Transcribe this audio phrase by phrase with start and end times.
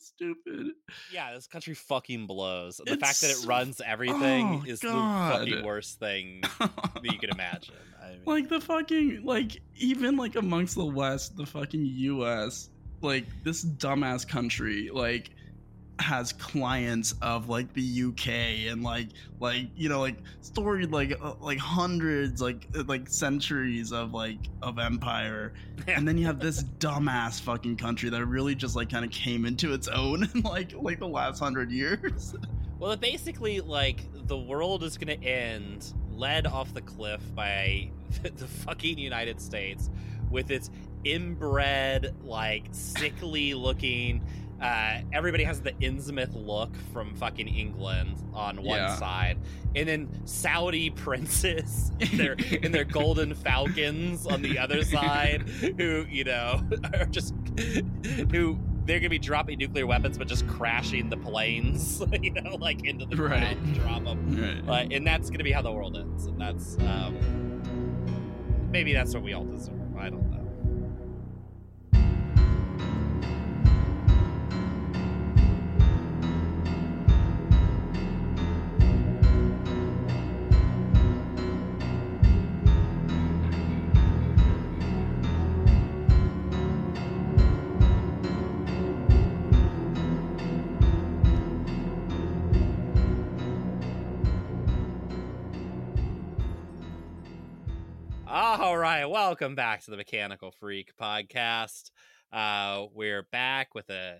[0.00, 0.68] stupid.
[1.12, 2.80] Yeah, this country fucking blows.
[2.84, 5.42] The It's fact that it runs everything Oh, is God.
[5.42, 7.74] the fucking worst thing that you can imagine.
[8.02, 12.70] I mean, like the fucking like even like amongst the West, the fucking U.S.
[13.02, 15.30] Like this dumbass country like
[16.00, 19.08] has clients of like the UK and like
[19.38, 24.38] like you know like storied like uh, like hundreds like uh, like centuries of like
[24.62, 25.52] of empire
[25.86, 29.44] and then you have this dumbass fucking country that really just like kind of came
[29.44, 32.34] into its own in like like the last hundred years
[32.80, 37.90] well, it basically, like, the world is going to end led off the cliff by
[38.22, 39.90] the fucking United States
[40.30, 40.70] with its
[41.04, 44.24] inbred, like, sickly looking.
[44.60, 48.94] Uh, everybody has the Innsmouth look from fucking England on one Yeah.
[48.96, 49.38] side,
[49.74, 56.04] and then Saudi princes in their in their golden falcons on the other side, who
[56.10, 56.60] you know
[56.94, 57.34] are just
[58.30, 62.84] who they're gonna be dropping nuclear weapons, but just crashing the planes, you know, like
[62.84, 63.56] into the Right.
[63.58, 66.76] ground, drop them, right uh, and that's gonna be how the world ends, and that's
[66.80, 67.16] um,
[68.70, 69.79] maybe that's what we all deserve.
[98.80, 101.90] Right, welcome back to the Mechanical Freak podcast.
[102.32, 104.18] Uh, we're back with a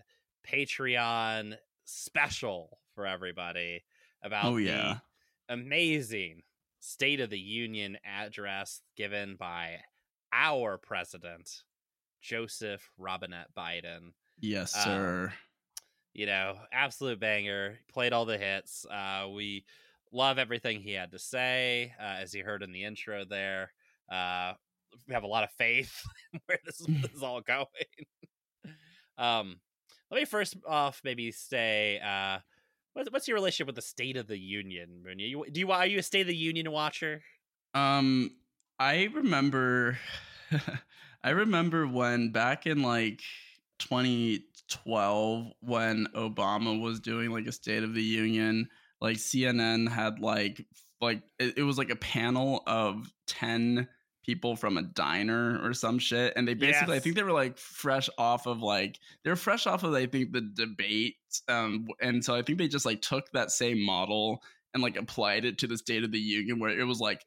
[0.48, 3.84] Patreon special for everybody
[4.22, 4.98] about Oh, yeah.
[5.48, 6.42] the amazing
[6.80, 9.80] State of the Union address given by
[10.32, 11.62] our president,
[12.22, 14.12] Joseph Robinette Biden.
[14.38, 15.32] yes Uh, sir
[16.12, 17.78] You know, absolute banger.
[17.92, 18.84] Played all the hits.
[18.86, 19.64] Uh, we
[20.12, 23.72] love everything he had to say, uh, as you heard in the intro there.
[24.10, 24.54] Uh,
[25.06, 26.02] we have a lot of faith
[26.46, 27.66] where this, this is all going.
[29.18, 29.60] um,
[30.10, 32.38] let me first off maybe say, uh,
[32.94, 35.28] what's, what's your relationship with the State of the Union, Munya?
[35.28, 37.22] You, do you are you a State of the Union watcher?
[37.74, 38.30] Um,
[38.78, 39.98] I remember,
[41.22, 43.22] I remember when back in like
[43.78, 48.68] 2012 when Obama was doing like a State of the Union,
[49.00, 50.66] like CNN had like
[51.00, 53.88] like it, it was like a panel of 10
[54.30, 57.58] people from a diner or some shit and they basically i think they were like
[57.58, 61.16] fresh off of like they're fresh off of i think the debate
[61.48, 64.40] um and so i think they just like took that same model
[64.72, 67.24] and like applied it to the state of the union where it was like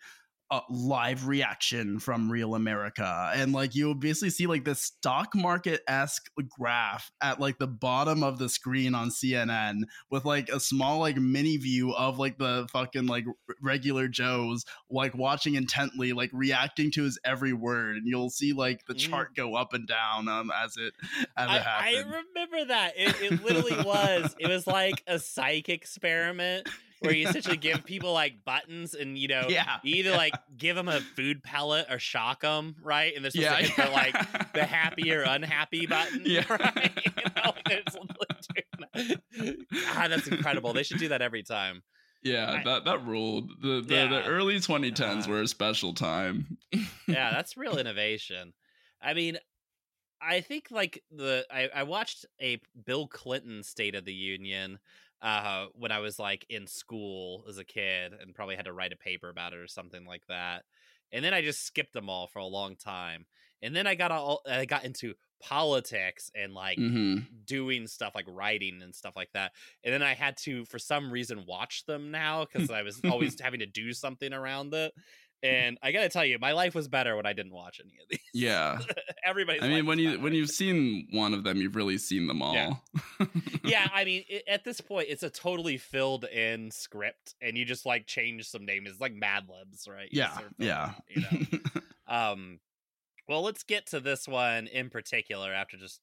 [0.53, 5.81] a live reaction from real america and like you'll basically see like this stock market
[5.87, 9.81] esque graph at like the bottom of the screen on cnn
[10.11, 13.25] with like a small like mini view of like the fucking like
[13.61, 18.85] regular joes like watching intently like reacting to his every word and you'll see like
[18.87, 19.09] the Mhm.
[19.09, 20.93] chart go up and down um as it
[21.35, 22.93] as I, it I remember that.
[22.95, 24.35] It, it literally was.
[24.39, 26.69] It was like a psych experiment
[27.03, 30.17] where you essentially give people like buttons and, you know, yeah you either yeah.
[30.17, 33.13] like give them a food pellet or shock them, right?
[33.15, 36.43] And they're supposed yeah, to hit the like the happy or unhappy button, Yeah.
[36.49, 36.91] right?
[37.05, 38.73] You know.
[39.93, 40.73] God, that's incredible.
[40.73, 41.83] They should do that every time.
[42.23, 43.51] Yeah, I- that that ruled.
[43.61, 46.57] The the, the early 2010s Uh, were a special time.
[47.07, 48.53] yeah, that's real innovation.
[49.01, 49.37] I mean,
[50.21, 54.79] I think like the I, I watched a Bill Clinton State of the Union
[55.23, 58.93] uh when I was like in school as a kid and probably had to write
[58.93, 60.65] a paper about it or something like that.
[61.11, 63.27] And then I just skipped them all for a long time.
[63.61, 68.25] And then I got all I got into politics and like hmm doing stuff like
[68.27, 69.53] writing and stuff like that.
[69.83, 73.35] And then I had to, for some reason, watch them now because I was always
[73.39, 74.93] having to do something around it.
[75.43, 78.07] And I gotta tell you, my life was better when I didn't watch any of
[78.09, 78.19] these.
[78.33, 78.79] Yeah,
[79.25, 79.61] everybody.
[79.61, 80.21] I mean when you better.
[80.21, 82.53] when you've seen one of them, you've really seen them all.
[82.53, 82.73] Yeah.
[83.63, 87.65] yeah, I mean, it, at this point, it's a totally filled in script, and you
[87.65, 88.89] just like change some names.
[88.89, 90.07] It's like Mad Libs, right?
[90.11, 90.91] You yeah, yeah.
[91.09, 91.59] you know?
[92.07, 92.59] Um,
[93.27, 96.01] well, let's get to this one in particular after just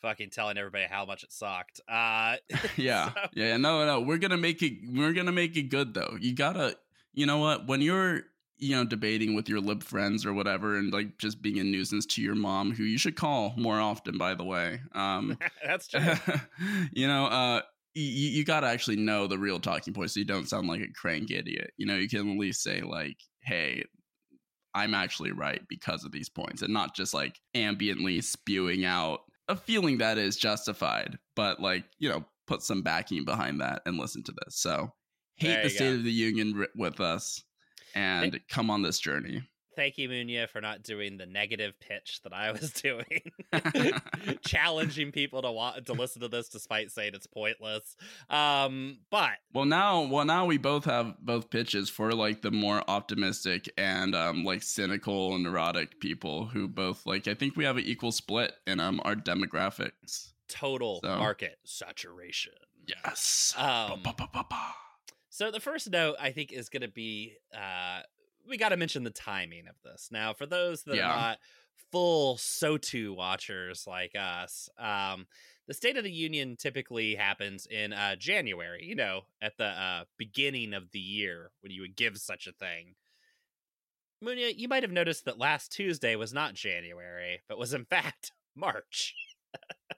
[0.00, 1.80] fucking telling everybody how much it sucked.
[1.88, 2.36] Uh,
[2.76, 3.56] yeah, So- yeah.
[3.56, 4.74] No, no, we're gonna make it.
[4.86, 6.16] We're gonna make it good though.
[6.20, 6.76] You gotta.
[7.14, 7.66] You know what?
[7.66, 8.22] When you're
[8.58, 12.06] you know debating with your lib friends or whatever, and like just being a nuisance
[12.06, 14.80] to your mom, who you should call more often, by the way.
[14.92, 16.14] Um, that's true.
[16.92, 17.62] you know, uh,
[17.94, 20.80] you, you got to actually know the real talking points so you don't sound like
[20.80, 21.72] a crank idiot.
[21.76, 23.84] You know, you can at least say, like, hey,
[24.74, 29.56] I'm actually right because of these points and not just like ambiently spewing out a
[29.56, 34.22] feeling that is justified, but like you know, put some backing behind that and listen
[34.24, 34.56] to this.
[34.56, 34.92] So
[35.36, 37.42] hate the you State of the Union with us
[37.94, 39.42] and come on this journey.
[39.74, 43.22] Thank you, Munya, for not doing the negative pitch that I was doing,
[44.44, 47.96] challenging people to want to listen to this despite saying it's pointless.
[48.28, 52.82] Um, but Well, now, well, now we both have both pitches for like the more
[52.88, 57.26] optimistic and um like cynical and neurotic people who both like.
[57.28, 60.32] I think we have an equal split in um our demographics.
[60.48, 62.52] total So- market saturation.
[62.86, 63.54] Yes.
[63.56, 64.44] Um, ba, ba, ba.
[65.32, 68.02] So the first note I think is going to be uh
[68.46, 70.08] we got to mention the timing of this.
[70.12, 71.06] Now, for those that Yeah.
[71.06, 71.38] are not
[71.90, 75.26] full SOTU watchers like us, um
[75.68, 80.04] the State of the Union typically happens in uh January, you know, at the uh
[80.18, 82.94] beginning of the year when you would give such a thing.
[84.22, 88.32] Munya, you might have noticed that last Tuesday was not January, but was in fact
[88.54, 89.14] March.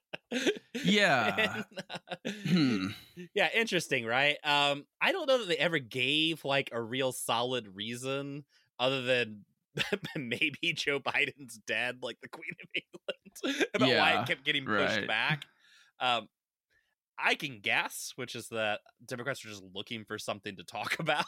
[0.85, 1.63] Yeah.
[1.65, 2.87] And, uh, Hmm.
[3.35, 4.37] yeah, interesting, right?
[4.45, 8.45] Um, I don't know that they ever gave like a real solid reason
[8.79, 9.45] other than
[10.17, 14.99] maybe Joe Biden's dead, like the Queen of England, about why it kept getting pushed
[14.99, 15.09] right.
[15.09, 15.45] back.
[16.01, 16.29] Um,
[17.19, 21.25] I can guess, which is that Democrats are just looking for something to talk about,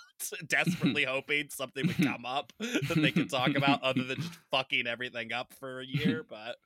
[0.47, 4.87] desperately hoping something would come up that they could talk about, other than just fucking
[4.87, 6.25] everything up for a year.
[6.29, 6.57] But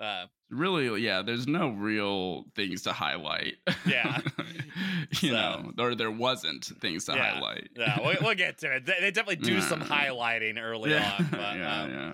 [0.00, 3.54] uh, really yeah there's no real things to highlight
[3.86, 4.20] Yeah.
[5.20, 7.34] you So- know or there wasn't things to Yeah.
[7.34, 8.86] highlight yeah, we'll, we'll get to it.
[8.86, 12.12] They, they definitely do some highlighting early yeah, on, but yeah, um, yeah.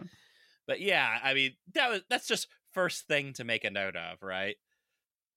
[0.66, 4.22] but yeah, I mean that was that's just first thing to make a note of,
[4.22, 4.56] right?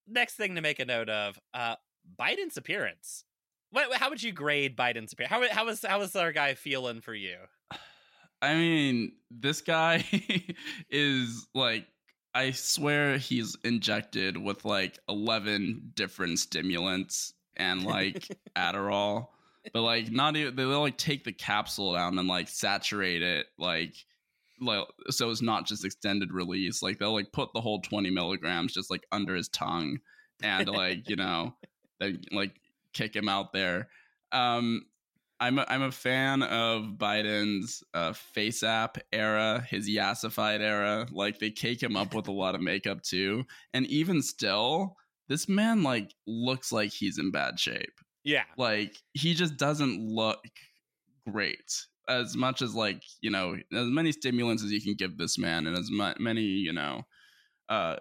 [0.08, 1.76] Next thing to make a note of, uh,
[2.20, 3.24] Biden's appearance.
[3.72, 5.32] What, how would you grade Biden's appearance?
[5.32, 7.38] How how was how was our guy feeling for you?
[8.42, 10.04] I mean, this guy
[10.90, 11.86] is like,
[12.40, 19.28] I swear he's injected with like 11 different stimulants and like Adderall,
[19.74, 23.94] but like, not even, they'll like take the capsule down and like saturate it, like,
[24.62, 26.82] like, so it's not just extended release.
[26.82, 30.00] Like, they'll like put the whole 20 milligrams just like under his tongue
[30.42, 31.54] and like, you know,
[32.00, 32.56] they like
[32.94, 33.90] kick him out there.
[34.32, 34.86] Um,
[35.40, 41.08] I'm a, I'm a fan of Biden's uh, face app era, his yassified era.
[41.12, 44.96] Like they cake him up with a lot of makeup too, and even still,
[45.28, 48.00] this man like looks like he's in bad shape.
[48.24, 50.44] Yeah, Like he just doesn't look
[51.30, 51.86] great.
[52.08, 55.68] As much as like you know, as many stimulants as you can give this man,
[55.68, 57.04] and as mu- many you know,
[57.70, 57.96] uh,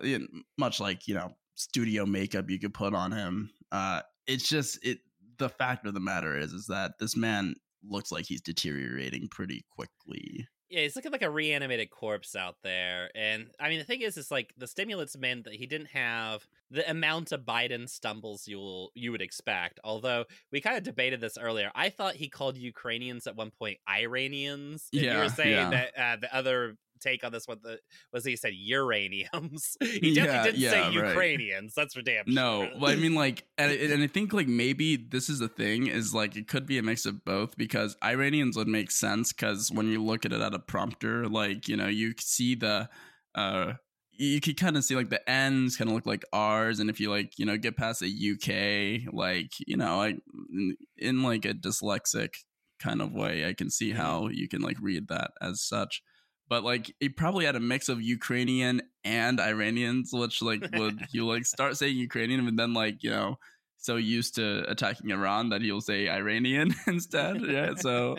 [0.57, 3.51] much like you know, studio makeup you could put on him.
[3.71, 4.99] Uh, it's just it.
[5.39, 7.55] The fact of the matter is, is that this man
[7.85, 10.49] looks like he's deteriorating pretty quickly.
[10.71, 13.11] yeah, he's looking like a reanimated corpse out there.
[13.15, 16.47] And I mean, the thing is, is like the stimulants meant that he didn't have
[16.71, 19.81] the amount of Biden stumbles you'll you would expect.
[19.83, 23.79] Although we kind of debated this earlier, I thought he called Ukrainians at one point
[23.89, 24.89] Iranians.
[24.93, 25.71] And you were saying yeah.
[25.71, 27.79] that uh, the other take on this one the,
[28.13, 29.77] was he said uraniums.
[29.81, 31.09] he Yeah, definitely didn't yeah, say right.
[31.09, 31.75] Ukrainians.
[31.75, 32.35] That's for damn sure.
[32.35, 35.87] No, well, I mean, like, and, and I think like maybe this is the thing
[35.87, 39.71] is like it could be a mix of both because Iranians would make sense because
[39.71, 42.89] when you look at it at a prompter, like you know, you see the,
[43.35, 43.75] uh,
[44.13, 46.99] you could kind of see like the ends kind of look like R's, and if
[47.01, 50.19] you like you know get past the UK, like you know, like
[50.51, 52.31] in, in like a dyslexic
[52.79, 56.03] kind of way, I can see how you can like read that as such.
[56.49, 61.27] But like he probably had a mix of Ukrainian and Iranians, which like would you
[61.27, 63.39] like start saying Ukrainian and then like you know
[63.77, 67.41] so used to attacking Iran that he'll say Iranian instead.
[67.43, 68.17] Yeah, so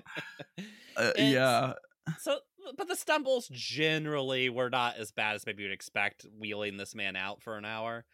[0.96, 1.74] uh, yeah,
[2.20, 2.40] So,
[2.78, 7.16] but the stumbles generally were not as bad as maybe you'd expect wheeling this man
[7.16, 8.06] out for an hour.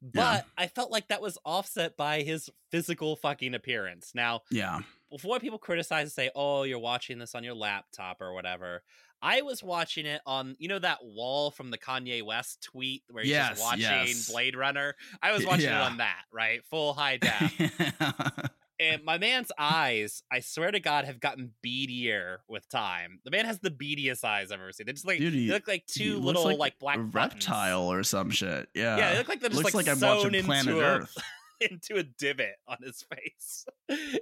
[0.00, 0.64] But Yeah.
[0.64, 4.12] I felt like that was offset by his physical fucking appearance.
[4.14, 8.32] Now, yeah, before people criticize and say, "Oh, you're watching this on your laptop or
[8.32, 8.82] whatever,"
[9.22, 13.22] I was watching it on, you know, that wall from the Kanye West tweet where
[13.22, 14.28] he's Yes, just watching yes.
[14.30, 14.94] Blade Runner.
[15.22, 15.82] I was watching Yeah.
[15.86, 17.52] it on that, right, full high def
[18.80, 23.20] and my man's eyes, I swear to God, have gotten beadier with time.
[23.24, 24.86] The man has the beadiest eyes I've ever seen.
[24.86, 27.14] They just like Dude, he- they look like two little like like, black a buttons.
[27.46, 28.68] reptile or some shit.
[28.74, 30.80] Yeah, Yeah, they look like they're just looks like, like, I'm sewn watching Planet into
[30.80, 31.16] a, Earth.
[31.70, 33.66] into a divot on his face.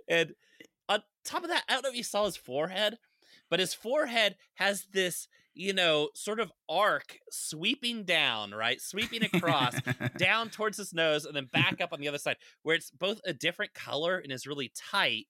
[0.08, 0.34] and
[0.90, 2.98] on top of that, I don't know if you saw his forehead,
[3.50, 8.80] but his forehead has this, you know, sort of arc sweeping down, right?
[8.80, 9.74] Sweeping across
[10.16, 13.20] down towards his nose and then back up on the other side, where it's both
[13.26, 15.26] a different color and is really tight.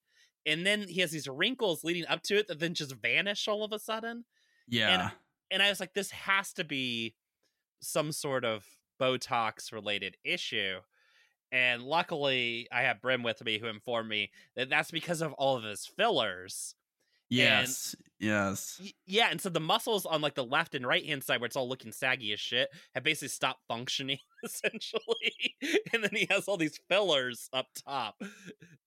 [0.47, 3.65] And then he has these wrinkles leading up to it that then just vanish all
[3.65, 4.25] of a sudden.
[4.69, 5.11] yeah,
[5.51, 7.15] And I was like, this has to be
[7.81, 8.65] some sort of
[9.01, 10.77] Botox related issue.
[11.53, 15.57] And luckily, I have Brim with me who informed me that that's because of all
[15.57, 16.75] of his fillers.
[17.31, 18.81] Yes, yes.
[18.83, 21.47] Y- Yeah, and so the muscles on like the left and right hand side, where
[21.47, 25.33] it's all looking saggy as shit, have basically stopped functioning essentially.
[25.93, 28.21] and then he has all these fillers up top.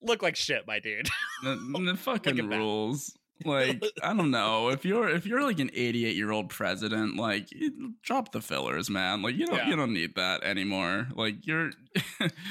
[0.01, 1.09] Look like shit, my dude.
[1.43, 3.15] The, the fucking rules.
[3.45, 7.49] Like I don't know if you're if you're like an 88 year old president, like
[8.01, 9.21] drop the fillers, man.
[9.21, 9.69] Like you don't Yeah.
[9.69, 11.07] you don't need that anymore.
[11.15, 11.71] Like you're.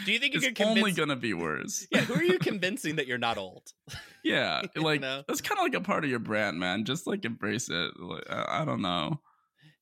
[0.05, 0.79] Do you think you it's could convince?
[0.79, 1.87] only gonna be worse.
[1.93, 3.73] yeah, who are you convincing that you're not old?
[4.25, 5.23] Yeah, You like know?
[5.27, 6.85] that's kind of like a part of your brand, man.
[6.85, 7.93] Just like embrace it.
[7.99, 9.21] Like, I, I don't know.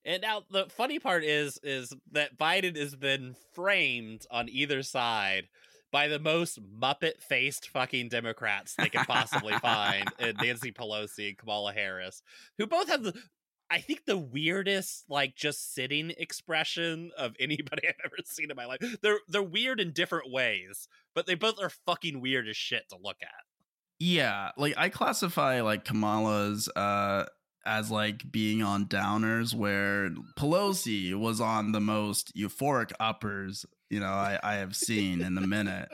[0.04, 5.48] And now the funny part is is that Biden has been framed on either side
[5.92, 11.38] by the most Muppet faced fucking Democrats they can possibly find, and Nancy Pelosi and
[11.38, 12.22] Kamala Harris,
[12.58, 13.14] who both have the
[13.70, 18.66] I think the weirdest like just sitting expression of anybody I've ever seen in my
[18.66, 18.78] life.
[19.02, 22.96] They're they're weird in different ways, but they both are fucking weird as shit to
[23.02, 23.44] look at.
[23.98, 27.26] Yeah, like I classify like Kamala's uh
[27.64, 34.06] as like being on downers where Pelosi was on the most euphoric uppers, you know,
[34.06, 35.88] I, I have seen in a minute.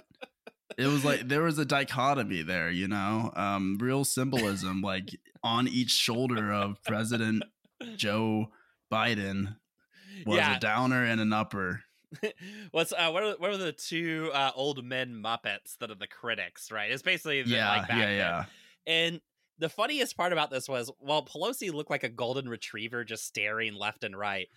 [0.79, 5.09] It was like there was a dichotomy there, you know, um, real symbolism like
[5.43, 7.43] on each shoulder of President
[7.97, 8.49] Joe
[8.93, 9.57] Biden
[10.27, 10.57] was Yeah.
[10.57, 11.83] a downer and an upper.
[12.71, 16.07] What's uh what are, what are the two uh old men Muppets that are the
[16.07, 16.91] critics, right?
[16.91, 18.17] It's basically the, Yeah, like yeah, then.
[18.17, 18.45] yeah.
[18.87, 19.21] And
[19.59, 23.75] the funniest part about this was while Pelosi looked like a golden retriever just staring
[23.75, 24.49] left and right.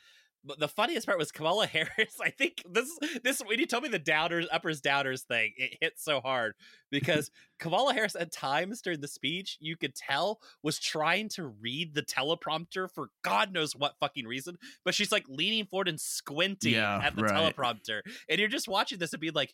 [0.43, 2.15] But the funniest part was Kamala Harris.
[2.21, 2.89] I think this
[3.23, 6.53] this when you told me the downers uppers downers thing, it hit so hard
[6.91, 7.29] because
[7.59, 12.03] Kamala Harris at times during the speech you could tell was trying to read the
[12.03, 17.01] teleprompter for God knows what fucking reason, but she's like leaning forward and squinting Yeah,
[17.03, 17.53] at the right.
[17.55, 19.53] teleprompter, and you're just watching this and be like.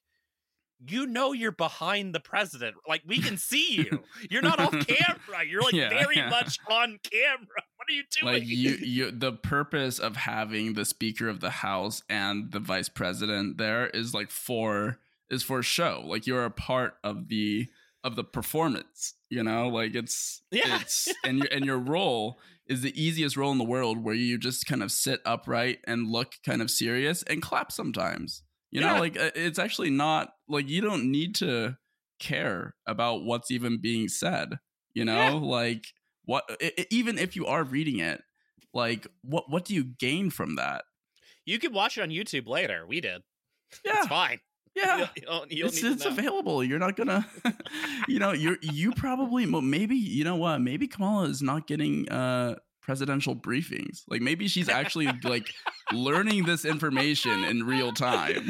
[0.87, 2.75] You know you're behind the president.
[2.87, 4.03] Like we can see you.
[4.29, 5.43] You're not off camera.
[5.47, 6.29] You're like Yeah, very yeah.
[6.29, 7.63] much on camera.
[7.77, 8.33] What are you doing?
[8.33, 12.89] like you you the purpose of having the speaker of the house and the vice
[12.89, 14.97] president there is like for
[15.29, 17.67] is for show like you're a part of the
[18.03, 20.79] of the performance you know like it's Yeah.
[20.81, 24.37] it's and your and your role is the easiest role in the world where you
[24.39, 28.41] just kind of sit upright and look kind of serious and clap sometimes
[28.75, 28.99] you know Yeah.
[29.05, 31.77] like uh, it's actually not like you don't need to
[32.19, 34.57] care about what's even being said
[34.93, 35.31] you know Yeah.
[35.59, 35.83] like
[36.25, 38.21] what i i- even if you are reading it
[38.73, 40.83] like what what do you gain from that
[41.45, 42.79] You can watch it on YouTube later.
[42.87, 43.21] We did.
[43.85, 44.39] yeah It's fine.
[44.75, 47.21] yeah You don't, you don't it's, need it's available you're not gonna
[48.07, 52.55] you know you're you probably maybe you know what maybe kamala is not getting uh
[52.85, 55.49] presidential briefings like maybe she's actually like
[55.91, 58.47] learning this information in real time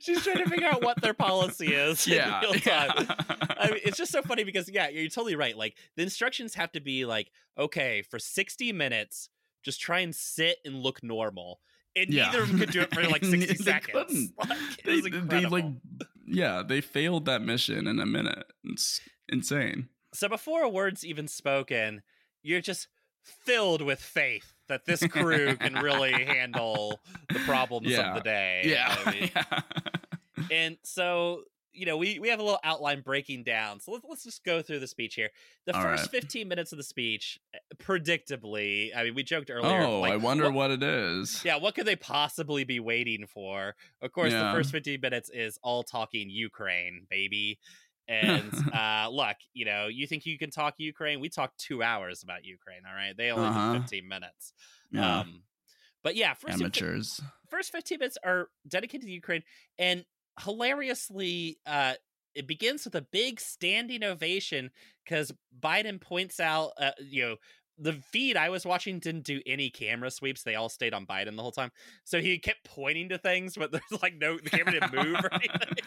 [0.00, 2.90] She's trying to figure out what their policy is yeah, in real time.
[2.98, 3.14] yeah.
[3.58, 5.56] I mean, it's just so funny because yeah, you're totally right.
[5.56, 9.28] Like the instructions have to be like, okay, for 60 minutes,
[9.62, 11.60] just try and sit and look normal.
[11.96, 12.26] And Yeah.
[12.26, 14.32] neither of them could do it for like 60 They seconds.
[14.38, 14.48] Like,
[14.84, 15.64] they, they like
[16.26, 21.28] yeah they failed that mission in a minute it's insane So before a word's even
[21.28, 22.02] spoken,
[22.42, 22.88] you're just
[23.24, 27.00] filled with faith that this crew can really handle
[27.32, 28.10] the problems Yeah.
[28.10, 28.62] of the day.
[28.66, 29.60] yeah, I mean, yeah.
[30.50, 31.42] and so
[31.76, 34.62] you know we we have a little outline breaking down so let's, let's just go
[34.62, 35.30] through the speech here
[35.66, 36.22] the All first right.
[36.22, 40.16] 15 minutes of the speech eh, predictably i mean we joked earlier oh like, i
[40.16, 44.32] wonder what- what it is yeah what could they possibly be waiting for of course
[44.32, 44.52] Yeah.
[44.52, 47.58] the first 15 minutes is all talking ukraine baby
[48.08, 51.20] and uh look you know you think you can talk ukraine?
[51.20, 53.16] We talked two hours about ukraine all right?
[53.16, 53.72] They only Uh-huh.
[53.74, 54.52] did 15 minutes.
[54.90, 55.20] Yeah.
[55.20, 55.42] Um
[56.02, 57.20] but yeah first 15 amateurs.
[57.48, 59.42] first 15 minutes are dedicated to Ukraine
[59.78, 60.04] and
[60.42, 61.94] hilariously uh
[62.34, 64.70] it begins with a big standing ovation
[65.04, 67.36] because Biden points out uh, you know
[67.78, 70.42] the feed I was watching didn't do any camera sweeps.
[70.42, 71.70] They all stayed on Biden the whole time.
[72.04, 75.16] So he kept pointing to things, but there's like no the camera didn't move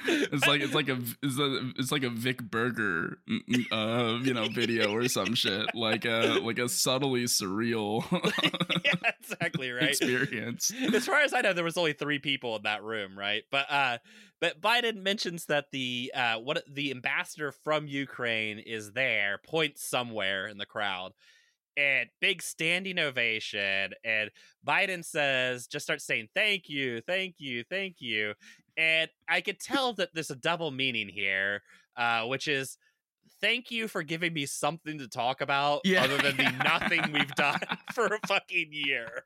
[0.07, 4.23] it's like it's like a it's, a, it's like a Vic Berger mm, mm, uh
[4.23, 8.03] you know video or some shit like a like a subtly surreal
[8.85, 9.89] yeah, exactly right.
[9.89, 10.71] experience.
[10.93, 13.43] as far as I know, there was only three people in that room, right?
[13.51, 13.97] But uh,
[14.39, 20.47] but Biden mentions that the uh, what the ambassador from Ukraine is there, points somewhere
[20.47, 21.13] in the crowd,
[21.77, 23.93] and big standing ovation.
[24.03, 24.31] And
[24.67, 28.33] Biden says, just start saying, "Thank you, thank you, thank you,"
[28.75, 31.61] and I could tell that there's a double meaning here,
[31.95, 32.77] uh, which is.
[33.39, 36.05] Thank you for giving me something to talk about Yeah.
[36.05, 37.59] other than the nothing we've done
[37.93, 39.25] for a fucking year.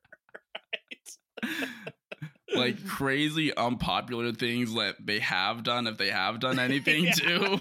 [2.53, 7.13] like crazy unpopular things that they have done if they have done anything Yeah.
[7.13, 7.59] too.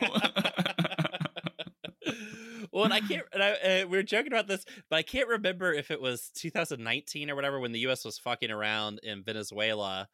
[2.72, 3.22] Well, and I can't.
[3.32, 6.30] And I, uh, we were joking about this, but I can't remember if it was
[6.36, 8.04] 2019 or whatever when the U.S.
[8.04, 10.08] was fucking around in Venezuela,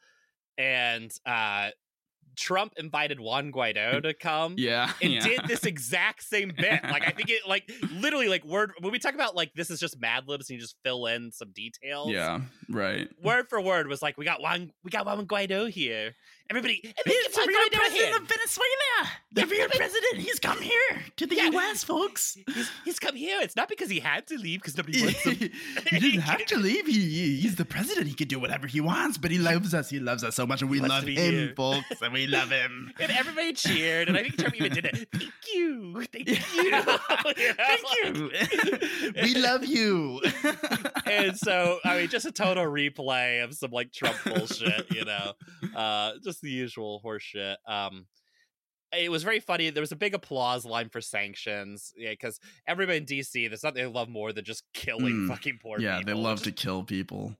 [0.58, 1.70] and uh,
[2.36, 4.54] Trump invited Juan Guaido to come.
[4.58, 5.20] yeah, And yeah.
[5.20, 6.82] did this exact same bit.
[6.84, 9.80] Like I think it like literally like word when we talk about like this is
[9.80, 12.10] just Mad Libs and you just fill in some details.
[12.10, 13.08] Yeah, right.
[13.22, 16.14] Word for word was like we got Juan we got Juan Guaido here.
[16.48, 18.28] Everybody, everybody give Juan Guaido a hand.
[18.28, 19.10] Venezuela.
[19.32, 20.18] The real president.
[20.22, 21.50] He's come here to the Yeah.
[21.50, 22.38] U.S., folks.
[22.54, 23.40] He's, he's come here.
[23.42, 25.32] It's not because he had to leave because nobody wants him.
[25.90, 26.86] he didn't have to leave.
[26.86, 28.06] He, he- he's the president.
[28.06, 29.90] He can do whatever he wants, but he loves us.
[29.90, 31.52] He loves us so much, and we love him, here.
[31.56, 32.92] folks, and we love him.
[33.00, 35.08] And everybody cheered, and I think Trump even did it.
[35.12, 36.82] Thank you, thank you, You
[37.56, 39.22] Thank you.
[39.22, 40.20] we love you.
[41.06, 45.32] and so I mean, just a total replay of some like Trump bullshit, you know,
[45.74, 47.56] uh, just the usual horseshit.
[47.66, 48.06] Um,
[48.92, 49.68] it was very funny.
[49.70, 53.82] There was a big applause line for sanctions, yeah, because everybody in DC, there's nothing
[53.82, 56.14] they love more than just killing Mm, fucking poor yeah, people.
[56.14, 57.36] they love to kill people.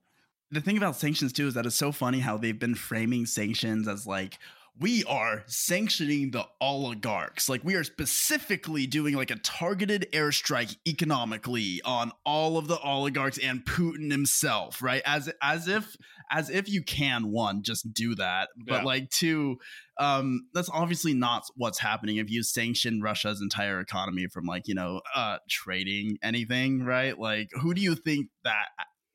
[0.51, 3.87] The thing about sanctions too is that it's so funny how they've been framing sanctions
[3.87, 4.37] as like
[4.79, 7.49] we are sanctioning the oligarchs.
[7.49, 13.37] Like we are specifically doing like a targeted airstrike economically on all of the oligarchs
[13.37, 15.01] and Putin himself, right?
[15.05, 15.95] As as if
[16.29, 18.83] as if you can one just do that, but Yeah.
[18.83, 19.57] like two
[19.99, 24.75] um that's obviously not what's happening if you sanction Russia's entire economy from like, you
[24.75, 27.17] know, uh trading anything, right?
[27.17, 28.67] Like who do you think that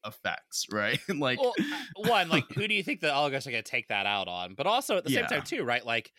[0.05, 1.01] affects, right?
[1.09, 1.55] like well,
[1.97, 4.55] one, like, who do you think the oligarchs are going to take that out on?
[4.55, 5.27] But also at the same Yeah.
[5.27, 5.85] time, too, right?
[5.85, 6.13] Like,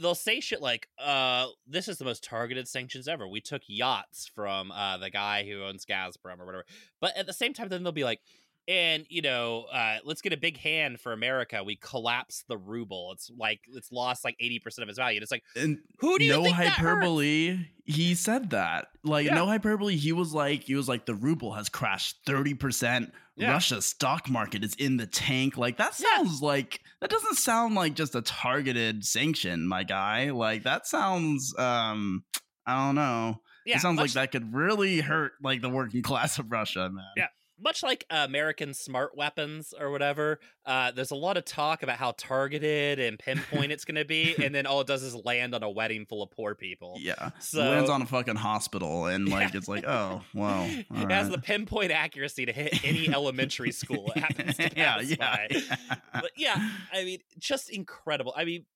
[0.00, 3.26] they'll say shit like, uh, this is the most targeted sanctions ever.
[3.26, 6.64] We took yachts from uh, the guy who owns Gazprom or whatever.
[7.00, 8.20] But at the same time, then they'll be like,
[8.68, 11.62] and you know, uh, let's get a big hand for America.
[11.64, 13.12] We collapse the ruble.
[13.12, 15.16] It's like it's lost like eighty percent of its value.
[15.16, 16.76] And it's like, and who do you no think that hurts?
[16.78, 19.34] hyperbole he said that like Yeah.
[19.34, 23.50] no hyperbole he was like he was like the ruble has crashed 30% Yeah.
[23.50, 26.18] russia's stock market is in the tank like that Yeah.
[26.18, 31.52] sounds like that doesn't sound like just a targeted sanction my guy like that sounds
[31.58, 32.22] um
[32.66, 36.38] i don't know Yeah, it sounds like that could really hurt like the working class
[36.38, 37.26] of russia man Yeah.
[37.62, 42.12] Much like American smart weapons or whatever, uh, there's a lot of talk about how
[42.16, 45.62] targeted and pinpoint it's going to be, and then all it does is land on
[45.62, 46.96] a wedding full of poor people.
[46.98, 49.58] yeah So- lands on a fucking hospital and like Yeah.
[49.58, 54.18] it's like oh wow it has the pinpoint accuracy to hit any elementary school it
[54.20, 55.94] happens to yeah pass yeah, yeah.
[56.14, 58.32] But yeah, I mean, just incredible.
[58.36, 58.66] I mean,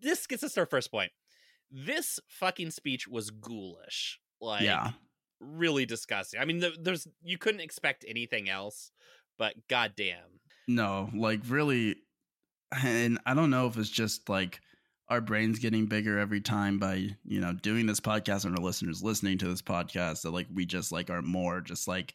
[0.00, 1.10] this gets us to our first point.
[1.70, 4.18] This fucking speech was ghoulish.
[4.40, 4.90] Like, yeah
[5.40, 6.40] really disgusting.
[6.40, 8.92] I mean, there's you couldn't expect anything else,
[9.38, 10.40] but goddamn.
[10.68, 11.96] No, like really,
[12.82, 14.60] and I don't know if it's just like
[15.10, 19.02] our brains getting bigger every time by you know doing this podcast and our listeners
[19.02, 22.14] listening to this podcast that like we just like are more just like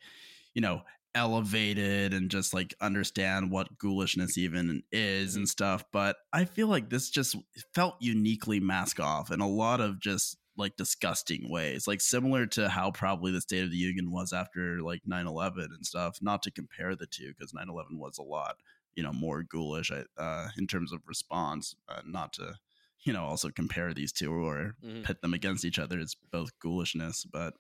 [0.54, 0.82] you know
[1.14, 4.42] elevated and just like understand what ghoulishness mm-hmm.
[4.42, 5.40] even is mm-hmm.
[5.40, 7.36] and stuff but i feel like this just
[7.74, 12.70] felt uniquely mask off in a lot of just like disgusting ways like similar to
[12.70, 16.52] how probably the state of the union was after like 9-11 and stuff not to
[16.52, 18.56] compare the two because 9-11 was a lot
[18.96, 22.56] you know more ghoulish uh, in terms of response uh, not to
[23.04, 25.04] you know also compare these two or Mhm.
[25.04, 27.54] pit them against each other it's both ghoulishness but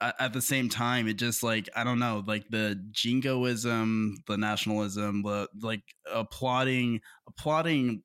[0.00, 4.36] at, at the same time it just like i don't know like the jingoism the
[4.36, 8.02] nationalism the like applauding applauding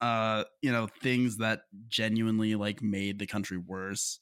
[0.00, 4.20] uh you know things that genuinely like made the country worse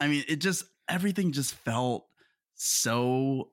[0.00, 2.06] i mean it just everything just felt
[2.54, 3.52] so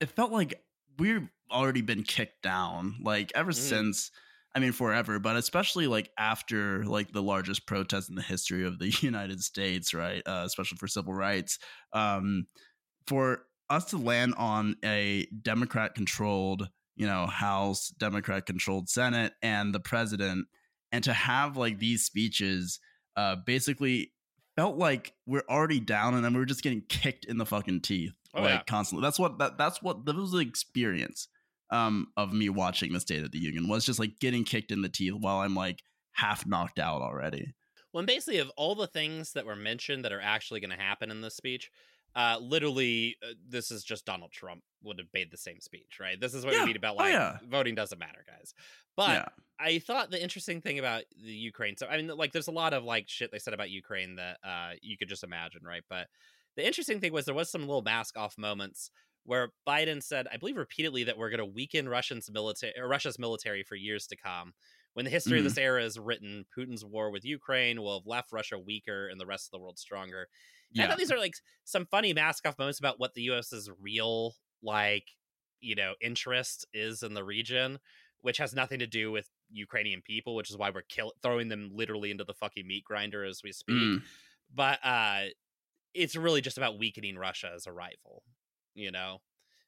[0.00, 0.62] it felt like
[0.98, 3.58] we've already been kicked down like ever Mhm.
[3.58, 4.10] since
[4.54, 8.78] i mean forever but especially like after like the largest protest in the history of
[8.78, 11.58] the united states right uh, especially for civil rights
[11.92, 12.46] um
[13.06, 19.74] for us to land on a democrat controlled you know house democrat controlled senate and
[19.74, 20.46] the president
[20.92, 22.80] and to have like these speeches
[23.16, 24.12] uh basically
[24.56, 27.80] felt like we're already down and then we were just getting kicked in the fucking
[27.80, 28.62] teeth Oh, like yeah.
[28.66, 31.28] constantly that's what that, that's what that was the experience
[31.70, 34.82] um of me watching the state of the union was just like getting kicked in
[34.82, 37.54] the teeth while i'm like half knocked out already
[37.92, 40.82] Well, and basically, of all the things that were mentioned that are actually going to
[40.82, 41.70] happen in this speech,
[42.16, 46.20] uh, literally, uh, this is just Donald Trump would have made the same speech, right?
[46.20, 46.60] This is what Yeah.
[46.60, 47.38] we mean about Oh, like yeah.
[47.48, 48.54] voting doesn't matter, guys.
[48.96, 52.48] But yeah I thought the interesting thing about the Ukraine, so I mean, like, there's
[52.48, 55.62] a lot of like shit they said about Ukraine that uh, you could just imagine,
[55.64, 55.82] right?
[55.88, 56.08] But
[56.56, 58.90] the interesting thing was there was some little mask off moments
[59.24, 63.62] where Biden said, I believe repeatedly, that we're going to weaken Russia's military, Russia's military
[63.62, 64.52] for years to come.
[64.94, 65.46] When the history mm-hmm.
[65.46, 69.20] of this era is written, Putin's war with Ukraine will have left Russia weaker and
[69.20, 70.28] the rest of the world stronger.
[70.72, 70.84] Yeah.
[70.84, 74.34] I thought these are like some funny mask off moments about what the US's real
[74.62, 75.04] like
[75.60, 77.78] you know interest is in the region,
[78.20, 81.70] which has nothing to do with Ukrainian people, which is why we're kill- throwing them
[81.72, 83.76] literally into the fucking meat grinder as we speak.
[83.76, 84.02] Mm.
[84.54, 85.24] But uh,
[85.94, 88.22] it's really just about weakening Russia as a rival.
[88.74, 89.20] You know,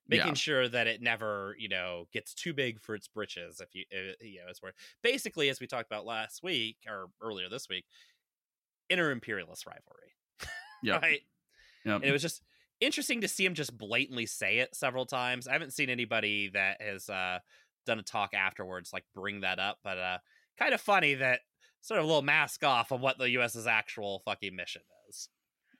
[0.09, 0.35] making yeah.
[0.35, 4.17] sure that it never you know gets too big for its britches if you if,
[4.21, 7.85] you know it's where basically as we talked about last week or earlier this week
[8.89, 10.15] inter imperialist rivalry
[10.83, 11.21] yeah right?
[11.85, 11.97] Yep.
[11.97, 12.43] and it was just
[12.81, 15.49] interesting to see him just blatantly say it several times.
[15.49, 17.39] I haven't seen anybody that has uh
[17.87, 20.19] done a talk afterwards like bring that up but uh
[20.59, 21.41] kind of funny that
[21.81, 25.29] sort of a little mask off of what the us's actual fucking mission is.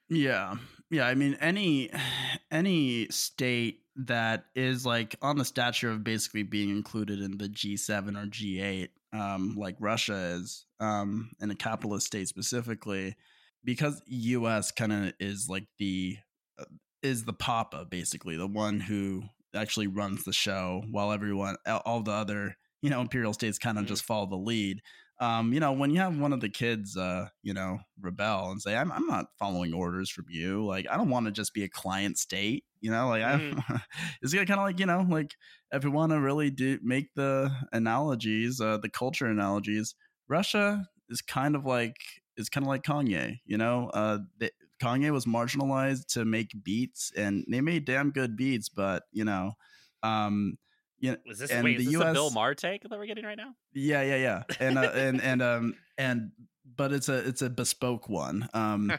[0.09, 0.55] Yeah.
[0.89, 1.91] Yeah i mean any
[2.51, 8.15] any state that is like on the stature of basically being included in the G7
[8.15, 13.15] or G8, um, like Russia is, um, in a capitalist state specifically,
[13.63, 14.71] because U.S.
[14.71, 16.17] kind of is like the
[16.59, 16.65] uh,
[17.01, 19.23] is the papa basically the one who
[19.55, 23.85] actually runs the show, while everyone all the other you know imperial states kind of
[23.85, 23.89] mm-hmm.
[23.89, 24.81] just follow the lead
[25.21, 28.61] um, you know, when you have one of the kids, uh, you know, rebel and
[28.61, 30.65] say, I'm, I'm not following orders from you.
[30.65, 33.61] Like, I don't want to just be a client state, you know, like, mm.
[33.67, 33.81] I,
[34.21, 35.35] it's kind of like, you know, like
[35.71, 39.93] if we want to really do make the analogies, uh, the culture analogies,
[40.29, 41.97] Russia is kind of like,
[42.39, 47.11] is kind of like Kanye, you know, uh, the, Kanye was marginalized to make beats
[47.15, 49.51] and they made damn good beats, but, you know,
[50.03, 50.57] um,
[50.99, 53.25] you know, is this, wait, is the this US, Bill Maher take that we're getting
[53.25, 53.53] right now?
[53.73, 54.43] Yeah, yeah, yeah.
[54.59, 56.31] And uh, and and um and
[56.75, 58.49] but it's a it's a bespoke one.
[58.53, 58.91] Um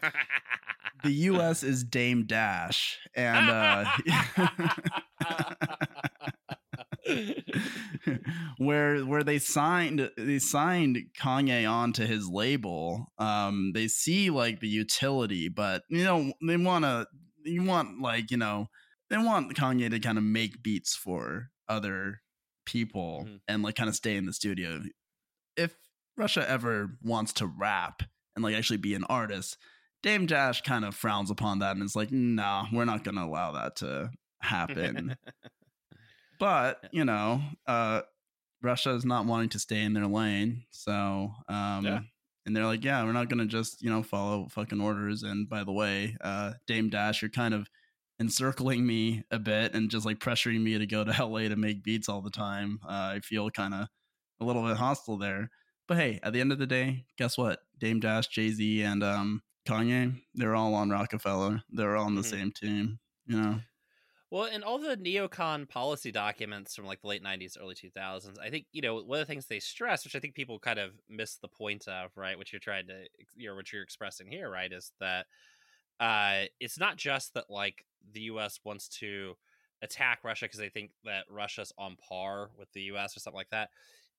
[1.04, 3.84] the US is Dame Dash and uh
[8.58, 13.06] where where they signed they signed Kanye onto his label.
[13.18, 17.06] Um they see like the utility, but you know, they want to
[17.44, 18.68] you want like, you know,
[19.08, 22.20] they want Kanye to kind of make beats for other
[22.66, 23.36] people mm-hmm.
[23.48, 24.80] and like kind of stay in the studio.
[25.56, 25.74] If
[26.16, 28.02] Russia ever wants to rap
[28.34, 29.56] and like actually be an artist,
[30.02, 33.24] Dame Dash kind of frowns upon that and is like, nah, we're not going to
[33.24, 35.16] allow that to happen.
[36.40, 38.00] but, you know, uh,
[38.62, 40.64] Russia is not wanting to stay in their lane.
[40.70, 42.00] So, um, yeah.
[42.46, 45.22] and they're like, yeah, we're not going to just, you know, follow fucking orders.
[45.22, 47.68] And by the way, uh, Dame Dash, you're kind of
[48.18, 51.84] encircling me a bit and just like pressuring me to go to LA to make
[51.84, 52.80] beats all the time.
[52.84, 53.88] Uh, I feel kind of
[54.40, 55.50] a little bit hostile there.
[55.86, 57.60] But hey, at the end of the day, guess what?
[57.78, 61.64] Dame Dash, Jay Z, and um, Kanye, they're all on Roc-A-Fella.
[61.70, 62.30] They're all on the mm-hmm.
[62.30, 63.60] same team, you know?
[64.30, 68.48] Well, in all the neocon policy documents from like the late 90s, early 2000s, I
[68.48, 70.92] think, you know, one of the things they stress, which I think people kind of
[71.08, 74.48] miss the point of, right, which you're trying to, you know, what you're expressing here,
[74.48, 75.26] right, is that
[75.98, 78.60] uh, it's not just that like the U.S.
[78.64, 79.34] wants to
[79.82, 83.16] attack Russia because they think that Russia's on par with the U.S.
[83.16, 83.70] or something like that.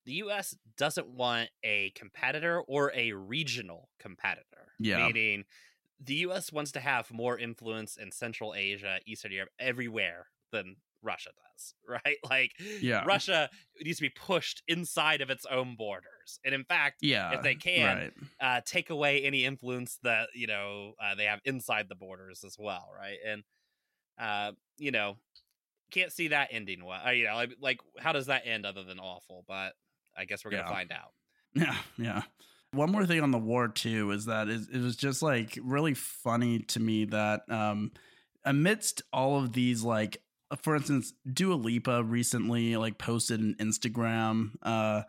[0.05, 0.57] The U.S.
[0.77, 4.73] doesn't want a competitor or a regional competitor.
[4.79, 5.07] Yeah.
[5.07, 5.45] Meaning,
[6.03, 6.51] the U.S.
[6.51, 12.17] wants to have more influence in Central Asia, Eastern Europe, everywhere than Russia does, right?
[12.29, 13.03] Like, yeah.
[13.05, 13.49] Russia
[13.81, 17.55] needs to be pushed inside of its own borders, and in fact, yeah, if they
[17.55, 18.13] can, right.
[18.41, 22.55] uh, take away any influence that you know uh, they have inside the borders as
[22.59, 23.17] well, right?
[23.25, 23.43] And
[24.19, 25.17] uh, you know,
[25.91, 27.01] can't see that ending well.
[27.05, 29.43] Uh, you know, like, like how does that end other than awful?
[29.47, 29.73] But
[30.17, 30.73] I guess we're gonna yeah.
[30.73, 31.11] find out.
[31.53, 32.21] Yeah, yeah.
[32.73, 36.59] One more thing on the war too is that it, was just like really funny
[36.59, 37.91] to me that um
[38.45, 44.51] amidst all of these like uh, for instance, Dua Lipa recently like posted an Instagram
[44.63, 45.03] uh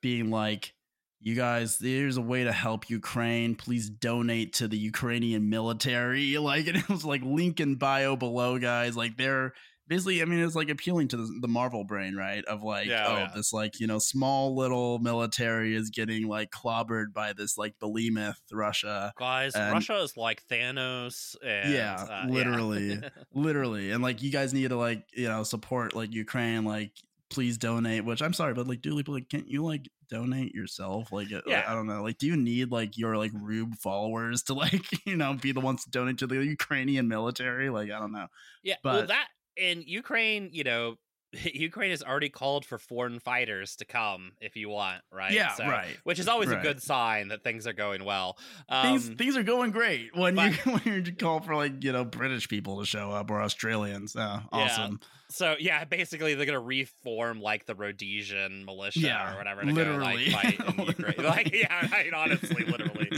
[0.00, 0.72] being like
[1.20, 3.54] you guys there's a way to help ukraine.
[3.54, 6.36] Please donate to the ukrainian military.
[6.38, 8.96] Like it was like link in bio below guys.
[8.96, 9.52] Like they're
[9.88, 13.06] basically i mean it's like appealing to the, the marvel brain right of like yeah,
[13.08, 13.30] oh, oh yeah.
[13.34, 18.40] this like you know small little military is getting like clobbered by this like behemoth
[18.52, 23.08] russia guys and, russia is like thanos and, yeah uh, literally yeah.
[23.34, 26.92] literally and like you guys need to like you know support like ukraine like
[27.30, 31.30] please donate which i'm sorry but like do like can't you like donate yourself like,
[31.32, 31.64] uh, yeah.
[31.68, 35.16] i don't know like do you need like your like rube followers to like you
[35.16, 38.26] know be the ones to donate to the ukrainian military like i don't know
[38.62, 40.96] yeah but well, that in Ukraine, you know,
[41.32, 45.32] Ukraine has already called for foreign fighters to come if you want, right?
[45.32, 45.96] Yeah, right.
[46.04, 46.58] Which is always right.
[46.58, 48.38] a good sign that things are going well.
[48.68, 51.92] Um, things things are going great when but, you when you call for like you
[51.92, 54.16] know British people to show up or Australians.
[54.16, 55.00] Oh, awesome.
[55.02, 55.08] Yeah.
[55.30, 60.30] So yeah, basically they're gonna reform like the Rhodesian militia yeah, or whatever to literally.
[60.30, 61.26] go like fight in Ukraine.
[61.26, 63.10] like yeah, I mean, honestly, literally.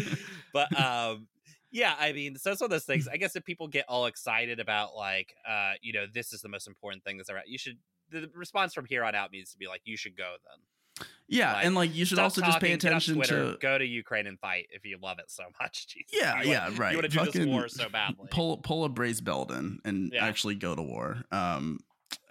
[0.53, 1.29] But um
[1.71, 3.09] yeah, I mean, so it's one of those things.
[3.09, 6.49] I guess if people get all excited about like, uh, you know, this is the
[6.49, 7.79] most important thing that's ever, you should.
[8.11, 11.07] The response from here on out needs to be like, you should go then.
[11.29, 13.85] Yeah, like, and like you should also talking, just pay attention Twitter, to go to
[13.85, 15.87] Ukraine and fight if you love it so much.
[15.87, 16.11] Jesus.
[16.13, 16.91] Yeah, you yeah, want, right.
[16.93, 18.27] You want to do this war so badly.
[18.33, 20.27] Pull pull a Brace Belden and Yeah.
[20.27, 21.23] actually go to war.
[21.31, 21.79] Um,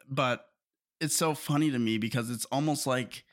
[0.10, 0.46] but
[1.00, 3.24] it's so funny to me because it's almost like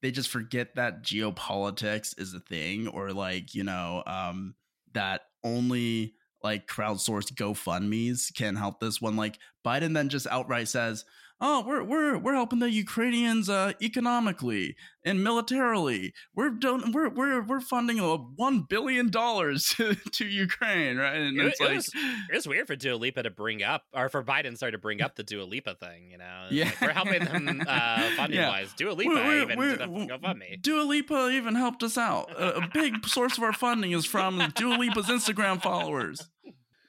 [0.00, 4.54] they just forget that geopolitics is a thing, or like you know, um,
[4.94, 9.00] that only like crowdsourced GoFundmes can help this.
[9.00, 11.04] When like Biden then just outright says,
[11.40, 16.12] "Oh, we're we're we're helping the Ukrainians uh, economically and militarily.
[16.34, 19.64] We're don- we're we're we're funding a one billion dollars
[20.12, 21.90] to, Ukraine, right?" And It- it's it like, was-
[22.30, 25.16] It's weird for Dua Lipa to bring up, or for Biden, sorry, to bring up
[25.16, 26.10] the Dua Lipa thing.
[26.10, 26.64] You know, Yeah.
[26.66, 28.48] like, we're helping them uh, funding Yeah.
[28.50, 28.72] wise.
[28.76, 30.60] Dua Lipa We're- even we're- did GoFundMe.
[30.62, 32.30] Dua Lipa even helped us out.
[32.32, 36.28] A, a big source of our funding is from Dua Lipa's Instagram followers.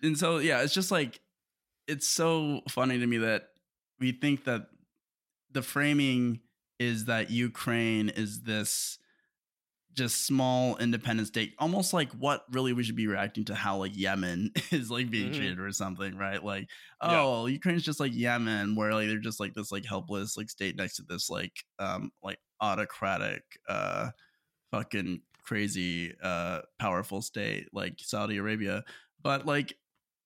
[0.04, 1.20] And so, yeah, it's just like,
[1.88, 3.44] it's so funny to me that
[4.02, 4.68] we think that
[5.52, 6.42] the framing
[6.80, 9.00] is that Ukraine is this
[9.94, 13.92] just small independent state, almost like what really we should be reacting to how like
[13.96, 15.34] Yemen is like being Mhm.
[15.34, 16.42] treated or something, right?
[16.44, 16.70] Like,
[17.04, 17.26] Yeah.
[17.26, 20.78] oh, Ukraine's just like Yemen, where like they're just like this like helpless like state
[20.78, 24.12] next to this like um like autocratic uh
[24.72, 28.84] fucking crazy uh powerful state like Saudi Arabia.
[29.22, 29.74] But like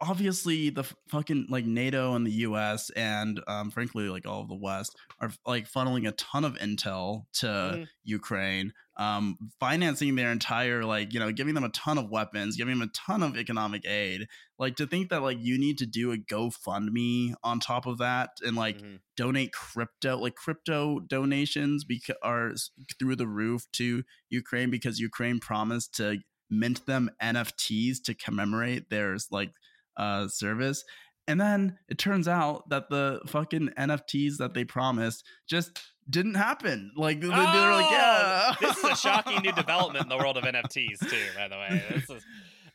[0.01, 4.49] obviously the f- fucking like NATO and the US and um frankly like all of
[4.49, 7.87] the West are like funneling a ton of intel to Mhm.
[8.03, 12.77] Ukraine, um financing their entire like, you know, giving them a ton of weapons, giving
[12.77, 14.27] them a ton of economic aid.
[14.59, 18.31] Like to think that like you need to do a GoFundMe on top of that
[18.45, 18.99] and like Mhm.
[19.15, 22.51] donate crypto like crypto donations because are
[22.99, 29.17] through the roof to Ukraine because Ukraine promised to mint them NFTs to commemorate their
[29.31, 29.51] like
[29.97, 30.83] uh service
[31.27, 35.79] and then it turns out that the fucking NFTs that they promised just
[36.09, 40.03] didn't happen like they, they were like Oh, yeah this is a shocking new development
[40.05, 41.25] in the world of NFTs too.
[41.35, 42.23] By the way, this is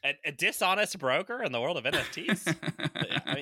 [0.04, 2.46] a, a dishonest broker in the world of NFTs.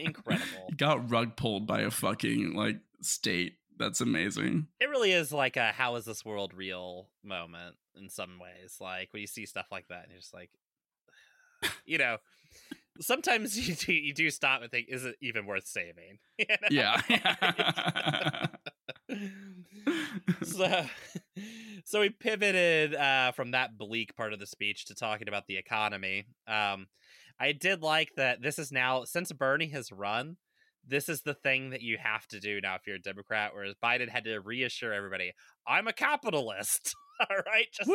[0.05, 0.71] Incredible.
[0.77, 5.71] got rug pulled by a fucking like state that's amazing It really is like a
[5.71, 8.77] "How is this world real?" moment in some ways.
[8.81, 10.51] Like when you see stuff like that, and you're just like,
[11.87, 12.19] you know,
[13.01, 16.69] sometimes you do you do stop and think, "Is it even worth saving?" You know?
[16.71, 18.47] yeah
[20.43, 20.85] so
[21.85, 25.57] so we pivoted uh from that bleak part of the speech to talking about the
[25.57, 26.87] economy um
[27.41, 30.37] i did like that this is now since bernie has run
[30.87, 33.75] this is the thing that you have to do now if you're a democrat whereas
[33.83, 35.33] biden had to reassure everybody
[35.67, 36.95] i'm a capitalist
[37.31, 37.89] all right just,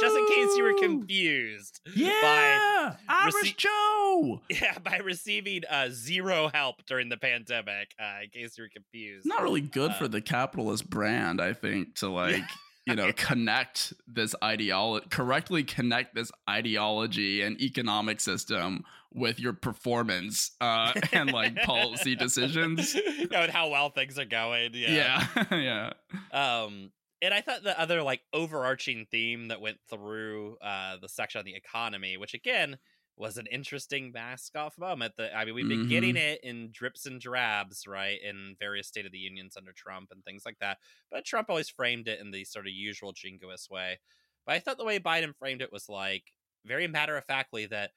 [0.00, 4.40] just in case you were confused Yeah, Irish rece- Joe.
[4.50, 9.26] yeah by receiving uh zero help during the pandemic uh in case you were confused
[9.26, 12.42] Not really good Uh, for the capitalist brand, I think, to like
[12.86, 20.50] you know connect this ideology, correctly connect this ideology and economic system with your performance
[20.60, 22.94] uh, and like policy decisions.
[22.94, 24.70] you know, and how well things are going.
[24.74, 25.24] Yeah.
[25.50, 25.92] Yeah,
[26.32, 26.62] yeah.
[26.62, 26.90] Um,
[27.24, 31.44] and I thought the other like overarching theme that went through uh the section on
[31.44, 32.78] the economy, which again
[33.16, 35.14] was an interesting mask off moment.
[35.18, 36.16] That I mean, we've been getting Mm-hmm.
[36.16, 40.24] it in drips and drabs, right, in various State of the Unions under Trump and
[40.24, 40.78] things like that.
[41.10, 44.00] But Trump always framed it in the sort of usual jingoist way.
[44.46, 46.32] But I thought the way Biden framed it was like
[46.64, 47.92] very matter of factly that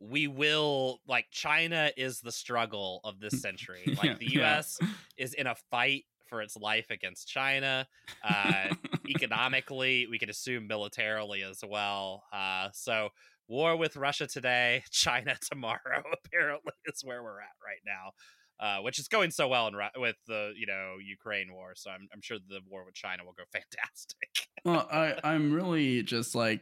[0.00, 3.90] we will like China is the struggle of this century.
[3.96, 4.32] Like Yeah, the yeah.
[4.32, 4.80] US
[5.16, 7.86] is in a fight for its life against China.
[8.24, 8.68] Uh,
[9.08, 12.24] economically, we can assume militarily as well.
[12.32, 13.10] Uh, so
[13.48, 16.02] war with Russia today, China tomorrow.
[16.24, 18.12] Apparently, is where we're at right now.
[18.58, 22.08] Uh, which is going so well in with the you know Ukraine war, so I'm
[22.14, 24.46] I'm sure the war with China will go fantastic.
[24.64, 26.60] well, I I'm really just like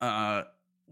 [0.00, 0.44] uh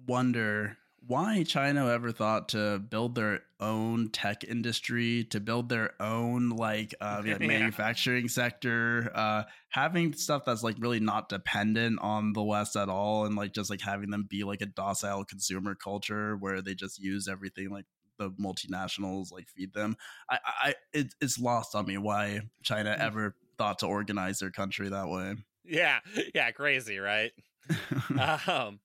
[0.06, 6.50] wonder why China ever thought to build their own tech industry, to build their own
[6.50, 7.46] like uh yeah, Yeah.
[7.46, 13.24] manufacturing sector, uh having stuff that's like really not dependent on the West at all
[13.24, 16.98] and like just like having them be like a docile consumer culture where they just
[16.98, 17.86] use everything like
[18.18, 19.96] the multinationals like feed them.
[20.30, 23.00] I, I it, it's lost on me why China Mm.
[23.00, 25.34] ever thought to organize their country that way.
[25.64, 26.00] Yeah,
[26.34, 27.32] yeah, crazy, right?
[28.46, 28.80] um,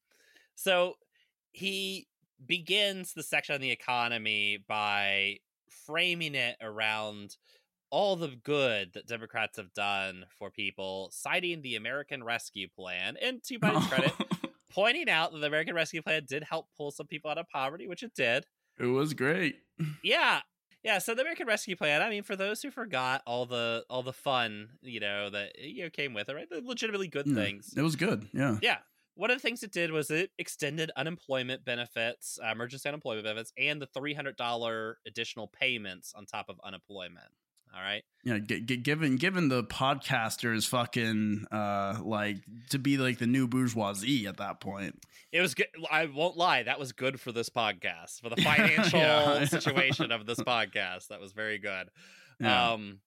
[0.56, 0.95] so
[1.58, 2.08] he
[2.46, 5.38] begins the section on the economy by
[5.88, 7.36] framing it around
[7.89, 13.41] all the good that Democrats have done for people, citing the American Rescue Plan, and
[13.46, 14.13] to Biden's credit,
[14.72, 17.88] pointing out that the American Rescue Plan did help pull some people out of poverty,
[17.88, 18.46] which it did.
[18.80, 19.56] it was great.
[20.04, 20.41] Yeah.
[20.84, 24.04] Yeah, so the American Rescue Plan, I mean, for those who forgot all the all
[24.04, 26.50] the fun, you know, that eh, you know came with it, right?
[26.50, 27.74] The legitimately good Yeah, things.
[27.76, 28.28] It was good.
[28.32, 28.58] Yeah.
[28.62, 28.78] Yeah.
[29.17, 33.51] One of the things it did was it extended unemployment benefits, uh, emergency unemployment benefits,
[33.58, 37.27] and the $300 additional payments on top of unemployment.
[37.75, 38.03] All right.
[38.23, 42.38] Yeah, g- g- given given the podcasters fucking uh like
[42.69, 44.95] to be like the new bourgeoisie at that point.
[45.34, 45.67] It was good.
[45.91, 46.63] I won't lie.
[46.63, 49.43] That was good for this podcast, for the financial Yeah.
[49.45, 51.08] situation of this podcast.
[51.10, 51.89] That was very good.
[52.39, 52.71] Yeah.
[52.71, 52.99] Um,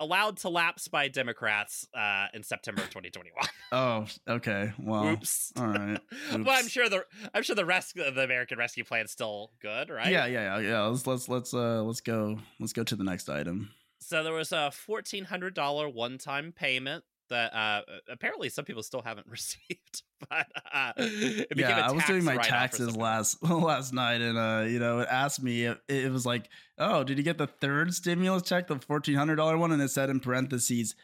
[0.00, 3.46] allowed to lapse by Democrats uh, in September of 2021.
[3.72, 4.72] oh, okay.
[4.78, 5.52] Well, Oops.
[5.56, 6.00] all right.
[6.32, 9.52] Well, I'm sure the I'm sure the rest of the American Rescue Plan is still
[9.60, 10.10] good, right?
[10.10, 10.80] Yeah, yeah, yeah, yeah.
[10.82, 13.70] Let's let's let's uh let's go let's go to the next item.
[14.00, 18.82] So there was a fourteen hundred dollar one time payment that uh, apparently some people
[18.82, 20.02] still haven't received.
[20.28, 20.92] But uh,
[21.56, 25.42] yeah, I was doing my taxes last last night, and uh, you know, it asked
[25.42, 25.64] me.
[25.64, 29.36] It, it was like, oh, did you get the third stimulus check, the fourteen hundred
[29.36, 29.72] dollar one?
[29.72, 30.94] And it said in parentheses,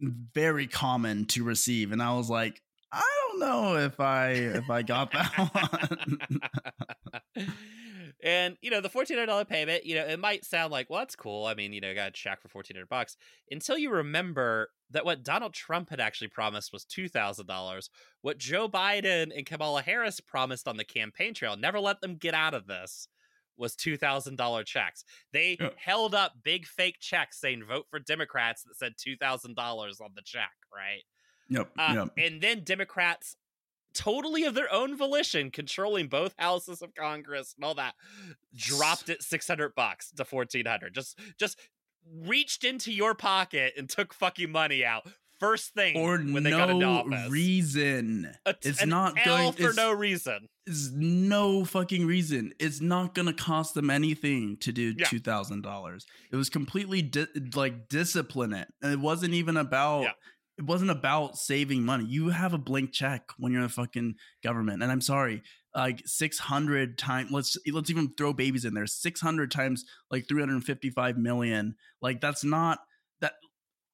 [0.00, 1.92] very common to receive.
[1.92, 6.18] And I was like, I don't know if I if I got that
[7.34, 7.52] one.
[8.22, 11.00] And you know the fourteen hundred dollar payment, you know, it might sound like, well,
[11.00, 11.46] that's cool.
[11.46, 13.16] I mean, you know, you got a check for fourteen hundred bucks
[13.50, 17.90] until you remember that what Donald Trump had actually promised was two thousand dollars.
[18.20, 22.34] What Joe Biden and Kamala Harris promised on the campaign trail, never let them get
[22.34, 23.08] out of this,
[23.56, 25.04] was two thousand dollar checks.
[25.32, 25.70] They Yeah.
[25.76, 30.10] held up big fake checks saying vote for Democrats that said two thousand dollars on
[30.14, 31.02] the check, right?
[31.48, 32.08] yep, Uh, yep.
[32.16, 33.36] And then Democrats,
[33.94, 37.94] totally of their own volition, controlling both houses of Congress and all that,
[38.54, 40.94] dropped it six hundred bucks to fourteen hundred.
[40.94, 41.58] Just, just
[42.24, 45.06] reached into your pocket and took fucking money out
[45.38, 47.30] first thing Or when they got into no office.
[47.30, 48.32] reason.
[48.46, 50.48] A it's not L going- for no reason.
[50.66, 52.52] It's no fucking reason.
[52.60, 55.06] It's not gonna cost them anything to do Yeah.
[55.06, 56.06] two thousand dollars.
[56.30, 58.68] It was completely di- like discipline it.
[58.82, 60.02] And it wasn't even about.
[60.02, 60.12] Yeah.
[60.62, 62.04] It wasn't about saving money.
[62.04, 64.80] You have a blank check when you're in the fucking government.
[64.80, 65.42] And I'm sorry,
[65.74, 67.32] like six hundred times.
[67.32, 68.86] Let's let's even throw babies in there.
[68.86, 71.74] Six hundred times like three hundred fifty five million.
[72.00, 72.78] Like that's not.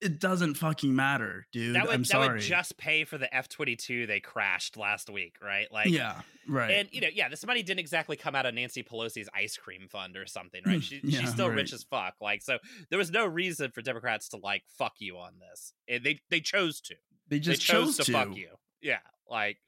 [0.00, 1.74] It doesn't fucking matter, dude.
[1.74, 5.11] That would I'm that would just pay for the F twenty two they crashed last
[5.11, 5.66] week, right?
[5.72, 6.70] Like yeah, right.
[6.70, 9.88] And you know, yeah, this money didn't exactly come out of Nancy Pelosi's ice cream
[9.90, 10.78] fund or something, right?
[10.78, 11.56] Mm, she, Yeah, she's still right.
[11.56, 12.14] rich as fuck.
[12.20, 12.58] Like, so
[12.90, 15.72] there was no reason for Democrats to like fuck you on this.
[15.88, 16.94] And they they chose to.
[17.28, 18.50] they just they chose, chose to, fuck you.
[18.80, 19.58] Yeah, like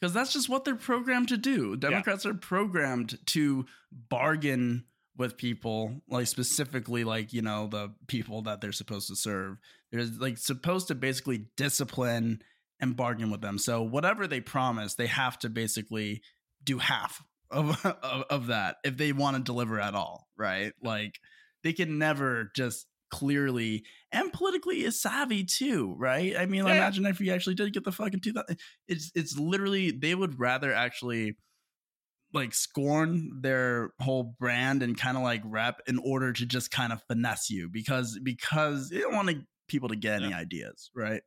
[0.00, 1.76] because that's just what they're programmed to do.
[1.76, 4.84] Democrats are programmed to bargain
[5.16, 9.58] with people, like specifically, like you know, the people that they're supposed to serve.
[9.92, 12.42] They're like supposed to basically discipline
[12.80, 13.58] and bargain with them.
[13.58, 16.22] So whatever they promise, they have to basically
[16.62, 20.72] do half of of, of that if they want to deliver at all, right?
[20.82, 21.18] Like
[21.62, 26.34] they can never just clearly and politically is savvy too, right?
[26.36, 28.58] I mean, Yeah, imagine if you actually did get the fucking two thousand.
[28.88, 31.36] It's it's literally they would rather actually
[32.34, 36.92] like scorn their whole brand and kind of like rep in order to just kind
[36.92, 40.38] of finesse you because because they don't want to, people to get any Yeah.
[40.38, 41.22] ideas, right?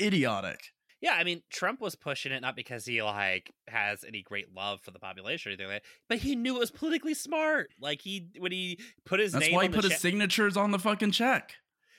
[0.00, 0.60] Idiotic.
[1.02, 4.80] yeah, I mean, Trump was pushing it not because he like has any great love
[4.82, 7.70] for the population or anything like that, but he knew it was politically smart.
[7.80, 10.56] Like he when he put his That's name why he on put his check- signatures
[10.56, 11.54] on the fucking check.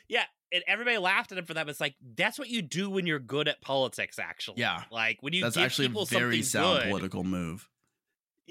[0.08, 1.66] Yeah, and everybody laughed at him for that.
[1.66, 4.20] But it's like that's what you do when you're good at politics.
[4.20, 4.84] Actually, Yeah.
[4.92, 7.68] like when you That's actually people a very sound good, political move.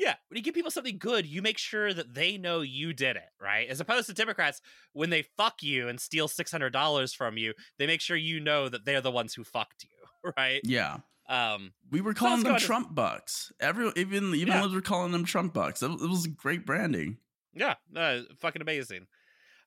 [0.00, 3.16] Yeah, when you give people something good, you make sure that they know you did
[3.16, 3.68] it, right?
[3.68, 4.62] As opposed to Democrats,
[4.94, 8.40] when they fuck you and steal six hundred dollars from you, they make sure you
[8.40, 10.60] know that they're the ones who fucked you, right?
[10.64, 10.98] Yeah.
[11.28, 13.52] Um, We were calling let's them go to- Trump bucks.
[13.60, 14.66] Every even even Yeah.
[14.72, 15.82] were calling them Trump bucks.
[15.82, 17.18] It, was- it was great branding.
[17.52, 19.06] yeah, no, fucking amazing.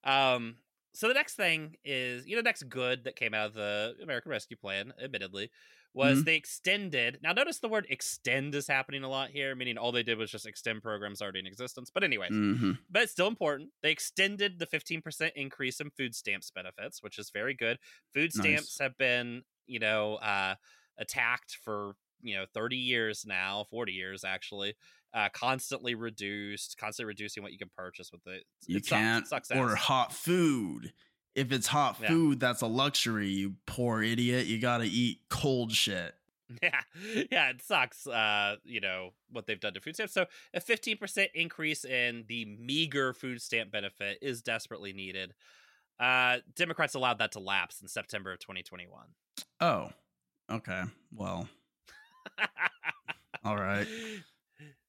[0.04, 0.56] Um,
[0.93, 3.95] so the next thing is, you know, the next good that came out of the
[4.03, 5.49] American Rescue Plan, admittedly,
[5.94, 6.26] was Mhm.
[6.26, 7.20] they extended.
[7.22, 10.32] Now, notice the word "extend" is happening a lot here, meaning all they did was
[10.32, 11.89] just extend programs already in existence.
[11.94, 13.72] But anyways, hmm but it's still important.
[13.82, 17.80] They extended the 15% increase in food stamps benefits, which is very good.
[18.14, 18.39] Food Nice.
[18.68, 20.56] stamps have been, you know, uh,
[20.98, 24.76] attacked for you know 30 years now 40 years actually
[25.14, 29.28] uh constantly reduced constantly reducing what you can purchase with it You it sucks- can't
[29.28, 30.94] sucks order hot food.
[31.36, 32.09] If it's hot Yeah.
[32.09, 33.29] food, that's a luxury.
[33.29, 34.45] You poor idiot.
[34.47, 36.15] You gotta eat cold shit.
[36.61, 36.81] Yeah,
[37.31, 38.05] yeah, it sucks.
[38.05, 40.13] Uh, you know what they've done to food stamps.
[40.13, 45.34] So a fifteen percent increase in the meager food stamp benefit is desperately needed.
[45.99, 49.01] Uh, Democrats allowed that to lapse in September of 2021.
[49.61, 49.89] Oh,
[50.51, 50.84] okay.
[51.15, 51.47] Well,
[53.43, 53.88] all right.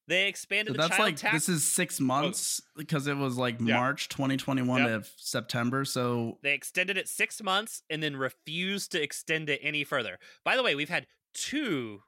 [0.06, 1.32] They So expanded the that's child like tax.
[1.34, 3.76] this is six months because it was like Yeah.
[3.76, 5.02] March 2021 Yep.
[5.02, 5.84] to September.
[5.84, 10.18] So They extended it six months and then refused to extend it any further.
[10.44, 12.02] By the way, we've had two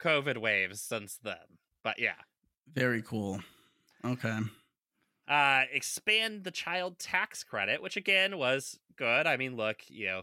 [0.00, 1.58] COVID waves since then.
[1.82, 2.16] But yeah.
[2.72, 3.40] very cool.
[4.04, 4.38] Okay.
[5.26, 10.22] uh expand the child tax credit which again was good i mean look you know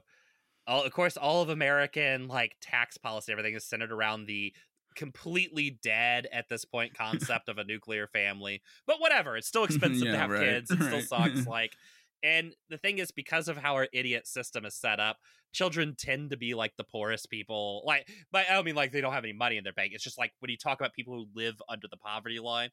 [0.65, 4.51] all, of course all of american like tax policy everything is centered around the
[4.95, 10.09] completely dead at this point concept of a nuclear family but whatever it's still expensive
[10.09, 11.77] Yeah, to have right, kids it still sucks like
[12.23, 15.19] and the thing is because of how our idiot system is set up
[15.53, 19.01] children tend to be like the poorest people like but i don't mean like they
[19.01, 21.13] don't have any money in their bank it's just like when you talk about people
[21.13, 22.69] who live under the poverty line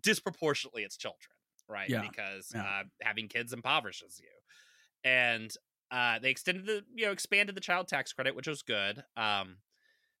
[0.00, 1.34] disproportionately it's children
[1.68, 2.62] right Yeah, because yeah.
[2.62, 4.28] uh, having kids impoverishes you
[5.04, 5.52] and
[5.90, 9.58] uh, they extended the you know expanded the child tax credit which was good um,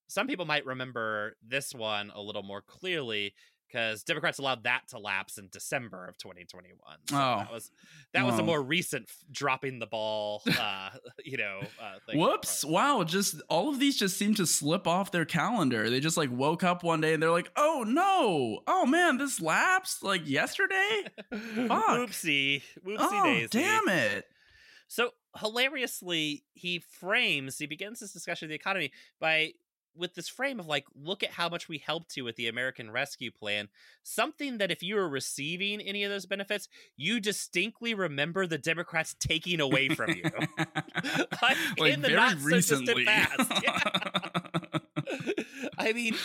[0.08, 3.34] some people might remember this one a little more clearly
[3.68, 6.78] because democrats allowed that to lapse in december of 2021
[7.08, 7.70] so Oh, that was
[8.12, 10.90] that was a more recent f- dropping the ball uh,
[11.24, 12.18] you know uh, thing.
[12.18, 12.64] Whoops.
[12.64, 13.04] Wow.
[13.04, 15.90] Just all of these just seem to slip off their calendar.
[15.90, 18.60] They just like woke up one day and they're like, oh no.
[18.66, 21.04] Oh man, this lapsed like yesterday?
[21.30, 21.86] Fuck.
[21.86, 23.48] Whoopsie, whoopsie oh, daisy.
[23.48, 24.24] damn it.
[24.88, 29.52] So hilariously, he frames, he begins this discussion of the economy by
[29.96, 32.90] with this frame of like, look at how much we helped you with the American
[32.90, 33.68] Rescue Plan.
[34.02, 39.14] Something that if you were receiving any of those benefits, you distinctly remember the Democrats
[39.18, 40.22] taking away from you.
[41.42, 43.52] like, like in the not so distant past.
[43.62, 43.78] Yeah.
[45.78, 46.16] I mean,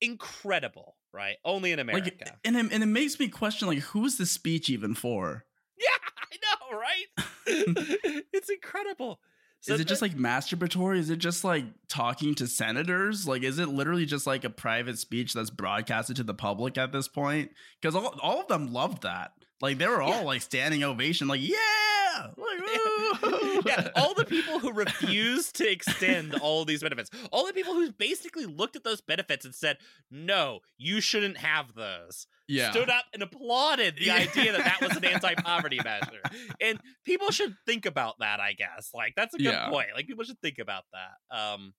[0.00, 1.36] incredible, right?
[1.44, 2.10] Only in America.
[2.20, 5.44] like and it, and it makes me question like who's the speech even for?
[5.78, 5.86] yeah,
[6.32, 6.36] I
[6.70, 8.24] know, right?
[8.32, 9.20] it's incredible.
[9.62, 10.98] So is it just like masturbatory?
[10.98, 13.28] Is it just like talking to senators?
[13.28, 16.90] Like, is it literally just like a private speech that's broadcasted to the public at
[16.90, 17.52] this point?
[17.80, 19.32] Because all, all of them loved that.
[19.62, 20.20] Like, they were all Yeah.
[20.22, 26.64] like standing ovation, like, yeah, like, yeah, all the people who refused to extend all
[26.64, 29.78] these benefits, all the people who basically looked at those benefits and said,
[30.10, 34.96] "No, you shouldn't have those," yeah, stood up and applauded the idea that that was
[34.96, 36.20] an anti-poverty measure.
[36.60, 38.40] And people should think about that.
[38.40, 39.70] I guess, like that's a good Yeah.
[39.70, 39.88] point.
[39.94, 41.36] Like people should think about that.
[41.36, 41.72] Um,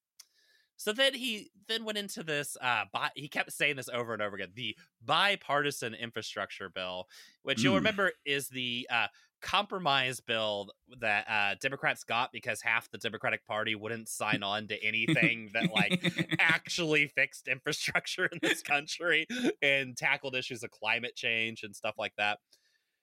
[0.77, 2.57] so then he then went into this.
[2.61, 7.07] Uh, bi- he kept saying this over and over again: the bipartisan infrastructure bill,
[7.43, 7.77] which you'll Mm.
[7.77, 9.07] remember is the uh,
[9.41, 14.83] compromise bill that uh, Democrats got because half the Democratic Party wouldn't sign on to
[14.83, 16.01] anything that like
[16.39, 19.27] actually fixed infrastructure in this country
[19.61, 22.39] and tackled issues of climate change and stuff like that.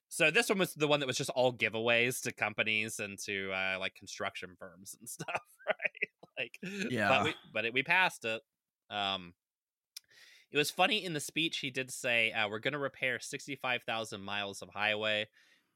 [0.09, 3.53] So this one was the one that was just all giveaways to companies and to
[3.53, 5.43] uh, like construction firms and stuff?
[6.41, 6.59] Like,
[6.91, 7.09] Yeah.
[7.09, 8.41] But we, but it, we passed it.
[8.91, 9.35] Um,
[10.53, 13.83] it was funny in the speech he did say uh, we're going to repair sixty-five
[13.85, 15.29] thousand miles of highway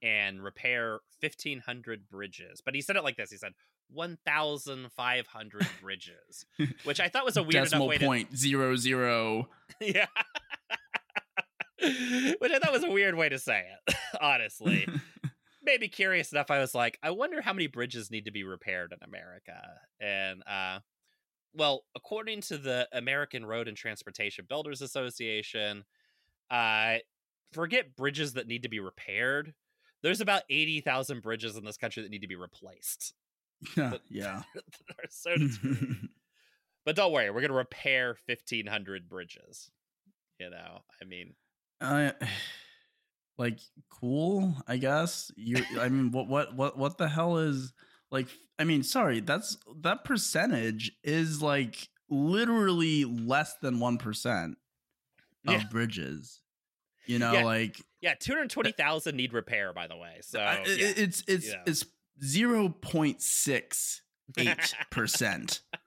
[0.03, 2.61] and repair fifteen hundred bridges.
[2.65, 3.53] But he said it like this: he said
[3.89, 6.45] one thousand five hundred bridges,
[6.83, 9.49] which I thought was a weird enough decimal way point zero zero.
[9.81, 10.07] to yeah.
[12.39, 14.89] Which I thought was a weird way to say it, honestly.
[15.65, 16.51] Made me curious enough.
[16.51, 19.61] I was like, I wonder how many bridges need to be repaired in America.
[20.01, 20.81] And, uh,
[21.55, 25.85] well, according to the American Road and Transportation Builders Association,
[26.51, 26.97] uh,
[27.53, 29.55] forget bridges that need to be repaired.
[30.03, 33.15] There's about 80,000 bridges in this country that need to be replaced.
[33.77, 34.43] yeah, yeah.
[34.55, 35.35] that are so.
[36.85, 39.71] But don't worry, we're going to repair 1,500 bridges.
[40.39, 41.35] You know, I mean,
[41.81, 42.13] uh,
[43.39, 43.59] like
[43.91, 45.31] cool, I guess.
[45.37, 47.73] You, I mean, what, what, what, what the hell is
[48.11, 48.29] like?
[48.59, 54.57] I mean, sorry, that's that percentage is like literally less than one percent
[55.47, 55.69] of Yeah.
[55.71, 56.41] bridges.
[57.07, 57.45] You know, Yeah.
[57.45, 60.19] like yeah, 220,000 eh need repair, by the way.
[60.23, 61.63] So, I- it- it's it's yeah.
[61.67, 61.85] it's
[62.23, 64.03] zero point six
[64.39, 65.61] eight percent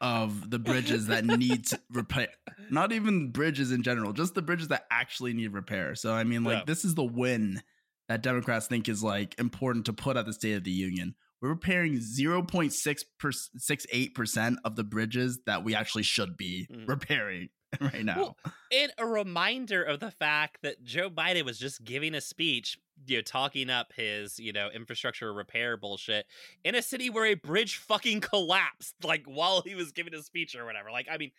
[0.00, 2.28] of the bridges that need to repair.
[2.70, 5.94] Not even bridges in general, just the bridges that actually need repair.
[5.94, 6.64] So I mean, like Yeah.
[6.66, 7.62] this is the win
[8.08, 11.14] that Democrats think is like important to put at the State of the Union.
[11.40, 12.00] we're repairing
[13.22, 16.88] 0.668% of the bridges that we actually should be Mhm.
[16.88, 17.48] repairing
[17.80, 18.16] right now.
[18.16, 18.36] Well,
[18.72, 23.16] and a reminder of the fact that Joe Biden was just giving a speech, you
[23.16, 26.26] know, talking up his, you know, infrastructure repair bullshit
[26.64, 30.54] in a city where a bridge fucking collapsed, like while he was giving a speech
[30.54, 30.90] or whatever.
[30.90, 31.30] Like, I mean,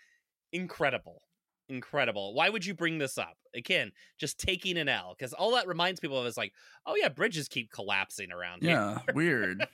[0.52, 1.22] incredible.
[1.70, 2.34] Incredible.
[2.34, 3.38] Why would you bring this up?
[3.54, 6.52] Again, just taking an L, because all that reminds people of is like,
[6.88, 8.72] oh yeah, bridges keep collapsing around here.
[8.72, 9.68] yeah, weird.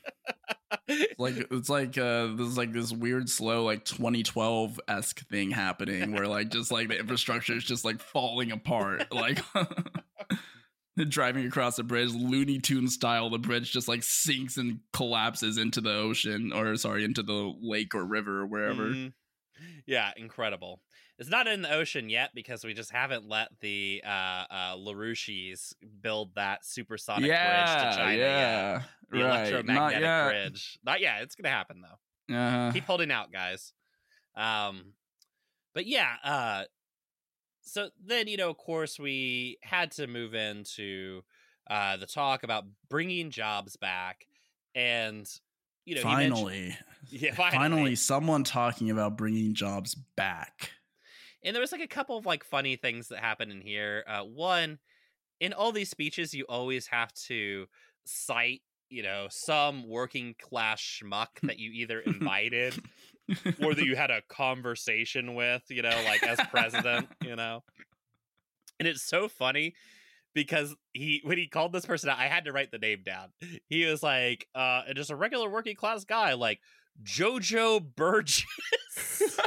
[1.17, 6.27] like it's like uh there's like this weird slow like 2012 esque thing happening where
[6.27, 9.39] like just like the infrastructure is just like falling apart like
[11.03, 15.81] driving across the bridge looney tune style the bridge just like sinks and collapses into
[15.81, 19.13] the ocean or sorry into the lake or river or wherever Mhm.
[19.85, 20.81] Yeah, incredible.
[21.17, 24.09] It's not in the ocean yet because we just haven't let the uh,
[24.49, 28.83] uh, LaRouches build that supersonic bridge to China yet.
[29.09, 30.79] The right not electromagnetic yet bridge.
[30.83, 31.21] Not yet.
[31.23, 32.35] It's gonna happen though.
[32.35, 33.71] uh, Keep holding out, guys.
[34.35, 34.93] Um,
[35.73, 36.15] but yeah.
[36.21, 36.63] Uh,
[37.65, 41.23] so then you know, of course, we had to move into
[41.69, 44.27] uh, the talk about bringing jobs back,
[44.73, 45.27] and
[45.85, 46.77] you know, he mentioned-
[47.35, 50.71] finally finally someone talking about bringing jobs back
[51.43, 54.03] And there was like a couple of like funny things that happened in here.
[54.07, 54.79] Uh, one,
[55.39, 57.67] in all these speeches, you always have to
[58.05, 62.73] cite, you know, some working class schmuck that you either invited
[63.61, 67.63] or that you had a conversation with, you know, like as president, you know.
[68.79, 69.73] And it's so funny
[70.33, 73.29] because he when he called this person out, I had to write the name down.
[73.67, 76.59] He was like, uh, just a regular working class guy, like
[77.03, 78.45] Jojo Burgess.
[79.21, 79.31] and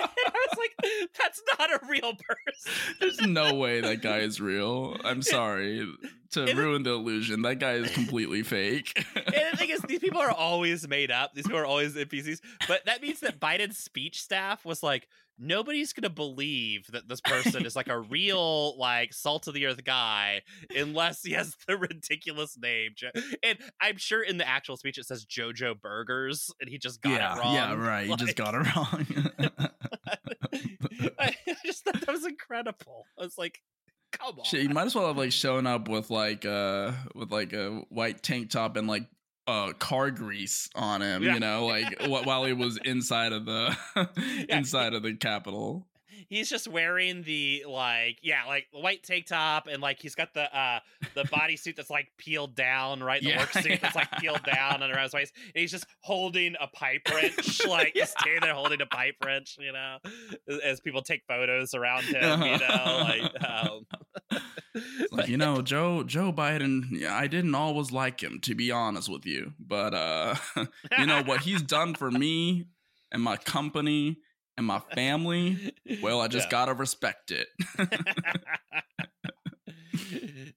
[0.00, 2.72] I was like, that's not a real person.
[3.00, 4.96] There's no way that guy is real.
[5.04, 5.86] I'm sorry
[6.32, 7.42] to And- ruin the illusion.
[7.42, 9.04] That guy is completely fake.
[9.14, 11.34] And the thing is, these people are always made up.
[11.34, 12.40] These people are always NPCs.
[12.66, 15.08] But that means that Biden's speech staff was like,
[15.38, 19.84] nobody's gonna believe that this person is like a real, like, salt of the earth
[19.84, 20.42] guy
[20.76, 22.92] unless he has the ridiculous name.
[23.42, 27.10] And I'm sure in the actual speech it says Jojo Burgers, and he just got
[27.12, 27.54] yeah, it wrong.
[27.54, 28.04] yeah, right.
[28.04, 29.06] You Like, just got it wrong.
[31.18, 31.34] I
[31.64, 33.04] just thought that was incredible.
[33.18, 33.60] I was like,
[34.12, 34.44] come on.
[34.44, 37.82] Shit, you might as well have like shown up with like uh with like a
[37.88, 39.04] white tank top and like
[39.48, 41.34] uh car grease on him, Yeah.
[41.34, 43.76] you know, like while he was inside of the
[44.48, 45.86] inside of the Capitol.
[46.28, 50.54] He's just wearing the like yeah like white tank top and like he's got the
[50.56, 50.78] uh
[51.14, 54.82] the bodysuit that's like peeled down right the Yeah, work suit that's like peeled down
[54.82, 58.02] and around his waist and he's just holding a pipe wrench like Yeah.
[58.02, 59.96] just standing there holding a pipe wrench you know
[60.48, 63.86] as, as people take photos around him you know like um
[65.10, 69.08] like, you know, Joe Joe Biden, yeah, I didn't always like him, to be honest
[69.08, 69.52] with you.
[69.58, 70.34] But uh
[70.98, 72.66] you know what he's done for me
[73.10, 74.18] and my company
[74.58, 76.50] and my family, well, I just Yeah.
[76.50, 77.48] gotta respect it.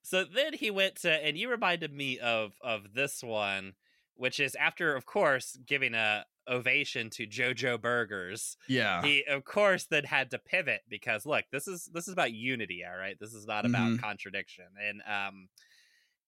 [0.04, 3.74] so then he went to and you reminded me of of this one
[4.16, 9.02] which is after of course giving a ovation to jojo burgers yeah.
[9.02, 12.84] he of course then had to pivot because look this is this is about unity
[12.86, 13.99] all right this is not about Mhm.
[13.99, 15.49] contradiction and um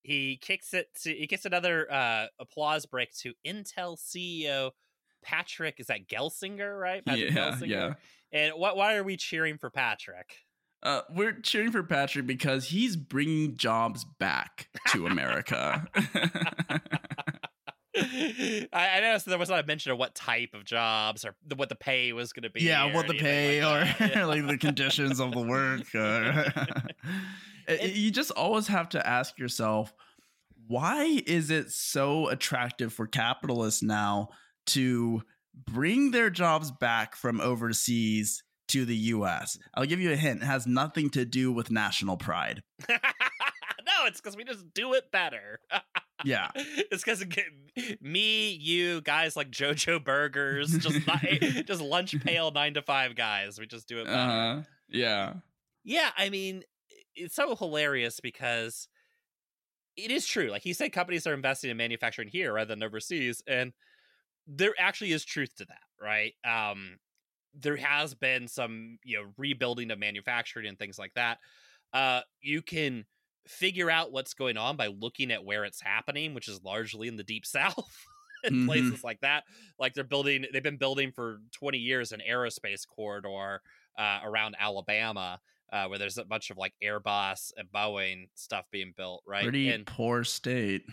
[0.02, 4.72] he kicks it to he gets another uh applause break to intel ceo
[5.24, 7.94] patrick is that gelsinger right patrick Yeah, gelsinger yeah.
[8.32, 10.38] and what why are we cheering for patrick
[10.84, 15.88] Uh, we're cheering for Patrick because he's bringing jobs back to America.
[17.96, 21.56] I, I noticed there was not a mention of what type of jobs or the,
[21.56, 22.62] what the pay was going to be.
[22.64, 24.26] yeah, or what the pay like or Yeah.
[24.26, 25.84] like the conditions of the work.
[25.94, 26.46] Or
[27.68, 29.94] And- you just always have to ask yourself,
[30.68, 34.30] why is it so attractive for capitalists now
[34.68, 35.22] to
[35.54, 39.58] bring their jobs back from overseas to the US?
[39.74, 40.42] I'll give you a hint.
[40.42, 42.64] It has nothing to do with national pride.
[42.90, 42.98] no,
[44.06, 45.60] it's because we just do it better.
[46.26, 46.52] Yeah.
[46.56, 47.26] it's because
[48.00, 51.06] me, you guys like JoJo Burgers, just
[51.68, 53.60] just lunch pail nine to five guys.
[53.60, 54.18] We just do it better.
[54.18, 54.62] Uh-huh.
[54.88, 55.34] Yeah.
[55.84, 56.64] Yeah, I mean,
[57.14, 58.88] it's so hilarious because
[59.98, 60.50] it is true.
[60.50, 63.74] Like he said, companies are investing in manufacturing here rather than overseas, and
[64.48, 66.34] there actually is truth to that, right?
[66.46, 66.98] Um,
[67.54, 71.40] there has been some, you know, rebuilding of manufacturing and things like that.
[71.94, 73.06] Uh, you can
[73.48, 77.16] figure out what's going on by looking at where it's happening, which is largely in
[77.16, 78.06] the deep south.
[78.44, 78.60] in Mhm.
[78.60, 79.46] places like that
[79.80, 83.62] like they're building they've been building for 20 years an aerospace corridor
[83.98, 85.40] uh, around alabama
[85.72, 89.72] uh, where there's a bunch of like airbus and boeing stuff being built right Pretty
[89.72, 90.88] and poor state.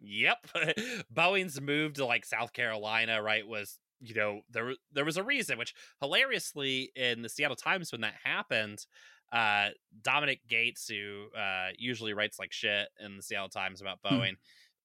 [0.00, 0.46] Yep.
[1.14, 5.56] Boeing's move to like South Carolina, right, was you know there there was a reason
[5.56, 8.84] which hilariously in the Seattle Times when that happened
[9.32, 9.70] uh
[10.02, 14.16] Dominic Gates who uh usually writes like shit in the Seattle Times about Hmm.
[14.16, 14.34] Boeing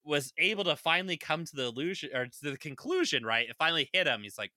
[0.04, 3.88] was able to finally come to the illusion or to the conclusion right it finally
[3.92, 4.50] hit him he's like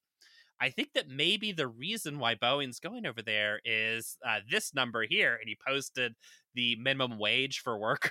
[0.60, 5.04] I think that maybe the reason why Boeing's going over there is uh, this number
[5.04, 6.14] here, and he posted
[6.56, 8.10] the minimum wage for workers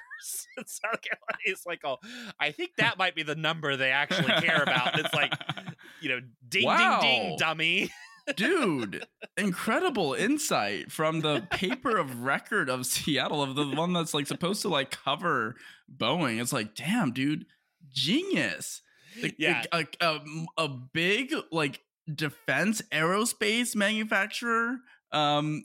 [0.58, 1.40] in South Carolina.
[1.44, 1.98] It's like, oh,
[2.40, 4.98] I think that might be the number they actually care about.
[4.98, 5.34] It's like,
[6.02, 7.02] you know, ding, Wow.
[7.02, 7.92] ding, ding, dummy.
[8.36, 9.06] dude
[9.38, 14.64] incredible insight from the paper of record of seattle of the one that's like supposed
[14.64, 15.56] to like cover
[15.96, 17.46] boeing it's like damn dude
[17.92, 18.82] genius
[19.22, 19.62] the- Yeah.
[19.72, 20.20] a, a,
[20.58, 21.82] a big like
[22.12, 24.78] defense aerospace manufacturer
[25.12, 25.64] um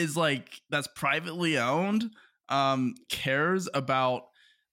[0.00, 2.10] is like that's privately owned
[2.48, 4.22] um cares about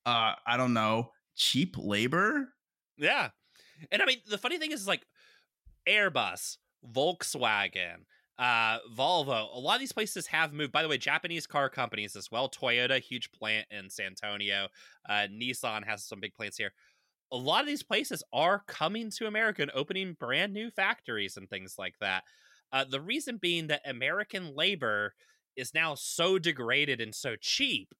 [0.05, 2.49] uh i don't know cheap labor
[2.97, 3.29] Yeah.
[3.91, 5.05] And I mean, the funny thing is, like,
[5.87, 6.57] Airbus,
[6.93, 8.05] Volkswagen,
[8.37, 10.71] uh, Volvo, a lot of these places have moved.
[10.71, 12.49] By the way, Japanese car companies as well.
[12.49, 14.67] Toyota, huge plant in San Antonio.
[15.07, 16.73] Uh, Nissan has some big plants here.
[17.31, 21.49] A lot of these places are coming to America and opening brand new factories and
[21.49, 22.23] things like that.
[22.71, 25.13] Uh, the reason being that American labor
[25.55, 27.93] is now so degraded and so cheap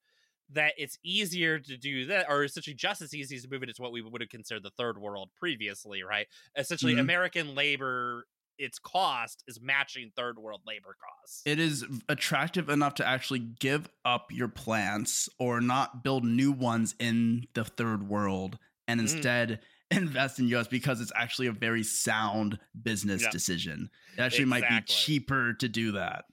[0.49, 3.82] that it's easier to do that, or essentially just as easy to move it into
[3.82, 6.28] what we would have considered the third world previously, right?
[6.57, 6.99] Essentially, Mhm.
[6.99, 11.41] American labor, its cost is matching third world labor costs.
[11.45, 16.95] it is attractive enough to actually give up your plants or not build new ones
[16.99, 18.57] in the third world
[18.88, 19.03] and Mhm.
[19.03, 19.61] instead
[19.91, 23.89] invest in US because it's actually a very sound business decision.
[24.17, 26.25] It actually might be cheaper to do that.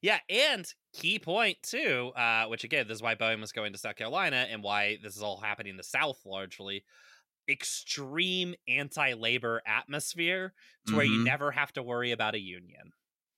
[0.00, 3.78] Yeah, and key point too, uh, which again, this is why Boeing was going to
[3.78, 6.84] South Carolina and why this is all happening in the South largely.
[7.48, 10.52] Extreme anti-labor atmosphere
[10.86, 11.24] to where you Mhm.
[11.24, 12.92] never have to worry about a union.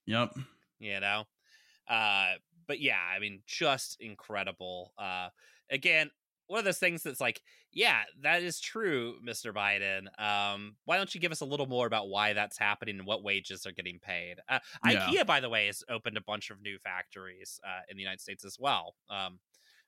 [0.07, 0.35] Yep.
[0.81, 1.25] you know
[1.89, 2.35] uh
[2.67, 5.29] but yeah i mean just incredible uh
[5.71, 6.11] again
[6.49, 7.41] one of those things that's like
[7.73, 11.87] yeah that is true mr biden um why don't you give us a little more
[11.87, 15.11] about why that's happening and what wages are getting paid uh, Yeah.
[15.11, 18.21] ikea by the way has opened a bunch of new factories uh, in the united
[18.21, 19.39] states as well um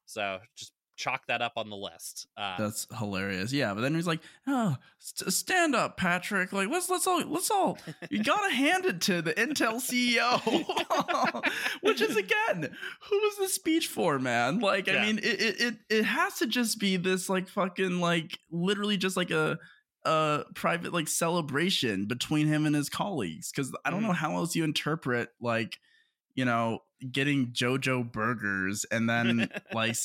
[0.07, 3.53] so just chalk that up on the list uh That's hilarious.
[3.53, 6.53] Yeah, but then he's like, "Oh, st- stand up, Patrick.
[6.53, 7.79] Like, let's let's all let's all
[8.11, 12.77] you gotta hand it to the Intel CEO, which is again,
[13.09, 14.61] who was the speech for, man?
[14.61, 18.39] Like, I mean, it, it it it has to just be this like fucking like
[18.51, 19.59] literally just like a
[20.05, 24.55] a private like celebration between him and his colleagues because I don't know how else
[24.57, 25.79] you interpret like
[26.35, 26.81] you know
[27.13, 29.97] getting JoJo burgers and then like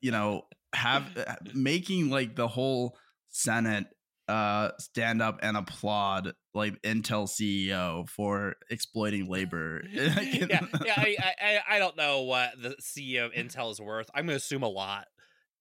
[0.00, 0.42] you know
[0.74, 2.96] have uh, making like the whole
[3.30, 3.86] Senate
[4.28, 9.82] uh stand up and applaud like Intel CEO for exploiting labor.
[9.90, 14.10] yeah, yeah I, I I- don't know what the CEO of Intel is worth.
[14.14, 15.06] I'm gonna assume a lot,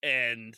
[0.03, 0.53] and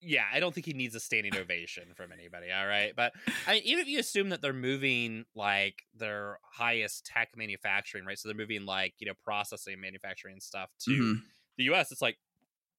[0.00, 2.50] yeah, I don't think he needs a standing ovation from anybody.
[2.50, 3.12] All right, but
[3.46, 8.18] I mean, even if you assume that they're moving like their highest tech manufacturing, right?
[8.18, 11.14] So they're moving like you know processing, manufacturing stuff to Mhm.
[11.58, 11.92] the U.S.
[11.92, 12.16] It's like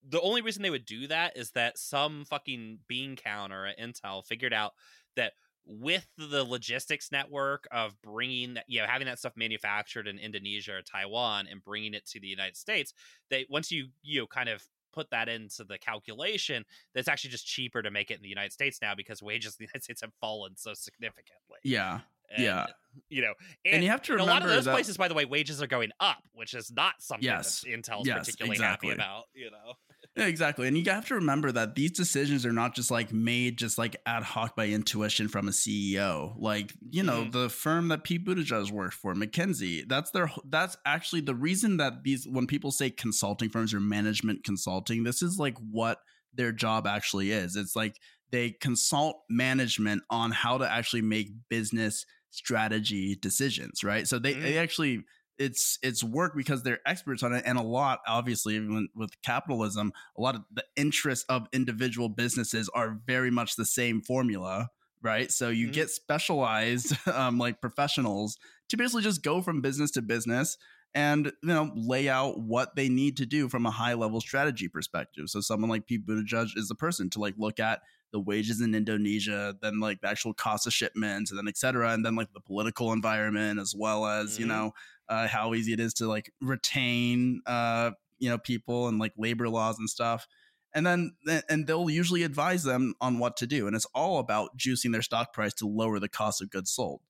[0.08, 4.26] the only reason they would do that is that some fucking bean counter at Intel
[4.26, 4.74] figured out
[5.16, 5.34] that
[5.66, 10.74] with the logistics network of bringing that, you know, having that stuff manufactured in Indonesia
[10.74, 12.94] or Taiwan and bringing it to the United States,
[13.30, 17.48] they once you you know kind of put that into the calculation, that's actually just
[17.48, 20.02] cheaper to make it in the United States now because wages in the United States
[20.02, 21.58] have fallen so significantly.
[21.64, 22.02] Yeah.
[22.30, 22.68] And, Yeah.
[23.10, 23.34] you know,
[23.66, 25.62] And, you have to in a lot of those that places, by the way, wages
[25.64, 27.62] are going up, which is not something Yes.
[27.62, 28.90] that Intel's Yes, particularly exactly.
[28.90, 29.26] happy about.
[29.34, 29.74] You know,
[30.16, 30.68] exactly.
[30.68, 33.96] And you have to remember that these decisions are not just like made just like
[34.06, 36.36] ad hoc by intuition from a CEO.
[36.38, 37.32] Like, you know, Mhm.
[37.32, 42.04] the firm that Pete Buttigieg worked for, McKinsey, that's their that's actually the reason that
[42.04, 46.00] these when people say consulting firms or management consulting, this is like what
[46.34, 47.56] their job actually is.
[47.56, 48.00] It's like
[48.32, 54.08] they consult management on how to actually make business strategy decisions, right?
[54.08, 55.04] So they, they actually
[55.40, 59.92] it's it's work because they're experts on it and a lot obviously even with capitalism
[60.18, 64.70] a lot of the interests of individual businesses are very much the same formula
[65.02, 65.74] right so you Mhm.
[65.74, 68.38] get specialized um, like professionals
[68.70, 70.58] to basically just go from business to business
[70.96, 74.68] and you know lay out what they need to do from a high level strategy
[74.68, 77.82] perspective so someone like pete buttigieg is the person to like look at
[78.12, 81.92] the wages in indonesia then like the actual cost of shipments and then et cetera
[81.94, 84.48] and then like the political environment as well as you Mhm.
[84.48, 84.72] know
[85.10, 89.50] uh, how easy it is to like retain uh, you know people and like labor
[89.50, 90.28] laws and stuff.
[90.76, 91.12] And then
[91.50, 95.04] and they'll usually advise them on what to do and it's all about juicing their
[95.04, 97.02] stock price to lower the cost of goods sold.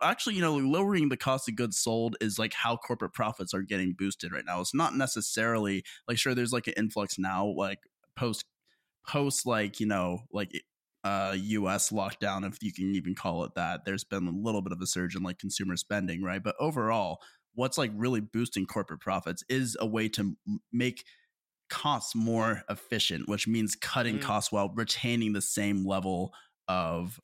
[0.00, 3.62] Actually you know lowering the cost of goods sold is like how corporate profits are
[3.62, 4.60] getting boosted right now.
[4.60, 7.80] It's not necessarily like sure there's like an influx now like
[8.14, 8.44] post
[9.04, 10.62] post like you know like
[11.04, 14.72] uh US lockdown if you can even call it that there's been a little bit
[14.72, 17.20] of a surge in like consumer spending right but overall
[17.54, 20.36] what's like really boosting corporate profits is a way to
[20.72, 21.04] make
[21.72, 24.22] costs more efficient, which means cutting mm.
[24.22, 26.32] costs while retaining the same level
[26.68, 27.18] of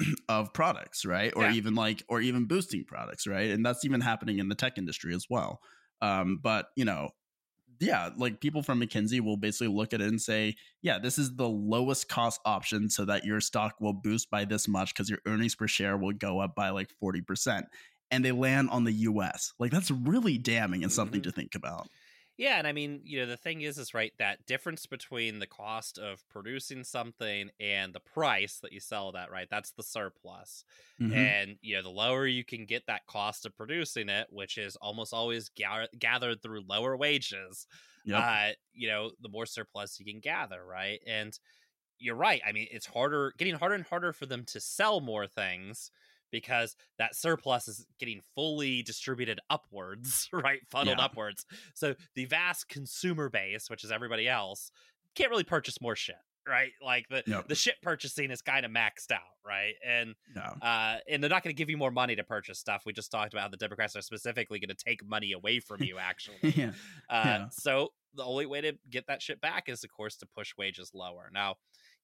[0.28, 1.32] of products, right?
[1.34, 1.52] Or yeah.
[1.52, 3.50] even like or even boosting products, right?
[3.50, 5.60] And that's even happening in the tech industry as well.
[6.00, 7.10] Um, but you know,
[7.80, 11.36] yeah, like people from McKinsey will basically look at it and say, yeah, this is
[11.36, 15.20] the lowest cost option so that your stock will boost by this much because your
[15.26, 17.64] earnings per share will go up by like 40%.
[18.10, 19.52] And they land on the US.
[19.58, 21.30] Like that's really damning and something mm-hmm.
[21.30, 21.88] to think about.
[22.38, 25.46] Yeah, and I mean, you know, the thing is, is right that difference between the
[25.48, 29.48] cost of producing something and the price that you sell that, right?
[29.50, 30.64] That's the surplus.
[31.00, 31.14] Mm-hmm.
[31.14, 34.76] And you know, the lower you can get that cost of producing it, which is
[34.76, 37.66] almost always ga- gathered through lower wages,
[38.04, 38.22] yep.
[38.22, 41.00] uh, you know, the more surplus you can gather, right?
[41.08, 41.36] And
[41.98, 42.40] you're right.
[42.46, 45.90] I mean, it's harder, getting harder and harder for them to sell more things
[46.30, 50.60] because that surplus is getting fully distributed upwards, right?
[50.70, 51.04] Funneled yeah.
[51.04, 51.44] upwards.
[51.74, 54.70] So the vast consumer base, which is everybody else,
[55.14, 56.16] can't really purchase more shit
[56.48, 56.72] right?
[56.82, 57.46] Like the yep.
[57.46, 59.74] the shit purchasing is kind of maxed out, right?
[59.86, 60.52] And yeah.
[60.62, 62.82] uh, and they're not going to give you more money to purchase stuff.
[62.86, 65.82] We just talked about how the Democrats are specifically going to take money away from
[65.82, 66.38] you, actually.
[66.42, 66.70] yeah.
[67.08, 67.46] Uh, yeah.
[67.50, 70.90] So the only way to get that shit back is, of course, to push wages
[70.94, 71.30] lower.
[71.32, 71.56] Now,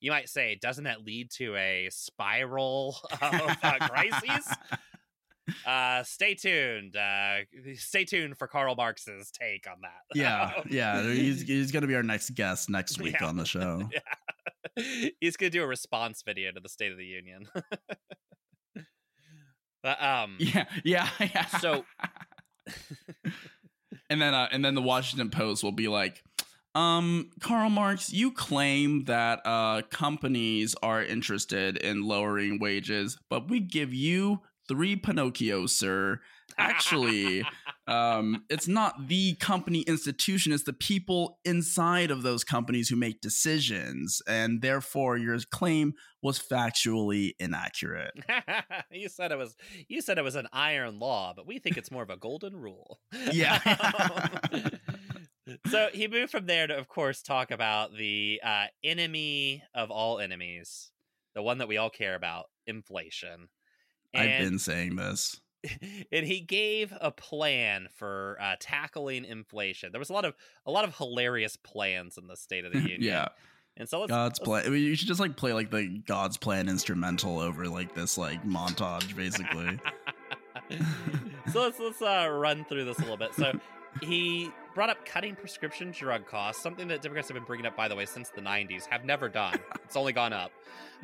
[0.05, 4.47] you might say, doesn't that lead to a spiral of uh, crises?
[5.67, 7.37] uh stay tuned uh
[7.75, 12.03] stay tuned for karl marx's take on that yeah yeah he's, he's gonna be our
[12.03, 13.27] next guest next week yeah.
[13.27, 15.11] on the show yeah.
[15.21, 17.47] he's gonna do a response video to the state of the union
[19.83, 21.85] but um yeah yeah yeah so
[24.09, 26.23] and then uh and then the washington post will be like
[26.75, 33.61] um, Karl Marx, you claim that uh, companies are interested in lowering wages, but we
[33.61, 36.21] give you three Pinocchios, sir.
[36.59, 37.45] Actually,
[37.87, 43.21] um, it's not the company institution, it's the people inside of those companies who make
[43.21, 44.21] decisions.
[44.27, 48.15] And therefore, your claim was factually inaccurate.
[48.91, 49.57] you said it was
[49.89, 52.57] you said it was an iron law, but we think it's more of a golden
[52.57, 53.01] rule.
[53.33, 53.59] Yeah
[55.67, 60.19] so he moved from there to, of course, talk about the uh, enemy of all
[60.19, 60.91] enemies,
[61.35, 63.49] the one that we all care about, inflation.
[64.13, 65.41] And, I've been saying this.
[66.13, 69.93] And he gave a plan for uh, tackling inflation.
[69.93, 70.35] There was a lot of
[70.67, 73.03] a lot of hilarious plans in the State of the Union.
[73.03, 73.29] yeah.
[73.79, 74.67] And so let's, God's plan.
[74.67, 78.19] I mean, you should just like play like the God's plan instrumental over like this
[78.19, 79.81] like montage, basically.
[81.51, 83.35] so let's let's uh, run through this a little bit.
[83.35, 83.59] So
[84.03, 87.89] he brought up cutting prescription drug costs, something that Democrats have been bringing up, by
[87.89, 89.55] the way, since the 90s, have never done.
[89.85, 90.51] it's only gone up,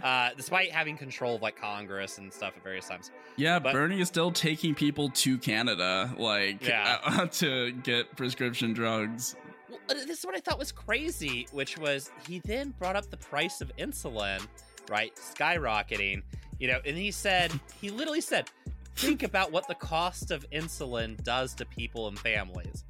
[0.03, 3.11] uh, despite having control of like Congress and stuff at various times.
[3.37, 6.99] Yeah, but, Bernie is still taking people to Canada, like, yeah.
[7.05, 9.37] uh, to get prescription drugs.
[9.68, 13.09] Well, uh, this is what I thought was crazy, which was he then brought up
[13.11, 14.45] the price of insulin,
[14.89, 16.23] right, skyrocketing,
[16.59, 18.51] you know, and he said, he literally said,
[18.97, 22.85] think about what the cost of insulin does to people and families.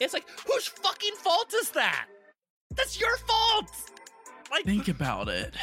[0.00, 2.06] It's like, whose fucking fault is that?
[2.74, 3.70] That's your fault.
[4.50, 5.54] Like, think about it.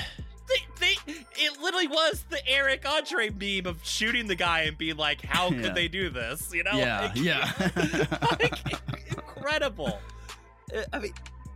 [0.50, 4.98] They, they, it literally was the Eric Andre meme of shooting the guy and being
[4.98, 5.74] like, "How could yeah.
[5.74, 6.74] they do this?" You know?
[6.74, 7.52] Yeah, like, yeah.
[8.40, 10.00] like, incredible.
[10.76, 11.14] Uh, I mean,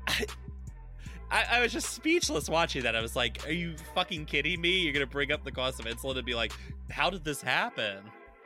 [0.08, 0.26] I,
[1.32, 2.96] I, I, was just speechless watching that.
[2.96, 4.80] I was like, "Are you fucking kidding me?
[4.80, 6.54] You're gonna bring up the cost of insulin and be like,
[6.90, 8.00] how did this happen?"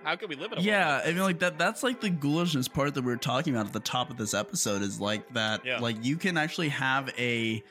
[0.04, 1.02] How can we live in a yeah world?
[1.06, 3.74] i mean like that that's like the ghoulishness part that we are talking about at
[3.74, 5.80] the top of this episode is like that yeah.
[5.80, 7.64] like you can actually have a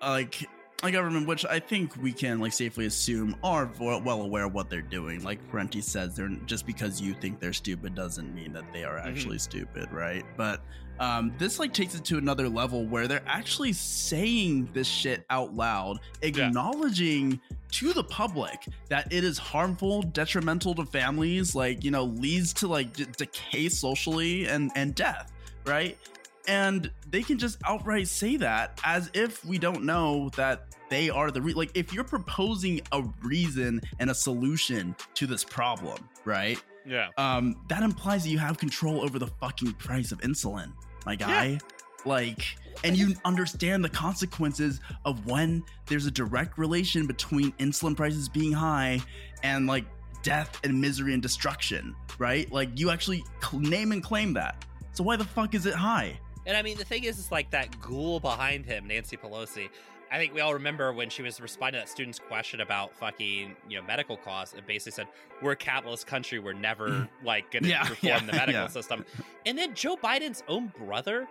[0.00, 0.48] like
[0.82, 4.68] a government which i think we can like safely assume are well aware of what
[4.70, 8.64] they're doing like Parenti says they're just because you think they're stupid doesn't mean that
[8.72, 9.08] they are mm-hmm.
[9.08, 9.58] actually mm-hmm.
[9.58, 10.62] stupid right but
[11.00, 15.54] um, this like takes it to another level where they're actually saying this shit out
[15.54, 21.90] loud acknowledging yeah to the public that it is harmful, detrimental to families, like, you
[21.90, 25.32] know, leads to like d- decay socially and and death,
[25.66, 25.98] right?
[26.46, 31.30] And they can just outright say that as if we don't know that they are
[31.30, 36.62] the re- like if you're proposing a reason and a solution to this problem, right?
[36.86, 37.08] Yeah.
[37.16, 40.72] Um that implies that you have control over the fucking price of insulin,
[41.06, 41.44] my guy.
[41.46, 41.58] Yeah.
[42.04, 42.44] Like
[42.84, 48.52] and you understand the consequences of when there's a direct relation between insulin prices being
[48.52, 49.00] high
[49.42, 49.84] and like
[50.22, 52.50] death and misery and destruction, right?
[52.50, 54.64] Like you actually cl- name and claim that.
[54.92, 56.18] So why the fuck is it high?
[56.46, 59.68] And I mean, the thing is, it's like that ghoul behind him, Nancy Pelosi.
[60.12, 63.56] I think we all remember when she was responding to that student's question about fucking,
[63.68, 64.54] you know, medical costs.
[64.54, 65.06] and basically said,
[65.40, 66.38] "We're a capitalist country.
[66.38, 68.66] We're never like going to Yeah, reform yeah, the medical yeah.
[68.68, 69.04] system."
[69.46, 71.26] And then Joe Biden's own brother,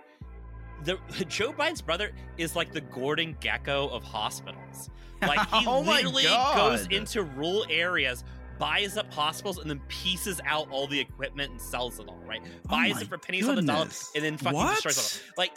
[0.84, 4.90] the Joe Biden's brother is like the Gordon Gekko of hospitals.
[5.22, 8.24] Like he Oh literally goes into rural areas.
[8.58, 12.42] Buys up hospitals and then pieces out all the equipment and sells it all, right?
[12.46, 14.84] Oh Buys my it for pennies on the dollar and then fucking What?
[14.84, 15.34] destroys it all.
[15.38, 15.52] Like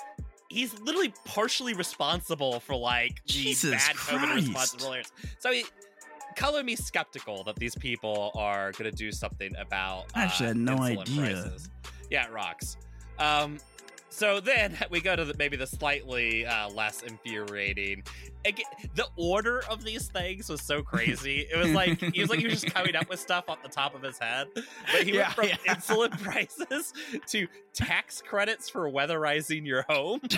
[0.55, 4.81] he's literally partially responsible for like the Jesus bad COVID response Christ.
[4.81, 5.13] rural areas.
[5.41, 5.65] So he,
[6.37, 10.07] color me skeptical that these people are going to do something about.
[10.15, 11.21] I actually uh, had no idea.
[11.21, 11.69] Prices.
[12.11, 12.77] Yeah, it rocks.
[13.19, 13.59] Um,
[14.15, 18.05] so then we go to the, maybe the slightly uh, less infuriating.
[18.45, 21.47] Again, the order of these things was so crazy.
[21.51, 23.69] It was like he was like he was just coming up with stuff off the
[23.69, 24.49] top of his head.
[24.55, 25.75] But he Yeah, went from yeah.
[25.75, 26.93] insulin prices
[27.29, 30.21] to tax credits for weatherizing your home.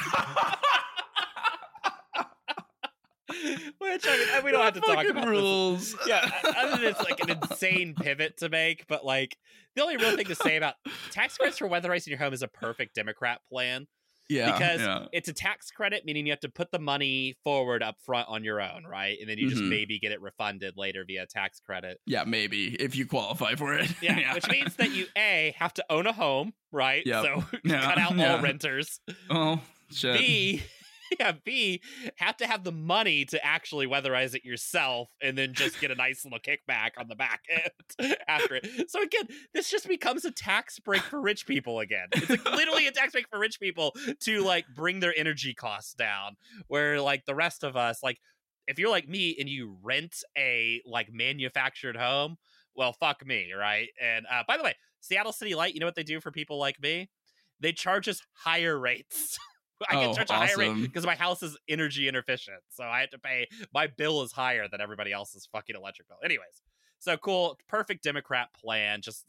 [3.79, 5.97] Which I mean, we don't have to talk about this rules.
[6.07, 9.37] yeah, other than it's like an insane pivot to make, but like
[9.75, 10.75] the only real thing to say about
[11.11, 13.87] tax credits for weatherizing your home is a perfect Democrat plan
[14.29, 15.07] yeah, because yeah.
[15.13, 18.43] it's a tax credit, meaning you have to put the money forward up front on
[18.43, 19.17] your own, right?
[19.21, 19.69] And then you just Mhm.
[19.69, 22.01] maybe get it refunded later via tax credit.
[22.07, 23.89] yeah, maybe if you qualify for it.
[24.03, 27.05] Yeah, which means that you a have to own a home, right?
[27.07, 27.25] Yep.
[27.25, 28.35] So Yeah, cut out yeah.
[28.37, 29.01] all renters.
[29.31, 29.61] oh
[29.93, 30.19] shit.
[30.19, 30.63] B,
[31.21, 31.81] yeah, B,
[32.17, 35.95] have to have the money to actually weatherize it yourself and then just get a
[35.95, 38.91] nice little kickback on the back end after it.
[38.91, 42.09] So again, this just becomes a tax break for rich people again.
[42.13, 45.95] It's like literally a tax break for rich people to like bring their energy costs
[45.95, 46.37] down.
[46.69, 48.19] Where like the rest of us, like
[48.67, 52.37] if you're like me and you rent a like manufactured home,
[52.75, 53.89] well, fuck me, right?
[54.01, 56.59] And uh, by the way, Seattle City Light, you know what they do for people
[56.59, 57.09] like me?
[57.61, 59.39] They charge us higher rates.
[59.89, 62.61] I Oh, get charged a higher rate because my house is energy inefficient.
[62.71, 66.19] So I have to pay my bill is higher than everybody else's fucking electric bill.
[66.25, 66.63] Anyways,
[66.99, 69.27] so cool, perfect Democrat plan, just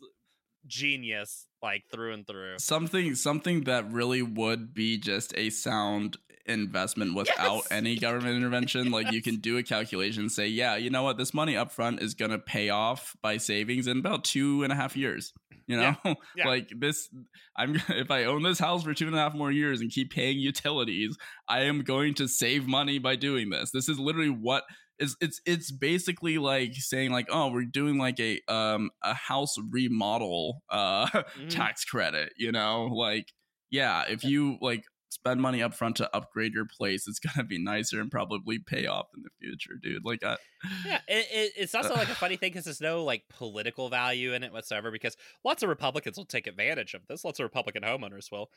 [0.68, 2.56] genius, like through and through.
[2.60, 7.68] something something that really would be just a sound investment without Yes!
[7.72, 11.18] any government intervention like you can do a calculation and say yeah you know what
[11.18, 14.72] this money up front is going to pay off by savings in about two and
[14.72, 15.34] a half years
[15.68, 15.94] you know
[16.38, 16.48] yeah.
[16.48, 17.10] like this
[17.58, 20.10] i'm if i own this house for two and a half more years and keep
[20.12, 21.18] paying utilities
[21.50, 24.64] i am going to save money by doing this this is literally what
[25.00, 29.56] is it's it's basically like saying like oh we're doing like a um a house
[29.70, 31.06] remodel uh
[31.38, 31.50] Mhm.
[31.50, 33.32] tax credit you know like
[33.70, 37.58] yeah if you like spend money up front to upgrade your place it's gonna be
[37.64, 40.38] nicer and probably pay off in the future dude like I,
[40.86, 44.34] Yeah, it, it, it's also like a funny thing because there's no like political value
[44.34, 44.92] in it whatsoever.
[44.92, 47.24] Because lots of Republicans will take advantage of this.
[47.24, 48.50] Lots of Republican homeowners will.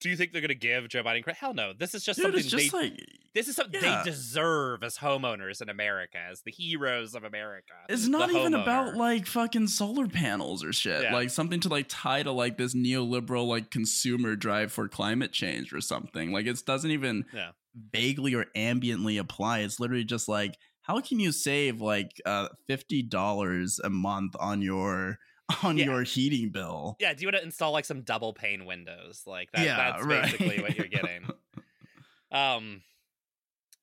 [0.00, 1.38] Do you think they're going to give Joe Biden credit?
[1.38, 1.72] Hell no.
[1.72, 2.78] This is just dude something just they.
[2.78, 2.92] like
[3.34, 4.02] this is something yeah.
[4.04, 7.72] they deserve as homeowners in America, as the heroes of America.
[7.88, 8.62] it's not even homeowner.
[8.62, 11.12] about like fucking solar panels or shit Yeah.
[11.14, 15.72] like something to like tie to like this neoliberal like consumer drive for climate change
[15.72, 17.50] or something like it doesn't even Yeah.
[17.92, 23.78] vaguely or ambiently apply it's literally just like how can you save like uh $50
[23.84, 25.18] a month on your
[25.62, 25.86] on Yeah.
[25.86, 29.22] your heating bill Yeah, do you want to install like some double pane windows?
[29.26, 30.22] Like that, Yeah, that's right.
[30.24, 31.28] basically what you're getting.
[32.30, 32.82] Um,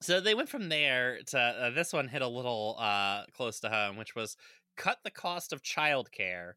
[0.01, 3.70] so they went from there to uh, this one hit a little uh close to
[3.70, 4.38] home, which was
[4.78, 6.53] cut the cost of childcare,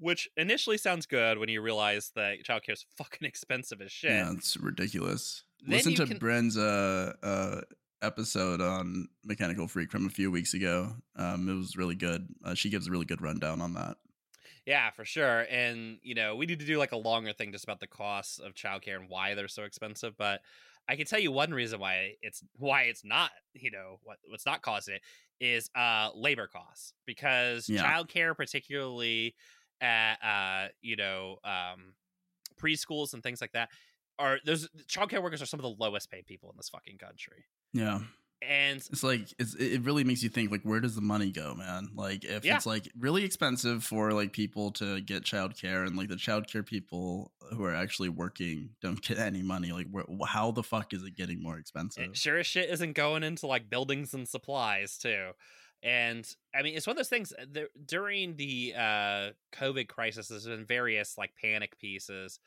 [0.00, 4.10] which initially sounds good when you realize that childcare is fucking expensive as shit.
[4.10, 5.44] Yeah, it's ridiculous.
[5.60, 7.60] Then Listen to can- Bren's uh, uh,
[8.02, 10.96] episode on Mechanical Freak from a few weeks ago.
[11.14, 12.26] Um, it was really good.
[12.44, 13.96] Uh, she gives a really good rundown on that.
[14.66, 15.46] Yeah, for sure.
[15.48, 18.38] And you know, we need to do like a longer thing just about the costs
[18.38, 20.16] of childcare and why they're so expensive.
[20.16, 20.42] But
[20.88, 24.46] I can tell you one reason why it's why it's not, you know, what what's
[24.46, 25.02] not causing it
[25.40, 26.94] is uh labor costs.
[27.06, 27.82] Because Yeah.
[27.82, 29.36] childcare, particularly
[29.80, 31.94] at uh, you know, um
[32.60, 33.70] preschools and things like that,
[34.18, 37.46] are those childcare workers are some of the lowest paid people in this fucking country.
[37.72, 38.00] Yeah,
[38.42, 41.54] And it's like it's, it really makes you think like where does the money go,
[41.54, 41.88] man?
[41.94, 42.56] Like if Yeah.
[42.56, 47.32] it's like really expensive for like people to get childcare and like the childcare people
[47.52, 51.16] who are actually working don't get any money, like where, how the fuck is it
[51.16, 52.04] getting more expensive?
[52.04, 55.30] It sure as shit isn't going into like buildings and supplies too.
[55.82, 57.32] And I mean, it's one of those things.
[57.32, 62.38] uh, There, during the uh, COVID crisis, there's been various like panic pieces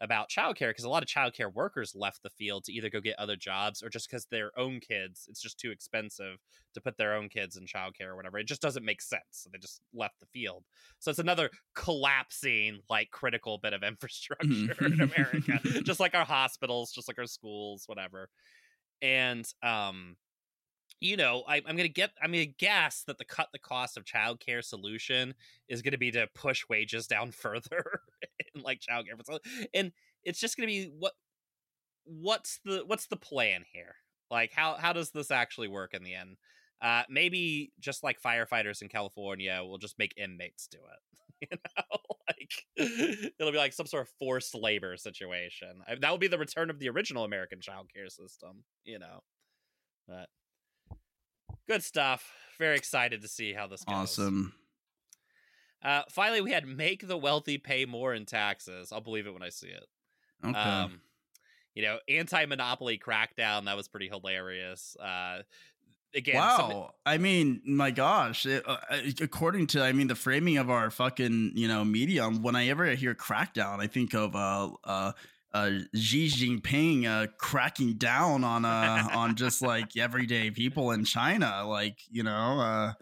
[0.00, 3.18] about childcare because a lot of childcare workers left the field to either go get
[3.18, 6.38] other jobs or just because their own kids, it's just too expensive
[6.74, 8.38] to put their own kids in childcare or whatever.
[8.38, 9.22] It just doesn't make sense.
[9.30, 10.64] So they just left the field.
[10.98, 16.92] So it's another collapsing, like critical bit of infrastructure in America, just like our hospitals,
[16.92, 18.28] just like our schools, whatever.
[19.00, 20.16] And um,
[21.00, 24.04] you know, I, am gonna get, I'm gonna guess that the cut the cost of
[24.04, 25.34] childcare solution
[25.68, 28.00] is gonna be to push wages down further
[28.54, 29.92] in like childcare facilities, and
[30.22, 31.12] it's just gonna be what,
[32.04, 33.96] what's the what's the plan here?
[34.30, 36.36] Like, how how does this actually work in the end?
[36.82, 41.48] Uh, maybe just like firefighters in California, we'll just make inmates do it.
[41.50, 41.98] you know,
[42.28, 45.82] like it'll be like some sort of forced labor situation.
[46.00, 48.64] That would be the return of the original American childcare system.
[48.84, 49.20] You know,
[50.06, 50.28] but
[51.68, 52.30] good stuff.
[52.58, 53.94] Very excited to see how this goes.
[53.94, 54.52] Awesome.
[55.84, 58.90] Uh, finally, we had make the wealthy pay more in taxes.
[58.92, 59.84] I'll believe it when I see it.
[60.44, 60.58] Okay.
[60.58, 61.00] Um,
[61.74, 63.64] you know, anti-monopoly crackdown.
[63.66, 64.96] That was pretty hilarious.
[64.96, 65.42] Uh,
[66.14, 66.56] again, wow.
[66.56, 68.46] Something- I mean, my gosh.
[68.46, 72.42] It, uh, uh, according to, I mean, the framing of our fucking, you know, medium.
[72.42, 75.12] When I ever hear crackdown, I think of uh, uh,
[75.52, 81.64] uh, Xi Jinping uh, cracking down on uh, on just like everyday people in China,
[81.66, 82.92] like you know, uh,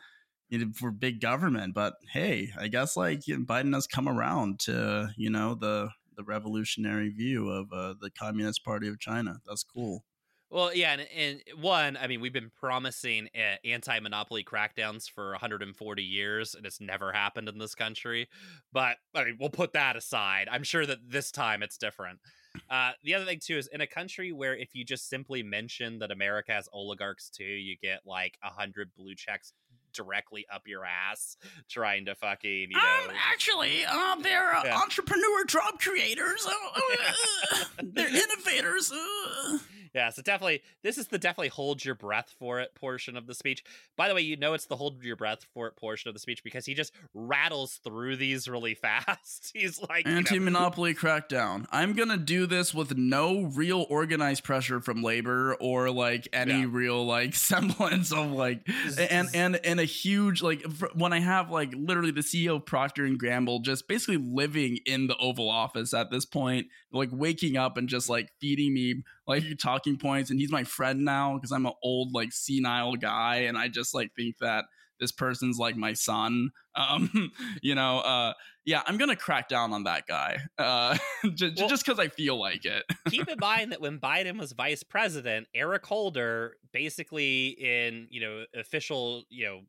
[0.53, 1.75] you know, for big government.
[1.75, 7.09] But hey, I guess like Biden has come around to you know the the revolutionary
[7.09, 9.39] view of uh, the Communist Party of China.
[9.47, 10.05] That's cool.
[10.51, 16.03] Well, yeah, and, and, one, I mean, we've been promising uh, anti-monopoly crackdowns for 140
[16.03, 18.29] years, and it's never happened in this country.
[18.71, 20.49] But I mean, we'll put that aside.
[20.53, 22.21] I'm sure that this time it's different.
[22.69, 26.01] Uh, the other thing too is in a country where if you just simply mention
[26.01, 29.55] that America has oligarchs too, you get like a hundred blue checks
[29.93, 31.37] directly up your ass
[31.69, 34.79] trying to fucking you know um, actually uh, they're uh, yeah.
[34.79, 36.47] entrepreneur job creators.
[36.47, 38.93] Uh, uh they're innovators.
[38.93, 39.59] Uh
[39.95, 43.35] yeah so definitely this is the definitely hold your breath for it portion of the
[43.35, 43.65] speech.
[43.97, 46.21] By the way you know it's the hold your breath for it portion of the
[46.21, 49.51] speech because he just rattles through these really fast.
[49.55, 51.67] He's like anti-monopoly you know, crackdown.
[51.71, 56.67] I'm gonna do this with no real organized pressure from labor or like any yeah.
[56.69, 58.69] real like semblance of like
[58.99, 60.65] and and and a huge like
[60.95, 65.07] when i have like literally the ceo of procter and gamble just basically living in
[65.07, 69.45] the oval office at this point like waking up and just like feeding me like
[69.83, 73.57] talking points and he's my friend now because i'm an old like senile guy and
[73.59, 74.65] i just like think that
[75.01, 76.51] this person's like my son.
[76.75, 77.31] Um
[77.61, 78.33] you know uh
[78.65, 82.65] yeah i'm gonna crack down on that guy uh well, just because i feel like
[82.65, 82.83] it.
[83.11, 88.45] keep in mind that when biden was vice president eric holder basically in you know
[88.59, 89.61] official you know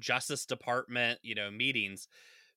[0.00, 2.08] justice department you know meetings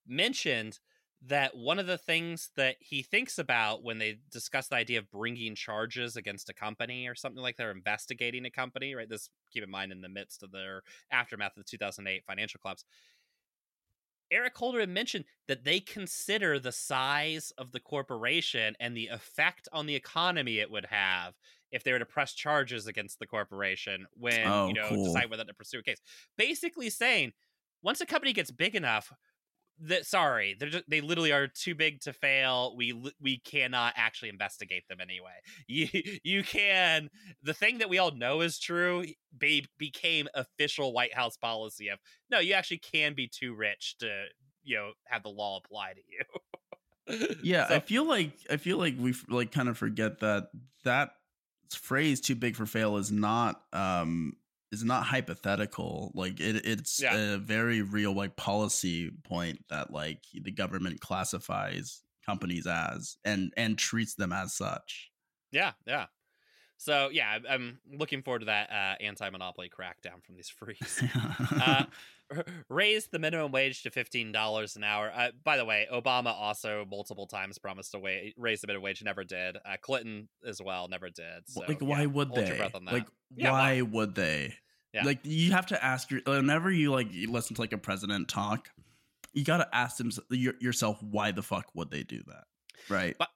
[0.07, 0.79] mentioned
[1.27, 5.09] that one of the things that he thinks about when they discuss the idea of
[5.09, 9.09] bringing charges against a company or something like they're investigating a company, right?
[9.09, 12.83] This, keep in mind, in the midst of their aftermath of the 2008 financial collapse.
[14.31, 19.67] Eric Holder had mentioned that they consider the size of the corporation and the effect
[19.71, 21.35] on the economy it would have
[21.71, 25.05] if they were to press charges against the corporation when oh, you know cool.
[25.05, 26.01] decide whether to pursue a case.
[26.37, 27.33] Basically saying
[27.83, 29.11] once a company gets big enough,
[29.79, 34.29] that sorry they're just, they literally are too big to fail we we cannot actually
[34.29, 35.31] investigate them anyway.
[35.67, 35.87] You
[36.23, 37.09] you can
[37.41, 39.05] the thing that we all know is true
[39.37, 41.99] be, became official white house policy of
[42.29, 44.25] no you actually can be too rich to
[44.63, 46.23] you know have the law apply to you.
[47.43, 50.47] Yeah so, i feel like i feel like we like kind of forget that
[50.85, 51.11] that
[51.69, 54.37] phrase too big for fail is not um
[54.73, 56.11] is not hypothetical.
[56.15, 57.35] Like it, it's yeah.
[57.35, 63.77] a very real like policy point that like the government classifies companies as and and
[63.77, 65.11] treats them as such.
[65.51, 66.07] Yeah, yeah.
[66.77, 71.01] So yeah, I'm looking forward to that uh, anti-monopoly crackdown from these freaks.
[71.61, 71.85] uh,
[72.69, 75.11] raise the minimum wage to fifteen dollars an hour.
[75.15, 79.03] Uh, by the way, Obama also multiple times promised to wa- raise the minimum wage,
[79.03, 79.57] never did.
[79.57, 81.47] Uh, Clinton as well, never did.
[81.47, 82.69] So, like, why yeah, would they?
[82.91, 84.55] Like, yeah, why, why would they?
[84.93, 85.03] Yeah.
[85.03, 88.27] Like you have to ask your whenever you like you listen to like a president
[88.27, 88.69] talk,
[89.33, 92.43] you got to ask them yourself why the fuck would they do that,
[92.89, 93.15] right?
[93.17, 93.29] But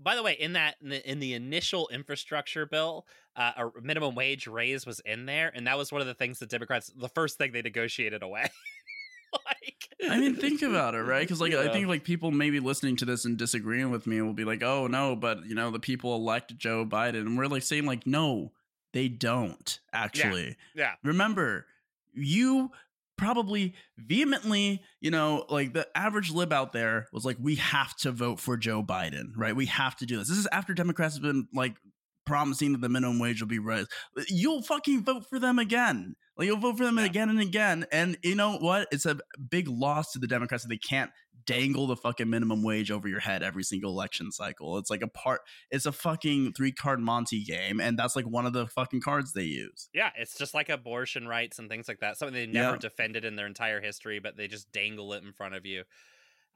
[0.00, 4.14] by the way, in that in the, in the initial infrastructure bill, uh, a minimum
[4.14, 7.08] wage raise was in there, and that was one of the things that Democrats the
[7.08, 8.48] first thing they negotiated away.
[9.32, 11.20] like, I mean, think about it, right?
[11.20, 11.60] Because like yeah.
[11.60, 14.62] I think like people maybe listening to this and disagreeing with me will be like,
[14.62, 18.06] "Oh no," but you know the people elect Joe Biden, and we're like saying like,
[18.06, 18.52] "No,
[18.96, 20.56] they don't actually.
[20.74, 20.84] Yeah.
[20.84, 20.92] yeah.
[21.04, 21.66] Remember,
[22.14, 22.70] you
[23.18, 28.10] probably vehemently, you know, like the average lib out there was like, we have to
[28.10, 29.54] vote for Joe Biden, right?
[29.54, 30.30] We have to do this.
[30.30, 31.76] This is after Democrats have been like
[32.24, 33.90] promising that the minimum wage will be raised.
[34.28, 36.16] You'll fucking vote for them again.
[36.36, 37.04] Like you'll vote for them Yeah.
[37.04, 37.86] again and again.
[37.92, 38.88] And you know what?
[38.92, 39.18] It's a
[39.50, 41.10] big loss to the Democrats that they can't
[41.46, 44.78] dangle the fucking minimum wage over your head every single election cycle.
[44.78, 48.46] It's like a part it's a fucking three card Monty game, and that's like one
[48.46, 49.88] of the fucking cards they use.
[49.94, 52.16] Yeah, it's just like abortion rights and things like that.
[52.18, 52.78] Something they never Yeah.
[52.80, 55.84] defended in their entire history, but they just dangle it in front of you.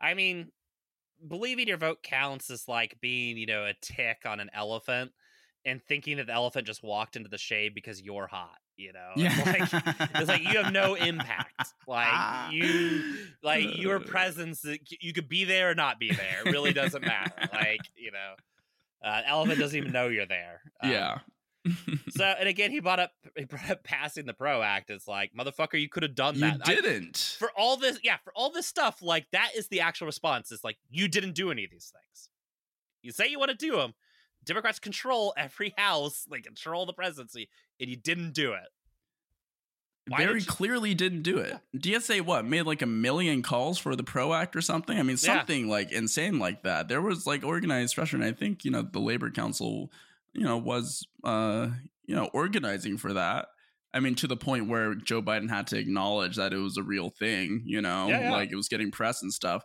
[0.01, 0.51] I mean,
[1.27, 5.13] believing your vote counts is like being, you know, a tick on an elephant
[5.65, 9.11] and thinking that the elephant just walked into the shade because you're hot, you know?
[9.17, 9.85] It's like
[10.17, 11.69] it's like you have no impact.
[11.87, 13.03] Like you
[13.43, 14.65] like your presence
[15.01, 16.43] you could be there or not be there.
[16.47, 17.33] It really doesn't matter.
[17.53, 18.35] Like, you know,
[19.05, 20.61] uh, elephant doesn't even know you're there.
[20.83, 21.19] Um, yeah.
[22.11, 25.33] so and again he brought up he brought up passing the pro act it's like
[25.39, 27.37] motherfucker you could have done that I- didn't.
[27.39, 30.65] for all this yeah for all this stuff like that is the actual response it's
[30.65, 32.31] like you didn't do any of these things
[33.03, 33.93] you say you want to do them
[34.45, 37.49] democrats control every house they control the presidency
[37.81, 38.69] and you didn't do it
[40.09, 41.57] why very you- clearly didn't do it.
[41.77, 44.99] DSA what made like a million calls for the Pro Act or something.
[44.99, 45.37] I mean Yeah.
[45.37, 46.89] something like insane like that.
[46.89, 49.93] There was like organized pressure, and I think you know the Labor Council,
[50.33, 51.69] you know, was uh
[52.07, 53.49] you know organizing for that.
[53.95, 56.83] I mean to the point where Joe Biden had to acknowledge that it was a
[56.83, 57.63] real thing.
[57.67, 58.33] You know, Yeah, yeah.
[58.33, 59.63] like it was getting press and stuff.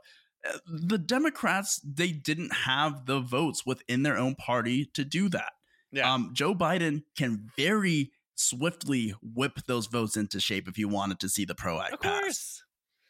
[0.67, 5.53] The Democrats they didn't have the votes within their own party to do that.
[5.91, 11.19] yeah Um, Joe Biden can very swiftly whip those votes into shape if he wanted
[11.21, 12.19] to see the PRO Act of pass.
[12.21, 12.63] course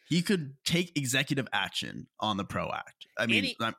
[0.08, 3.08] He could take executive action on the PRO Act.
[3.18, 3.74] I mean, I'm-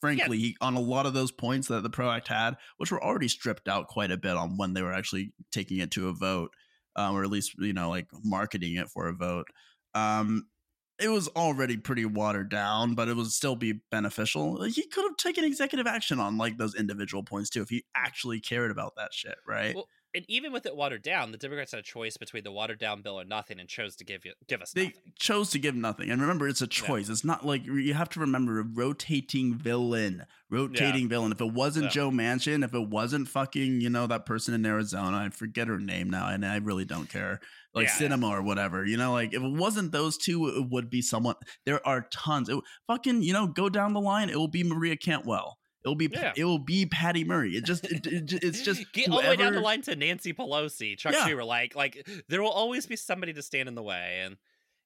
[0.00, 3.02] frankly, he, on a lot of those points that the PRO Act had, which were
[3.02, 6.12] already stripped out quite a bit on when they were actually taking it to a
[6.12, 6.50] vote,
[6.96, 9.46] um, or at least you know like marketing it for a vote.
[9.94, 10.46] Um,
[11.00, 14.62] it was already pretty watered down, but it would still be beneficial.
[14.62, 18.40] He could have taken executive action on like those individual points too if he actually
[18.40, 19.74] cared about that shit, right?
[19.74, 22.78] Well, and even with it watered down the democrats had a choice between the watered
[22.78, 25.58] down bill or nothing and chose to give you give us they nothing chose to
[25.58, 26.10] give nothing.
[26.10, 27.08] And remember, it's a choice.
[27.08, 31.30] It's not like you have to remember a rotating villain, rotating villain.
[31.32, 31.90] If it wasn't Yeah.
[31.90, 35.78] Joe Manchin, if it wasn't fucking, you know, that person in Arizona, I forget her
[35.78, 37.40] name now, and I really don't care,
[37.74, 38.08] like Yeah, yeah.
[38.08, 41.36] Sinema or whatever, you know, like if it wasn't those two, it would be someone.
[41.66, 42.48] There are tons.
[42.48, 44.30] It, fucking, you know, go down the line.
[44.30, 45.58] It will be Maria Cantwell.
[45.82, 46.32] It will be, Yeah.
[46.36, 47.56] it will be Patty Murray.
[47.56, 50.32] It just, it, it, it's just get all the way down the line to Nancy
[50.34, 51.26] Pelosi, Chuck Yeah.
[51.26, 51.46] Schumer.
[51.46, 54.20] Like, like there will always be somebody to stand in the way.
[54.24, 54.36] And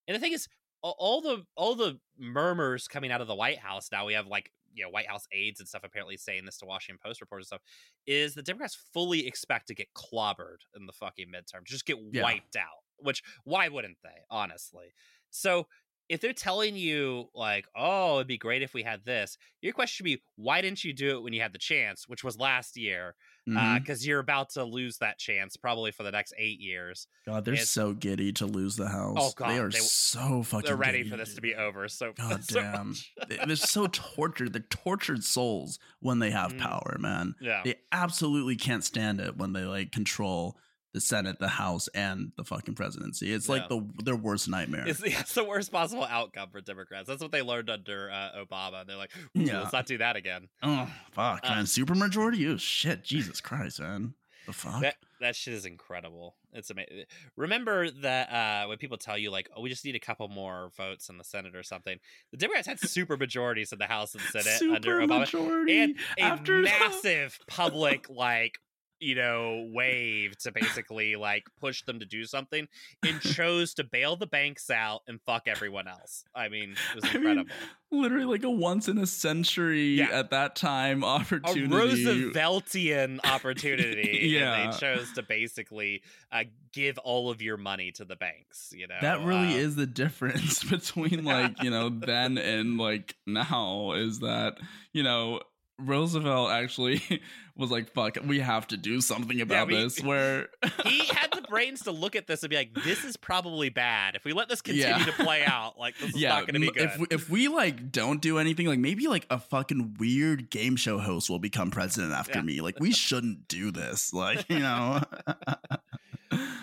[0.07, 0.49] and the thing is,
[0.83, 4.53] all the all the murmurs coming out of the White House now, we have like
[4.73, 7.59] you know White House aides and stuff apparently saying this to Washington Post reporters and
[7.59, 7.63] stuff,
[8.07, 12.23] is the Democrats fully expect to get clobbered in the fucking midterm, just get Yeah.
[12.23, 12.83] wiped out.
[12.99, 14.21] Which why wouldn't they?
[14.31, 14.93] Honestly,
[15.31, 15.67] so.
[16.09, 19.97] If they're telling you like, "Oh, it'd be great if we had this," your question
[19.97, 22.77] should be, "Why didn't you do it when you had the chance?" Which was last
[22.77, 23.15] year,
[23.47, 27.07] because you're about to lose that chance probably for the next eight years.
[27.27, 29.17] God, they're it's- so giddy to lose the house.
[29.19, 30.67] Oh, God, they are they- so fucking.
[30.67, 31.89] They're ready giddy, for this to be over.
[31.89, 32.95] So, God so damn.
[33.29, 34.53] They- They're so tortured.
[34.53, 36.59] They're tortured souls when they have Mm.
[36.61, 37.35] power, man.
[37.41, 40.59] yeah, They absolutely can't stand it when they like control
[40.95, 43.31] the Senate, the House, and the fucking presidency.
[43.33, 44.85] It's like the their worst nightmare.
[44.87, 47.07] it's, it's the worst possible outcome for Democrats.
[47.09, 48.87] That's what they learned under uh, Obama.
[48.87, 49.61] They're like, Yeah.
[49.61, 50.49] let's not do that again.
[50.63, 51.65] oh fuck, Uh, man.
[51.65, 52.51] Supermajority?
[52.51, 54.15] Oh shit, Jesus Christ, man.
[54.47, 54.83] The fuck?
[54.83, 56.37] That that shit is incredible.
[56.53, 57.05] It's amazing.
[57.35, 60.71] Remember that uh, when people tell you like, "Oh, we just need a couple more
[60.77, 61.99] votes in the Senate or something,"
[62.31, 65.27] the Democrats had super majorities in the House and Senate under Obama.
[65.27, 65.71] Supermajority.
[65.85, 68.59] and a after massive public like
[69.05, 72.67] you know wave to basically like push them to do something
[73.07, 77.05] and chose to bail the banks out and fuck everyone else i mean it was
[77.05, 77.51] I mean, incredible
[77.91, 80.09] literally like a once in a century Yeah.
[80.11, 81.69] at that time a opportunity.
[81.69, 84.55] rooseveltian opportunity Yeah.
[84.65, 86.03] and they chose to basically
[86.33, 89.77] uh, give all of your money to the banks you know that really Uh, is
[89.77, 94.59] the difference between like you know then and like now is that
[94.93, 95.41] you know
[95.79, 97.03] roosevelt actually
[97.57, 100.49] was like fuck we have to do something about we- this where
[100.85, 104.15] he had the brains to look at this and be like this is probably bad
[104.15, 105.05] if we let this continue Yeah.
[105.05, 107.31] to play out like this is yeah not going to be good if we, if
[107.31, 111.39] we like don't do anything like maybe like a fucking weird game show host will
[111.41, 112.43] become president after Yeah.
[112.45, 115.03] me like we shouldn't do this like you know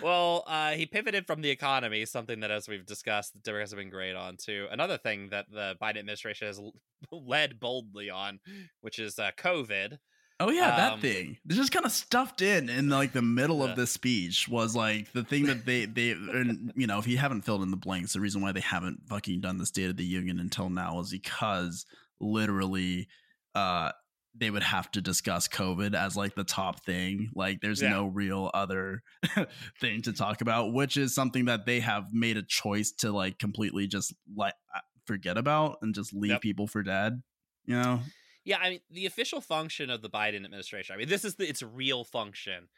[0.02, 3.78] Well, uh, he pivoted from the economy, something that, as we've discussed, the Democrats have
[3.78, 6.60] been great on, to another thing that the Biden administration has
[7.12, 8.40] led boldly on,
[8.80, 9.98] which is uh, COVID.
[10.40, 11.38] Oh yeah, that Um, thing.
[11.44, 15.12] They're just kind of stuffed in in like the middle of the speech was like
[15.12, 18.14] the thing that they they and you know if you haven't filled in the blanks,
[18.14, 21.12] the reason why they haven't fucking done the State of the Union until now is
[21.12, 21.86] because
[22.18, 23.06] literally,
[23.54, 23.92] uh,
[24.34, 27.30] they would have to discuss COVID as like the top thing.
[27.34, 27.90] Like there's Yeah.
[27.90, 29.02] no real other
[29.80, 33.38] thing to talk about, which is something that they have made a choice to like
[33.38, 36.40] completely just like uh, forget about and just leave Yep.
[36.40, 37.22] people for dead.
[37.66, 38.00] You know,
[38.44, 41.48] Yeah, I mean, the official function of the Biden administration, I mean, this is the,
[41.48, 42.68] its real function,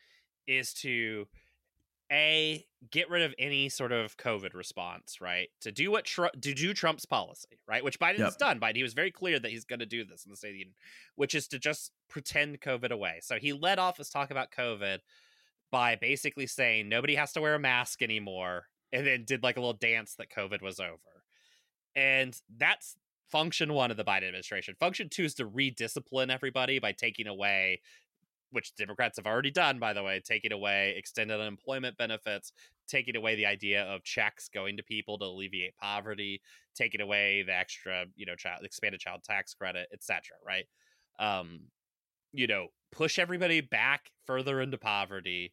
[0.46, 1.26] is to
[2.12, 5.48] a get rid of any sort of COVID response, right?
[5.62, 7.82] To do what Trump, to do Trump's policy, right?
[7.82, 8.38] Which Biden has Yep.
[8.38, 8.60] done.
[8.60, 10.54] Biden, he was very clear that he's going to do this in the State of
[10.54, 10.74] the Union,
[11.16, 13.20] which is to just pretend COVID away.
[13.22, 14.98] So he led off his talk about COVID
[15.72, 19.60] by basically saying nobody has to wear a mask anymore, and then did like a
[19.60, 21.24] little dance that COVID was over.
[21.96, 22.96] And that's
[23.32, 24.76] function one of the Biden administration.
[24.78, 27.80] Function two is to rediscipline everybody by taking away,
[28.54, 32.52] which Democrats have already done, by the way, taking away extended unemployment benefits,
[32.88, 36.40] taking away the idea of checks going to people to alleviate poverty,
[36.74, 40.36] taking away the extra, you know, child expanded child tax credit, etc.
[40.46, 40.66] Right?
[41.18, 41.62] Um,
[42.32, 45.52] you know, push everybody back further into poverty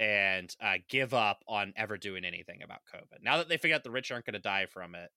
[0.00, 3.22] and uh, give up on ever doing anything about COVID.
[3.22, 5.10] Now that they figure out the rich aren't going to die from it,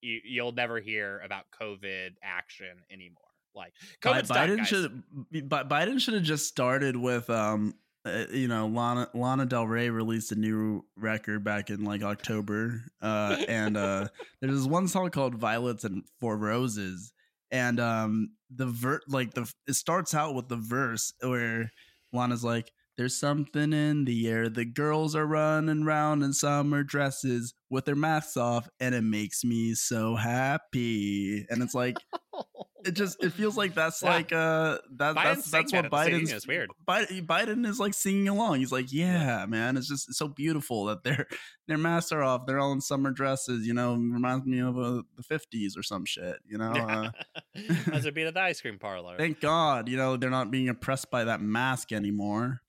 [0.00, 3.31] you, you'll never hear about COVID action anymore.
[3.54, 3.72] Like
[4.02, 7.74] Bi- COVID's done, Biden should Bi- Biden should have just started with um
[8.04, 12.82] uh, you know Lana Lana Del Rey released a new record back in like October
[13.00, 14.08] uh and uh
[14.40, 17.12] there's this one song called Violets and Four Roses
[17.50, 21.70] and um the ver like the it starts out with the verse where
[22.12, 24.48] Lana's like there's something in the air.
[24.48, 29.44] The girls are running around in summer dresses with their masks off, and it makes
[29.44, 31.46] me so happy.
[31.48, 31.96] And it's like,
[32.84, 34.10] it just it feels like that's Yeah.
[34.10, 36.32] like uh that, that's that's that what at the State of the Biden's.
[36.32, 36.70] It's weird.
[36.86, 38.58] Biden, Biden is like singing along.
[38.58, 41.26] He's like, yeah, man, it's just so beautiful that their
[41.68, 42.46] their masks are off.
[42.46, 43.66] They're all in summer dresses.
[43.66, 46.36] You know, reminds me of uh, the fifties or some shit.
[46.46, 47.10] You know, uh,
[47.92, 49.16] As it being at the ice cream parlor.
[49.18, 52.60] thank God, you know they're not being oppressed by that mask anymore.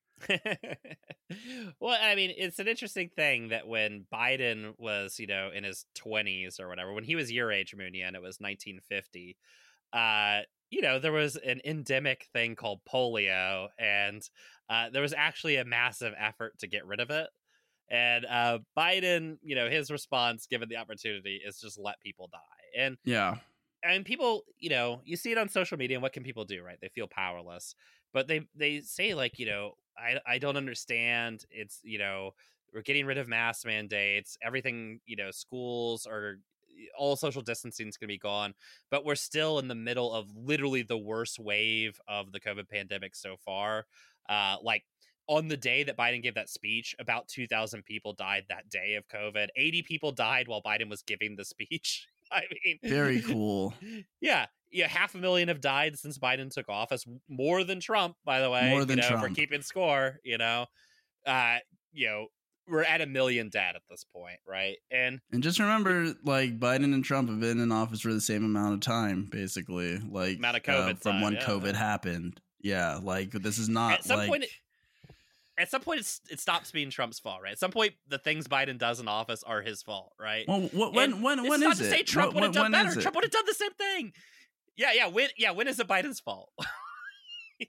[1.80, 5.86] well, I mean, it's an interesting thing that when Biden was, you know, in his
[5.98, 9.38] 20s or whatever, when he was your age, Moonian, it was 1950.
[9.94, 14.28] Uh, you know, there was an endemic thing called polio, and
[14.70, 17.28] uh, there was actually a massive effort to get rid of it.
[17.90, 22.40] And uh, Biden, you know, his response, given the opportunity, is just let people die.
[22.82, 23.38] And Yeah,
[23.84, 25.98] and people, you know, you see it on social media.
[25.98, 26.78] And what can people do, right?
[26.82, 27.76] They feel powerless,
[28.14, 31.46] but they they say like, you know, I I don't understand.
[31.52, 32.32] It's you know,
[32.74, 34.38] we're getting rid of mask mandates.
[34.44, 36.38] Everything, you know, schools are
[36.98, 38.54] all social distancing is going to be gone,
[38.92, 43.16] but we're still in the middle of literally the worst wave of the COVID pandemic
[43.16, 43.86] so far.
[44.30, 44.84] Uh, like
[45.28, 49.08] on the day that Biden gave that speech, about 2,000 people died that day of
[49.08, 49.48] COVID.
[49.56, 52.08] 80 people died while Biden was giving the speech.
[52.32, 53.74] I mean, very cool.
[54.22, 57.06] yeah, yeah, half a million have died since Biden took office.
[57.30, 58.70] More than Trump, by the way.
[58.72, 60.66] More than you know, For keeping score, you know,
[61.28, 61.58] uh,
[61.92, 62.28] you know,
[62.68, 64.78] we're at a million dead at this point, right?
[64.92, 68.44] And And just remember, like Biden and Trump have been in office for the same
[68.44, 70.00] amount of time, basically.
[70.00, 71.46] Like Amount of uh, COVID from time, when yeah.
[71.46, 72.40] COVID happened.
[72.62, 74.50] Yeah, like this is not at some like point, it,
[75.58, 77.52] at some point, it's, it stops being Trump's fault, right?
[77.52, 80.46] At some point, the things Biden does in office are his fault, right?
[80.48, 81.90] well, what, when And when when not is to it?
[81.90, 83.00] say Trump would have done better.
[83.00, 84.14] Trump would have done the same thing.
[84.76, 85.08] Yeah, yeah.
[85.08, 86.50] When, yeah, when is it Biden's fault?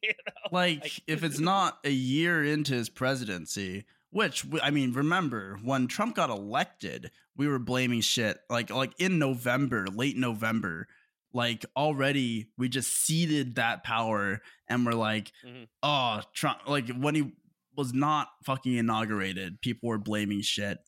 [0.02, 3.84] You know, like if it's not a year into his presidency
[4.14, 9.18] which I mean remember when trump got elected we were blaming shit like like in
[9.18, 10.86] november late november
[11.32, 15.66] like already we just ceded that power and we're like Mhm.
[15.82, 17.32] oh trump like when he
[17.76, 20.78] was not fucking inaugurated people were blaming shit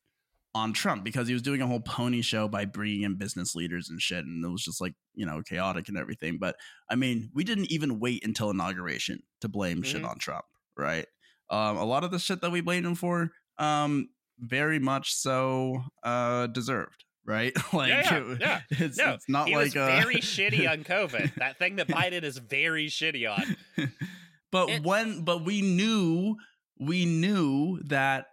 [0.55, 3.91] on trump because he was doing a whole pony show by bringing in business leaders
[3.91, 6.55] and shit and it was just like you know chaotic and everything but
[6.89, 10.09] I mean, we didn't even wait until inauguration to blame shit Mhm.
[10.11, 10.45] on Trump,
[10.77, 11.07] right?
[11.51, 14.09] Um, a lot of the shit that we blamed him for, um,
[14.39, 17.53] very much so uh, deserved, right?
[17.73, 18.61] like, yeah, it- yeah.
[18.71, 21.35] it's, No, it's not he like was uh, very shitty on COVID.
[21.39, 23.57] That thing that Biden is very shitty on.
[24.51, 26.37] but It- when, but we knew,
[26.79, 28.27] we knew that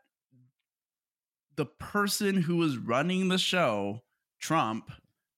[1.56, 4.02] the person who was running the show,
[4.42, 4.90] Trump,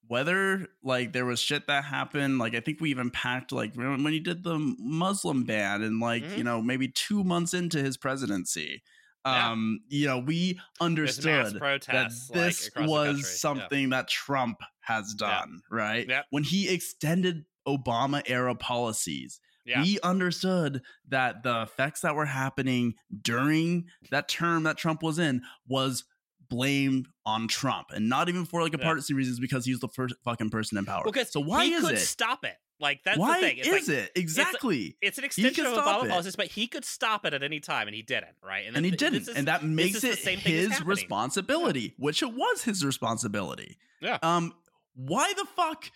[0.07, 4.05] whether like there was shit that happened, like I think we even packed like when
[4.13, 6.43] he did the Muslim ban and like you Mhm.
[6.43, 8.83] know maybe two months into his presidency,
[9.25, 9.51] Yeah.
[9.51, 13.15] um, you know we understood that this like, was country.
[13.17, 13.37] Yeah.
[13.37, 15.27] something that Trump has Yeah.
[15.27, 16.07] done, right?
[16.07, 16.25] Yep.
[16.29, 19.81] When he extended Obama era policies Yeah.
[19.81, 25.41] We understood that the effects that were happening during that term that Trump was in
[25.67, 26.03] was
[26.49, 28.83] blamed on Trump and not even for like a Yeah.
[28.85, 31.03] partisan reasons because he's the first fucking person in power.
[31.05, 31.99] Because so why he is could it?
[31.99, 32.55] stop it.
[32.79, 33.57] Like that's why the thing.
[33.59, 34.97] It's is like, it exactly?
[35.01, 36.09] It's an extension of Obama it.
[36.09, 38.35] policies, but he could stop it at any time, and he didn't.
[38.43, 38.65] Right?
[38.67, 43.77] and he didn't, is- and that makes it his responsibility, which it was his responsibility.
[44.01, 44.17] Yeah.
[44.21, 44.53] Um,
[44.93, 45.89] why the fuck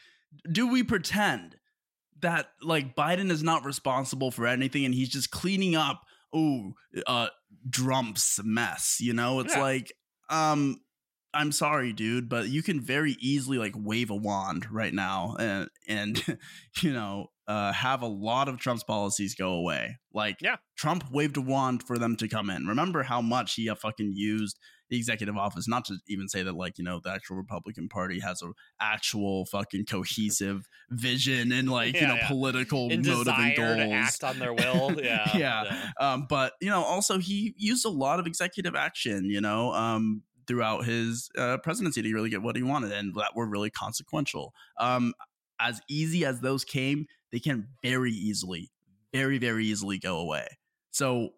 [0.50, 1.58] do we pretend
[2.22, 6.06] that like Biden is not responsible for anything and he's just cleaning up?
[6.34, 6.74] Oh,
[7.08, 7.28] uh,
[7.72, 8.98] Trump's mess.
[9.02, 9.62] You know, it's Yeah.
[9.62, 9.92] like,
[10.30, 10.82] um,
[11.34, 15.70] I'm sorry, dude, but you can very easily like wave a wand right now and
[15.88, 16.40] and
[16.82, 19.98] you know uh, have a lot of Trump's policies go away.
[20.14, 20.58] Like, Yeah.
[20.78, 22.68] Trump waved a wand for them to come in.
[22.68, 25.68] Remember how much he uh, fucking used the executive office.
[25.68, 28.52] Not to even say that like you know the actual Republican Party has a
[28.82, 32.28] actual fucking cohesive vision and like you know yeah.
[32.28, 33.78] political in motive and goals.
[33.78, 35.00] to act on their will.
[35.00, 35.92] Yeah, Yeah.
[36.00, 40.24] Um, but you know, also he used a lot of executive action, you know, um,
[40.48, 44.54] throughout his uh, presidency to really get what he wanted, and that were really consequential.
[44.78, 45.14] Um,
[45.60, 48.72] as easy as those came, they can very easily,
[49.14, 50.48] very very easily go away.
[50.92, 51.30] So.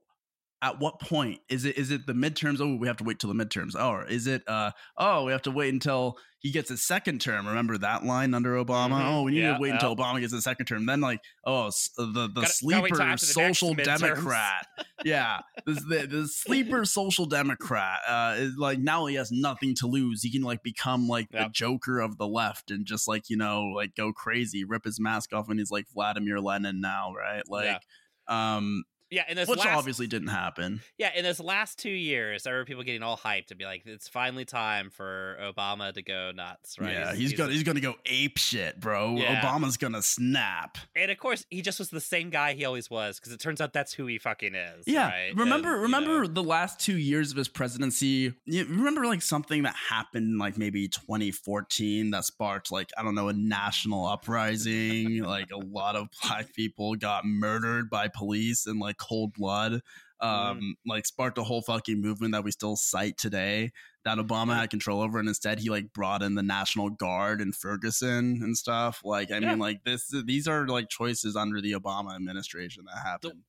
[0.64, 1.76] At what point is it?
[1.78, 2.62] Is it the midterms?
[2.62, 3.74] Oh, we have to wait till the midterms.
[3.76, 4.44] Or is it?
[4.48, 7.48] Uh, oh, we have to wait until he gets his second term.
[7.48, 9.00] Remember that line under Obama?
[9.02, 9.06] Mhm.
[9.06, 9.74] Oh, we need Yeah, to wait yeah.
[9.76, 10.86] until Obama gets his second term.
[10.86, 14.68] Then like, oh, the the Gotta- gotta sleeper the social democrat
[15.04, 19.88] yeah, this, the the sleeper social democrat uh, is like now he has nothing to
[19.88, 20.22] lose.
[20.22, 23.64] He can like become like the Joker of the left and just like you know
[23.76, 27.42] like go crazy, rip his mask off, and he's like Vladimir Lenin now, right?
[27.48, 27.82] Like,
[28.28, 29.24] um, yeah.
[29.28, 30.82] And this which last, obviously didn't happen.
[30.98, 33.84] yeah, in this last two years, I remember people getting all hyped to be like,
[33.86, 36.94] "It's finally time for Obama to go nuts." Right?
[36.94, 39.16] Yeah, he's, gonna he's gonna go ape shit, bro.
[39.18, 39.42] Yeah.
[39.42, 40.78] Obama's gonna snap.
[40.96, 43.62] and of course, he just was the same guy he always was because it turns
[43.62, 44.86] out that's who he fucking is.
[44.88, 45.36] Yeah, right?
[45.36, 48.34] remember And, remember know, the last two years of his presidency.
[48.46, 53.28] You remember like something that happened like maybe 2014 that sparked like I don't know
[53.28, 55.24] a national uprising.
[55.24, 59.82] like a lot of black people got murdered by police and like cold blood.
[60.19, 63.72] Um, like sparked a whole fucking movement that we still cite today
[64.06, 67.56] that Obama had control over, and instead he like brought in the National Guard and
[67.56, 69.02] Ferguson and stuff.
[69.03, 69.49] Like I Yeah.
[69.49, 73.41] mean, like this these are like choices under the Obama administration that happened.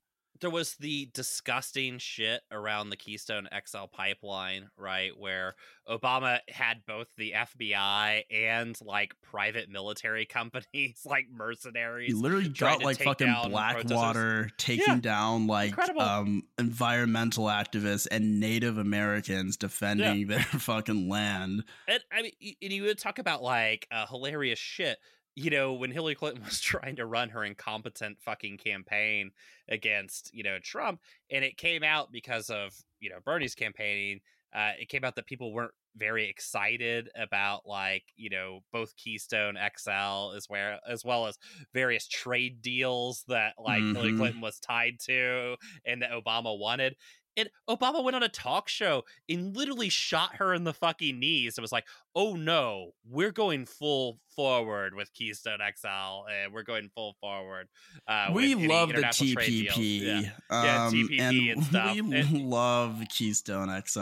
[0.43, 5.13] There was the disgusting shit around the Keystone XL pipeline, right?
[5.19, 5.55] Where
[5.89, 12.15] Obama had both the FBI and like private military companies, like He mercenaries.
[12.15, 15.01] literally trying got like fucking Blackwater taking Yeah.
[15.01, 16.03] down like Incredible.
[16.03, 21.65] um environmental activists and Native Americans defending their fucking land.
[21.89, 24.99] And I mean, and you would talk about like uh, hilarious shit.
[25.35, 29.33] You know, when Hillary Clinton was trying to run her incompetent fucking campaign
[29.69, 31.01] against, you know, Trump,
[31.31, 34.21] and it came out because of, you know, Bernie's campaigning,
[34.55, 39.57] uh, it came out that people weren't very excited about like, you know, both Keystone
[39.57, 41.39] XL as where as well as
[41.73, 44.17] various trade deals that like Hillary Mhm.
[44.17, 45.57] Clinton was tied to
[45.87, 46.97] and that Obama wanted.
[47.37, 51.57] And Obama went on a talk show and literally shot her in the fucking knees.
[51.57, 56.91] It was like, oh no, we're going full forward with Keystone XL, and we're going
[56.95, 57.69] full forward.
[58.07, 59.77] Uh, we love the international trade deals.
[59.77, 60.01] TPP.
[60.01, 60.31] Yeah.
[60.51, 61.95] Yeah, Um, TPP and, and stuff.
[61.95, 64.01] we And- love Keystone XL.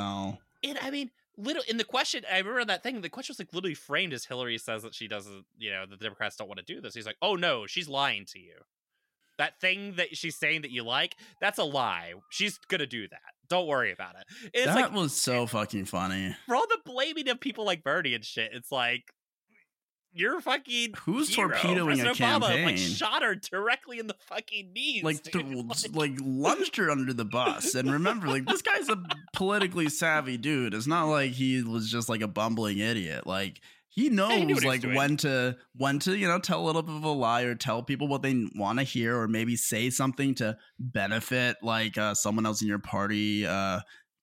[0.63, 3.01] And I mean, little in the question, I remember that thing.
[3.01, 5.97] The question was like literally framed as Hillary says that she doesn't, you know, the
[5.97, 6.95] Democrats don't want to do this.
[6.95, 8.55] He's like, oh no, she's lying to you.
[9.41, 12.13] That thing that she's saying that you like, that's a lie.
[12.29, 13.21] She's gonna do that.
[13.49, 14.25] Don't worry about it.
[14.43, 16.37] And it's that like was so fucking funny.
[16.47, 19.05] for all the blaming of people like Bernie and shit, it's like
[20.13, 21.49] you're fucking Who's hero.
[21.51, 22.77] torpedoing a President Obama, like campaign?
[22.77, 25.05] shot her directly in the fucking knees.
[25.05, 25.45] like th-
[25.95, 29.01] like lunged her under the bus and remember like this guy's a
[29.33, 33.61] politically savvy dude it's not like he was just like a bumbling idiot like
[33.91, 36.95] he knows what he like when to when to you know tell a little bit
[36.97, 40.35] of a lie or tell people what they want to hear or maybe say something
[40.37, 43.81] to benefit like uh, someone else in your party uh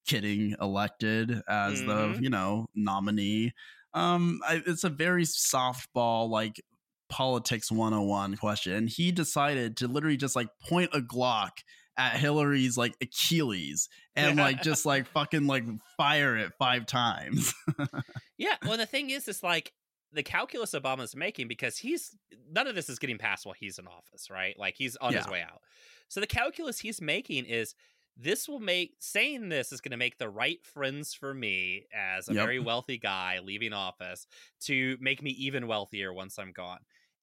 [0.07, 2.21] getting elected as the Mhm.
[2.23, 3.53] you know nominee
[3.93, 6.61] um I, it's a very softball like
[7.09, 11.51] politics 101 question and he decided to literally just like point a glock
[11.97, 14.43] at hillary's like achilles and Yeah.
[14.43, 15.63] like just like fucking like
[15.97, 17.53] fire it five times
[18.37, 18.55] yeah.
[18.65, 19.73] Well, the thing is, is like
[20.13, 22.15] the calculus Obama's making because he's
[22.51, 24.57] none of this is getting passed while he's in office, right?
[24.57, 25.61] Like he's on his way out.
[26.07, 27.75] So the calculus he's making is
[28.15, 32.29] this will make saying this is going to make the right friends for me as
[32.29, 32.43] a Yep.
[32.45, 34.25] very wealthy guy leaving office
[34.61, 36.79] to make me even wealthier once I'm gone.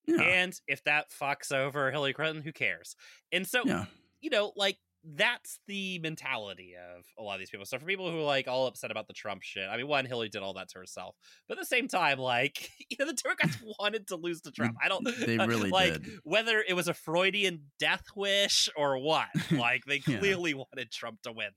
[0.07, 0.21] Yeah.
[0.21, 2.95] And if that fucks over Hillary Clinton, who cares?
[3.33, 3.87] And so, yeah.
[4.21, 4.77] you know, like
[5.17, 7.67] that's the mentality of a lot of these people.
[7.67, 10.07] So for people who are like all upset about the Trump shit, I mean, one,
[10.07, 11.15] Hillary did all that to herself,
[11.49, 14.77] but at the same time, like you know, the Democrats wanted to lose to Trump.
[14.83, 15.05] I don't.
[15.27, 16.19] They really like did.
[16.25, 19.29] whether it was a Freudian death wish or what.
[19.51, 20.19] Like they Yeah.
[20.19, 21.51] clearly wanted Trump to win.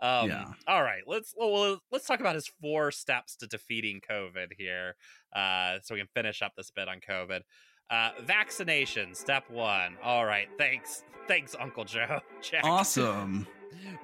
[0.00, 0.44] Um, Yeah.
[0.66, 4.96] All right, let's well, well, let's talk about his four steps to defeating COVID here,
[5.36, 7.42] uh, so we can finish up this bit on COVID.
[7.90, 9.96] Uh, vaccination, step one.
[10.02, 12.20] All right, thanks, thanks, Uncle Joe.
[12.40, 12.64] Check.
[12.64, 13.46] Awesome.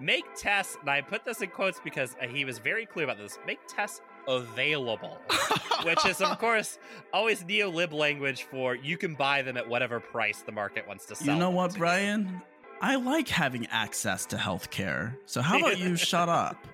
[0.01, 3.19] Make tests, and I put this in quotes because uh, he was very clear about
[3.19, 3.39] this.
[3.47, 5.19] Make tests available,
[5.85, 6.79] which is of course
[7.13, 11.15] always neo-lib language for you can buy them at whatever price the market wants to
[11.15, 11.35] sell.
[11.35, 11.79] you know what, to.
[11.79, 12.43] Brian?
[12.81, 15.17] I like having access to healthcare.
[15.27, 16.67] So how about you shut up?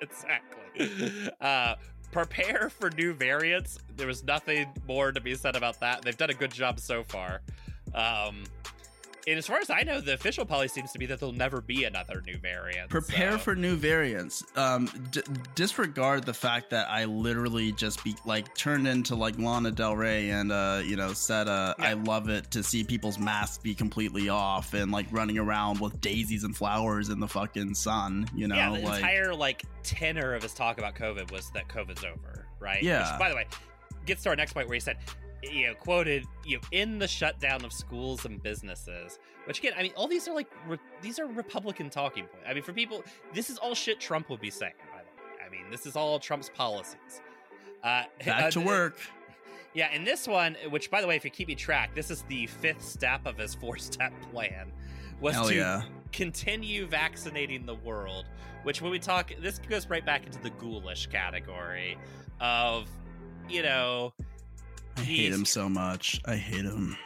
[0.00, 1.30] exactly.
[1.40, 1.74] Uh,
[2.10, 3.78] prepare for new variants.
[3.96, 6.02] There was nothing more to be said about that.
[6.02, 7.40] They've done a good job so far.
[7.94, 8.44] Um,
[9.26, 11.60] and as far as I know, the official policy seems to be that there'll never
[11.60, 12.88] be another new variant.
[12.90, 14.44] Prepare so- for new variants.
[14.56, 15.22] Um, d-
[15.54, 20.30] disregard the fact that I literally just be like turned into like Lana Del Rey
[20.30, 21.88] and uh, you know said uh, Yeah.
[21.88, 26.00] I love it to see people's masks be completely off and like running around with
[26.00, 28.28] daisies and flowers in the fucking sun.
[28.34, 31.68] You know, yeah, the like entire like tenor of his talk about COVID was that
[31.68, 32.82] COVID's over, right?
[32.82, 33.12] Yeah.
[33.12, 33.46] Which, by the way,
[34.06, 34.96] gets to our next point where he said,
[35.42, 39.18] you know, quoted, you know, in the shutdown of schools and businesses.
[39.46, 42.46] Which again, I mean, all these are like re- these are Republican talking points.
[42.48, 43.02] I mean, for people,
[43.32, 44.74] this is all shit Trump would be saying.
[44.92, 47.22] By the way, I mean, this is all Trump's policies.
[47.82, 48.98] Uh, back uh, to work.
[49.74, 52.46] yeah, and this one, which by the way, if you're keeping track, this is the
[52.46, 54.70] fifth step of his four-step plan,
[55.20, 55.82] was Hell to yeah.
[56.12, 58.26] continue vaccinating the world.
[58.64, 61.96] Which, when we talk, this goes right back into the ghoulish category
[62.40, 62.88] of,
[63.48, 64.12] you know,
[64.98, 66.20] I hate him so much.
[66.24, 66.96] I hate him.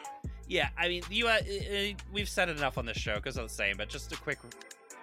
[0.49, 0.71] yeah.
[0.77, 3.75] I mean, you, uh, uh, we've said it enough on this show because I'm saying,
[3.79, 4.39] but just a quick,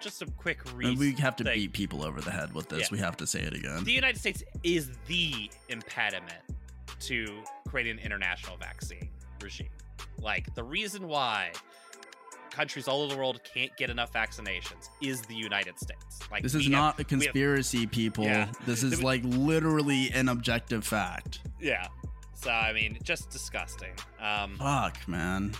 [0.00, 0.98] just a quick read.
[0.98, 1.54] We have to thing.
[1.54, 2.80] beat people over the head with this.
[2.80, 2.86] Yeah.
[2.90, 3.84] We have to say it again.
[3.84, 6.42] The United States is the impediment
[7.00, 9.08] to creating an international vaccine
[9.42, 9.68] regime.
[10.20, 11.52] Like the reason why
[12.50, 16.18] countries all over the world can't get enough vaccinations is the United States.
[16.30, 18.24] Like This is have- not a conspiracy, people.
[18.24, 18.48] Yeah.
[18.66, 21.40] This is like literally an objective fact.
[21.60, 21.86] yeah.
[22.42, 23.92] So I mean, just disgusting.
[24.20, 25.52] Um, Fuck, man.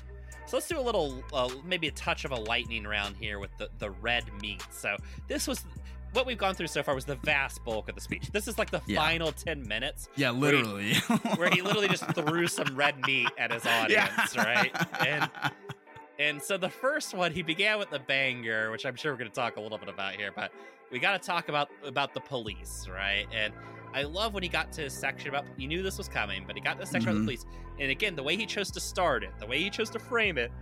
[0.46, 3.50] So let's do a little, uh, maybe a touch of a lightning round here with
[3.58, 4.64] the, the red meat.
[4.70, 4.96] So
[5.28, 5.64] this was
[6.12, 8.32] what we've gone through so far was the vast bulk of the speech.
[8.32, 8.98] This is like the Yeah.
[9.00, 10.94] final ten minutes Yeah, Where he- literally.
[11.36, 14.72] where he literally just threw some red meat at his audience, right?
[15.06, 15.30] And
[16.18, 19.30] and so the first one he began with the banger, which I'm sure we're going
[19.30, 20.50] to talk a little bit about here, but
[20.90, 23.26] we got to talk about about the police, right?
[23.32, 23.52] And
[23.92, 26.54] I love when he got to his section about he knew this was coming, but
[26.56, 27.26] he got to the section about Mhm.
[27.26, 27.46] the police.
[27.78, 30.38] And again, the way he chose to start it, the way he chose to frame
[30.38, 30.52] it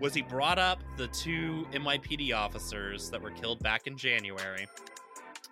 [0.00, 4.66] was he brought up the two NYPD officers that were killed back in January,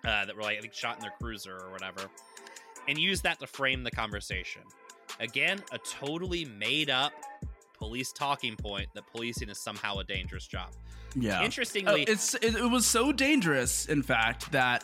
[0.05, 2.09] uh, that were like I think shot in their cruiser or whatever,
[2.87, 4.61] and used that to frame the conversation.
[5.19, 7.13] Again, a totally made up
[7.73, 10.69] police talking point that policing is somehow a dangerous job.
[11.15, 11.43] Yeah.
[11.43, 14.83] Interestingly, it's it, it was so dangerous, in fact, that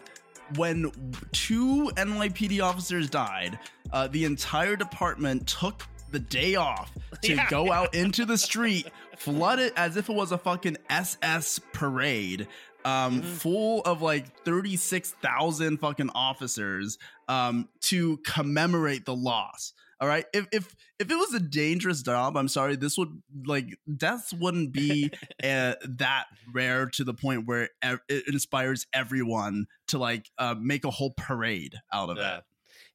[0.55, 0.91] when
[1.31, 3.57] two NYPD officers died,
[3.91, 6.91] uh, the entire department took the day off
[7.23, 8.87] to Yeah, go out into the street,
[9.17, 12.47] flood it as if it was a fucking SS parade.
[12.85, 13.25] Um, Mhm.
[13.37, 19.73] full of like 36,000 fucking officers um, to commemorate the loss.
[20.01, 20.25] All right.
[20.33, 24.73] If, if if it was a dangerous job, I'm sorry, this would like deaths wouldn't
[24.73, 25.09] be
[25.43, 30.83] uh, that rare to the point where ev- it inspires everyone to like uh, make
[30.85, 32.37] a whole parade out of Yeah.
[32.37, 32.43] it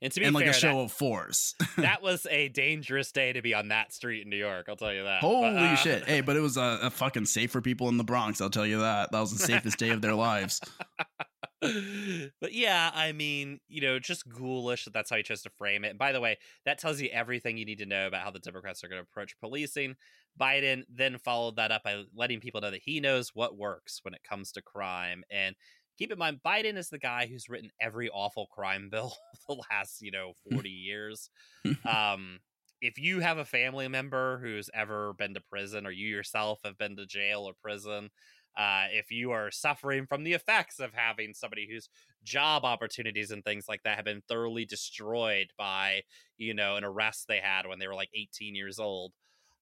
[0.02, 1.54] and to be and like fair, a show that, of force.
[1.76, 4.66] that was a dangerous day to be on that street in New York.
[4.68, 5.20] I'll tell you that.
[5.20, 6.04] Holy But, uh, shit!
[6.06, 8.40] Hey, but it was a, a fucking safe for people in the Bronx.
[8.40, 9.12] I'll tell you that.
[9.12, 10.60] That was the safest day of their lives.
[12.40, 15.84] but yeah, I mean, you know, just ghoulish that that's how he chose to frame
[15.84, 15.90] it.
[15.90, 18.38] And by the way, that tells you everything you need to know about how the
[18.38, 19.96] Democrats are going to approach policing.
[20.40, 24.14] Biden then followed that up by letting people know that he knows what works when
[24.14, 25.22] it comes to crime.
[25.30, 25.54] And
[25.98, 29.14] keep in mind, Biden is the guy who's written every awful crime bill
[29.48, 31.30] the last, you know, 40 years.
[31.86, 32.38] Um,
[32.80, 36.78] if you have a family member who's ever been to prison or you yourself have
[36.78, 38.08] been to jail or prison,
[38.56, 41.88] uh, if you are suffering from the effects of having somebody whose
[42.22, 46.02] job opportunities and things like that have been thoroughly destroyed by
[46.36, 49.14] you know an arrest they had when they were like 18 years old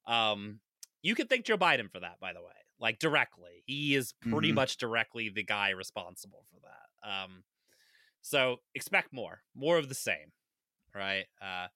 [0.06, 0.60] um
[1.02, 4.52] you could thank joe biden for that by the way like directly he is pretty
[4.52, 4.52] Mhm.
[4.52, 7.44] much directly the guy responsible for that um
[8.20, 10.32] so expect more more of the same
[10.94, 11.68] right uh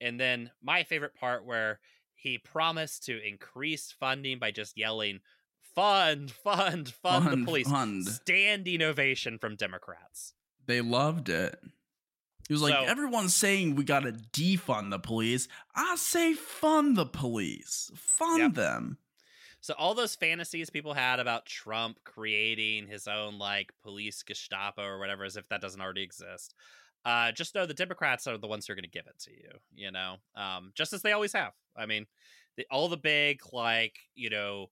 [0.00, 1.80] and then my favorite part where
[2.14, 5.20] he promised to increase funding by just yelling
[5.76, 8.06] fund fund fund, Fund, the police fund.
[8.08, 10.32] standing ovation from democrats
[10.66, 11.56] They loved it.
[12.48, 15.46] He was like, So- everyone's saying we gotta defund the police.
[15.74, 17.90] I say fund the police.
[17.96, 18.54] Fund Yep.
[18.54, 18.98] them.
[19.60, 24.98] so all those fantasies people had about trump creating his own like police gestapo or
[24.98, 26.54] whatever as if that doesn't already exist
[27.04, 29.30] uh, just know the democrats are the ones who are going to give it to
[29.32, 32.06] you you know um, just as they always have i mean
[32.56, 34.66] the, all the big like you know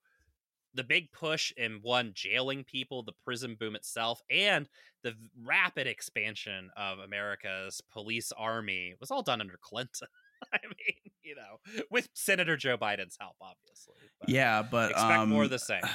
[0.74, 4.68] the big push in one jailing people the prison boom itself and
[5.02, 10.08] the rapid expansion of america's police army was all done under clinton
[10.52, 15.28] i mean you know with senator joe biden's help obviously but Yeah, but expect um,
[15.30, 15.82] more of the same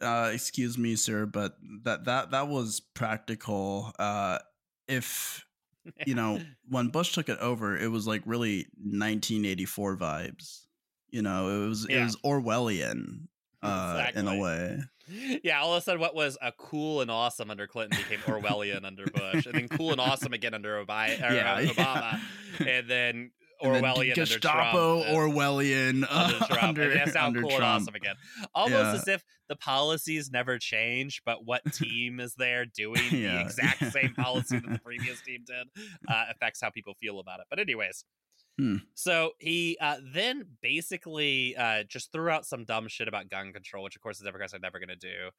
[0.00, 3.90] Uh, excuse me, sir, but that that that was practical.
[3.98, 4.38] Uh,
[4.86, 5.44] if
[6.06, 10.66] you know when Bush took it over, it was like really 1984 vibes.
[11.10, 13.26] You know, it was it was Orwellian
[13.62, 14.78] uh, in a way.
[15.42, 18.84] yeah, all of a sudden, what was a cool and awesome under Clinton became Orwellian
[18.84, 21.70] under Bush, and then cool and awesome again under Obi- or, Yeah, uh, yeah.
[21.70, 22.20] Obama,
[22.66, 23.30] and then
[23.60, 25.16] And then Orwellian under Gestapo, Trump.
[25.18, 28.14] Orwellian uh, under Trump, under, and that's now cool and awesome again.
[28.54, 28.94] Almost Yeah.
[28.94, 33.90] as if the policies never change, but what team is there doing Yeah, the exact
[33.92, 35.66] same policy that the previous team did
[36.06, 37.46] uh, affects how people feel about it.
[37.50, 38.04] But anyways,
[38.58, 38.76] Hmm.
[38.94, 43.84] so he uh, then basically uh, just threw out some dumb shit about gun control,
[43.84, 45.30] which of course the Democrats are never going to do.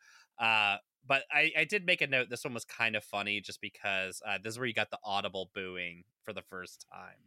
[0.43, 2.29] Uh, but I, I did make a note.
[2.29, 4.99] This one was kind of funny, just because uh, this is where you got the
[5.03, 7.17] audible booing for the first time.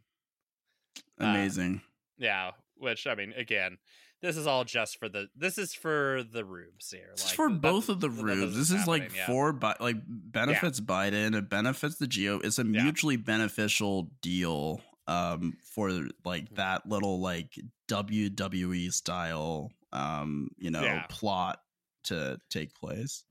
[1.21, 1.81] Uh, Amazing.
[2.17, 3.77] Yeah, which I mean, again,
[4.21, 5.27] this is all just for the.
[5.35, 7.09] This is for the rubes here.
[7.11, 8.55] It's like, for that- both of the that rubes.
[8.55, 9.27] This is like yeah.
[9.27, 11.35] for Bi- like benefits Biden.
[11.35, 12.39] It benefits the Geo.
[12.39, 12.83] It's a Yeah.
[12.83, 15.91] mutually beneficial deal um for
[16.23, 17.59] like that little like
[17.89, 21.05] WWE style um you know Yeah.
[21.09, 21.59] plot
[22.05, 23.23] to take place.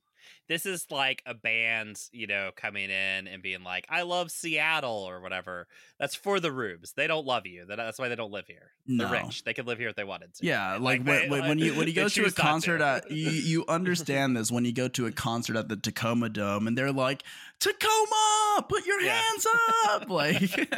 [0.48, 4.90] This is like a band, you know, coming in and being like, "I love Seattle"
[5.08, 5.66] or whatever.
[5.98, 6.92] That's for the rubes.
[6.92, 7.64] They don't love you.
[7.66, 8.72] That's why they don't live here.
[8.86, 9.12] They're No.
[9.12, 9.44] rich.
[9.44, 10.46] They could live here if they wanted to.
[10.46, 12.86] Yeah, like, they- when, when, when you when you go to a concert to.
[12.86, 16.66] at you, you understand this when you go to a concert at the Tacoma Dome
[16.66, 17.22] and they're like
[17.60, 19.20] Tacoma, put your Yeah.
[19.22, 19.46] hands
[19.88, 20.68] up, like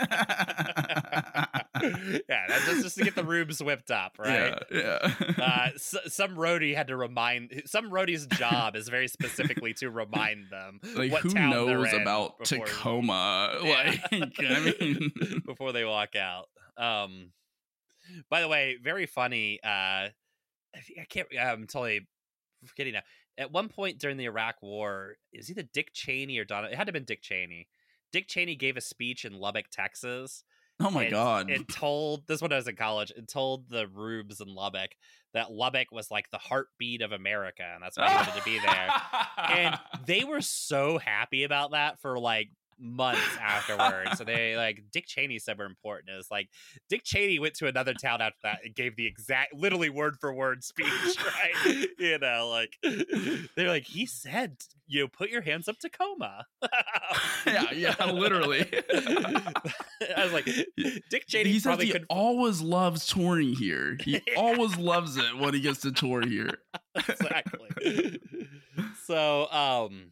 [2.29, 4.55] yeah, that's just- just to get the rubes whipped up, right?
[4.71, 5.45] Yeah, yeah.
[5.45, 10.51] uh, s- some roadie had to remind some roadie's job is very specifically to remind
[10.51, 13.59] them like what who town knows about before- Tacoma?
[13.63, 13.95] Yeah.
[14.13, 15.13] Like, I mean,
[15.47, 16.49] before they walk out.
[16.77, 17.33] Um,
[18.31, 19.61] by the way, very funny.
[19.65, 19.69] Uh,
[20.11, 20.13] I
[21.01, 21.29] I can't.
[21.41, 22.07] I'm totally
[22.67, 23.03] forgetting now.
[23.37, 26.73] At one point during the Iraq War, is either Dick Cheney or Donald?
[26.73, 27.67] It had to have been Dick Cheney.
[28.13, 30.45] Dick Cheney gave a speech in Lubbock, Texas,
[30.81, 33.13] oh my and god, It told this when I was in college.
[33.17, 34.91] It told the rubes in Lubbock
[35.33, 38.59] that Lubbock was like the heartbeat of America, and that's why I wanted to be
[38.59, 38.89] there.
[39.37, 44.19] And they were so happy about that for like months afterwards.
[44.19, 46.11] so they like Dick Cheney said were important.
[46.11, 46.49] It was like
[46.89, 50.33] Dick Cheney went to another town after that and gave the exact, literally word for
[50.33, 50.87] word speech.
[51.19, 51.87] Right?
[51.99, 52.77] you know, like
[53.57, 54.57] they're like he said,
[54.87, 56.45] you know, put your hands up Tacoma.
[57.47, 58.67] yeah, yeah, literally.
[60.17, 60.45] I was like,
[61.11, 63.97] Dick Cheney he probably he could always loves touring here.
[64.01, 64.35] He Yeah.
[64.37, 66.59] always loves it when he gets to tour here.
[66.95, 68.21] exactly.
[69.07, 70.11] so, um,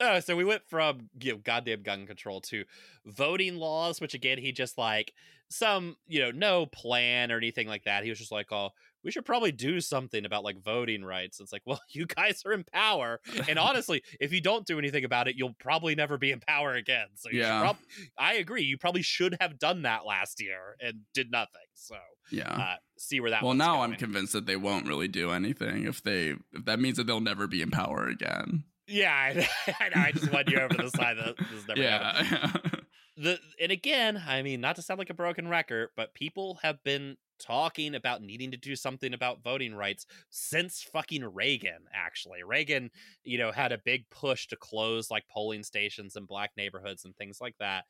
[0.00, 2.64] oh, so we went from you know goddamn gun control to
[3.04, 5.12] voting laws, which again he just like
[5.48, 8.02] some you know no plan or anything like that.
[8.04, 8.70] He was just like, oh,
[9.04, 11.38] we should probably do something about like voting rights.
[11.38, 15.04] It's like, well, you guys are in power, and honestly, if you don't do anything
[15.04, 17.06] about it, you'll probably never be in power again.
[17.14, 17.60] So you Yeah.
[17.60, 17.76] prob-
[18.18, 18.62] I agree.
[18.62, 21.60] You probably should have done that last year and did nothing.
[21.74, 21.96] So
[22.32, 22.50] Yeah.
[22.50, 23.42] uh, see where that.
[23.44, 26.96] well, now I'm convinced that they won't really do anything if they if that means
[26.96, 28.64] that they'll never be in power again.
[28.86, 29.48] Yeah, I,
[29.80, 30.02] I know.
[30.02, 32.28] I just won you over the side that this is never happened.
[32.30, 32.70] Yeah.
[33.18, 36.84] The and again, I mean, not to sound like a broken record, but people have
[36.84, 41.86] been talking about needing to do something about voting rights since fucking Reagan.
[41.94, 42.90] Actually, Reagan,
[43.24, 47.16] you know, had a big push to close like polling stations in black neighborhoods and
[47.16, 47.84] things like that,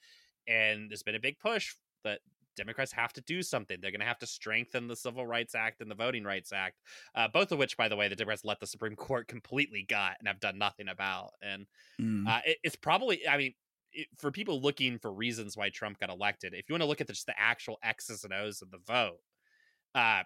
[0.46, 1.74] and there's been a big push
[2.04, 2.20] that.
[2.56, 3.78] Democrats have to do something.
[3.80, 6.80] They're going to have to strengthen the Civil Rights Act and the Voting Rights Act,
[7.14, 10.16] uh, both of which, by the way, the Democrats let the Supreme Court completely gut
[10.18, 11.32] and have done nothing about.
[11.42, 11.66] And
[12.00, 12.26] Mm.
[12.26, 13.54] uh, it, it's probably, I mean,
[13.92, 17.00] it, for people looking for reasons why Trump got elected, if you want to look
[17.00, 19.20] at the, just the actual X's and O's of the vote,
[19.94, 20.24] uh,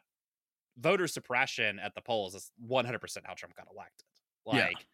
[0.78, 4.06] voter suppression at the polls is 100% how Trump got elected.
[4.46, 4.86] Like,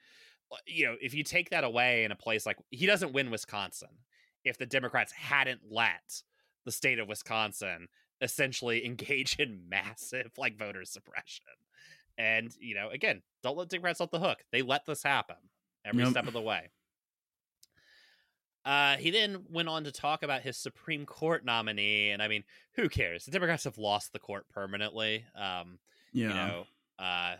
[0.52, 3.30] uh, you know, if you take that away in a place like he doesn't win
[3.30, 4.04] Wisconsin,
[4.44, 6.22] if the Democrats hadn't let
[6.66, 7.88] the state of Wisconsin
[8.20, 11.46] essentially engage in massive like voter suppression.
[12.18, 14.44] And you know, again, don't let Democrats off the hook.
[14.52, 15.36] They let this happen
[15.86, 16.10] every Yep.
[16.10, 16.70] step of the way.
[18.64, 22.42] Uh, he then went on to talk about his Supreme Court nominee, and I mean,
[22.74, 23.24] who cares?
[23.24, 25.24] The Democrats have lost the court permanently.
[25.36, 25.78] Um,
[26.12, 26.26] Yeah.
[26.28, 26.66] you know,
[26.98, 27.36] uh,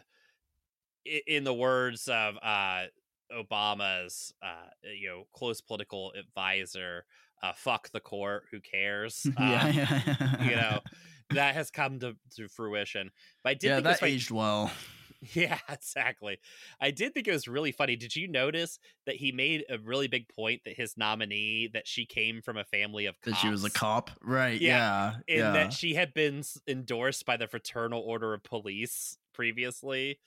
[1.04, 2.86] in the words of uh,
[3.32, 7.06] Obama's, uh, you know, close political advisor,
[7.48, 8.44] uh, "Fuck the court.
[8.50, 10.44] Who cares?" yeah, Um, yeah.
[10.48, 10.80] you know,
[11.30, 13.10] that has come to, to fruition.
[13.42, 14.70] But I did yeah, think that aged well.
[15.34, 16.38] yeah, exactly.
[16.80, 17.96] I did think it was really funny.
[17.96, 22.04] Did you notice that he made a really big point that his nominee that she
[22.06, 24.60] came from a family of That she was a cop, right?
[24.60, 25.52] Yeah, Yeah, and yeah.
[25.52, 30.18] that she had been endorsed by the Fraternal Order of Police previously.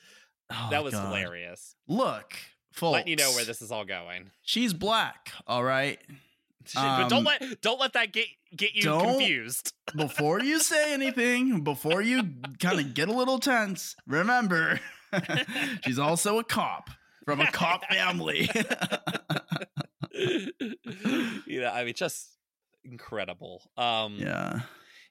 [0.52, 1.06] Oh, that was God.
[1.06, 1.76] hilarious.
[1.88, 2.34] Look,
[2.72, 2.94] folks.
[2.94, 4.32] Letting you know where this is all going.
[4.42, 5.32] She's black.
[5.46, 6.00] All right.
[6.76, 9.74] But don't Um, let don't let that get get you confused.
[9.96, 12.24] Before you say anything, before you
[12.60, 14.80] kind of get a little tense, remember,
[15.84, 16.92] she's also a cop
[17.26, 18.48] from a cop family.
[20.14, 22.30] you know, I mean, just
[22.84, 23.64] incredible.
[23.78, 24.62] Um, yeah,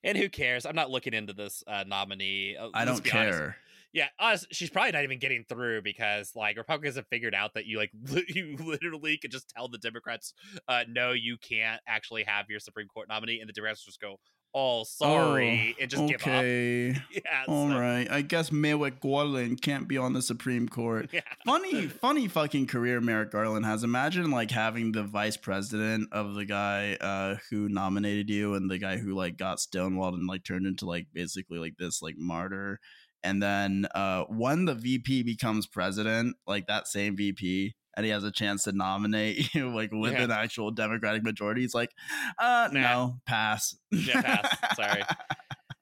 [0.05, 0.65] And who cares?
[0.67, 2.57] I'm not looking into this uh, nominee.
[2.57, 3.43] Uh, I don't care.
[3.43, 3.59] honest.
[3.93, 7.65] Yeah, honest, she's probably not even getting through because like Republicans have figured out that
[7.67, 10.35] you like li- you literally could just tell the Democrats,
[10.69, 14.17] uh, no, you can't actually have your Supreme Court nominee, and the Democrats just go,
[14.55, 16.27] oh, sorry, and just give up.
[16.29, 16.97] okay.
[17.11, 18.07] Yeah, All so- right.
[18.11, 21.09] I guess Merrick Garland can't be on the Supreme Court.
[21.19, 21.21] Yeah.
[21.47, 23.83] funny, funny fucking career Merrick Garland has.
[23.85, 28.79] Imagine like having the vice president of the guy uh, who nominated you and the
[28.79, 32.79] guy who like got stonewalled and like turned into like basically like this like martyr.
[33.23, 38.23] And then uh, when the VP becomes president, like that same VP, and he has
[38.23, 40.23] a chance to nominate you like with Yeah.
[40.25, 41.91] an actual Democratic majority, he's like,
[42.39, 42.81] uh, Nah.
[42.81, 43.77] no, pass.
[43.91, 44.57] Yeah, pass.
[44.77, 45.03] Sorry.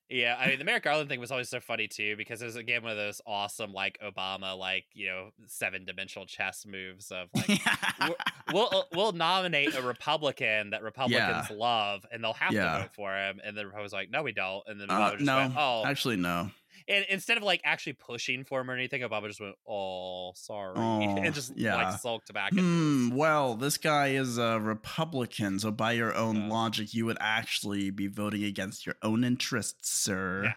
[0.08, 2.54] Yeah, I mean the Merrick Garland thing was always so funny too because it was
[2.54, 7.26] again one of those awesome like Obama like you know seven dimensional chess moves of
[7.34, 7.60] like
[8.52, 12.76] we'll uh, we'll nominate a Republican that Republicans love, and they'll have Yeah.
[12.76, 13.40] to vote for him.
[13.44, 14.62] And the Republicans like, no, we don't.
[14.68, 16.50] And then Uh, no, went, oh, Actually, no.
[16.88, 20.74] And instead of like actually pushing for him or anything, Obama just went, oh, sorry,
[20.76, 21.74] Oh, and just yeah.
[21.76, 22.52] like sulked back.
[22.52, 23.10] Hmm.
[23.10, 26.48] Well, this guy is a Republican, so by your own Uh.
[26.48, 30.44] logic, you would actually be voting against your own interests, sir.
[30.44, 30.52] Yeah.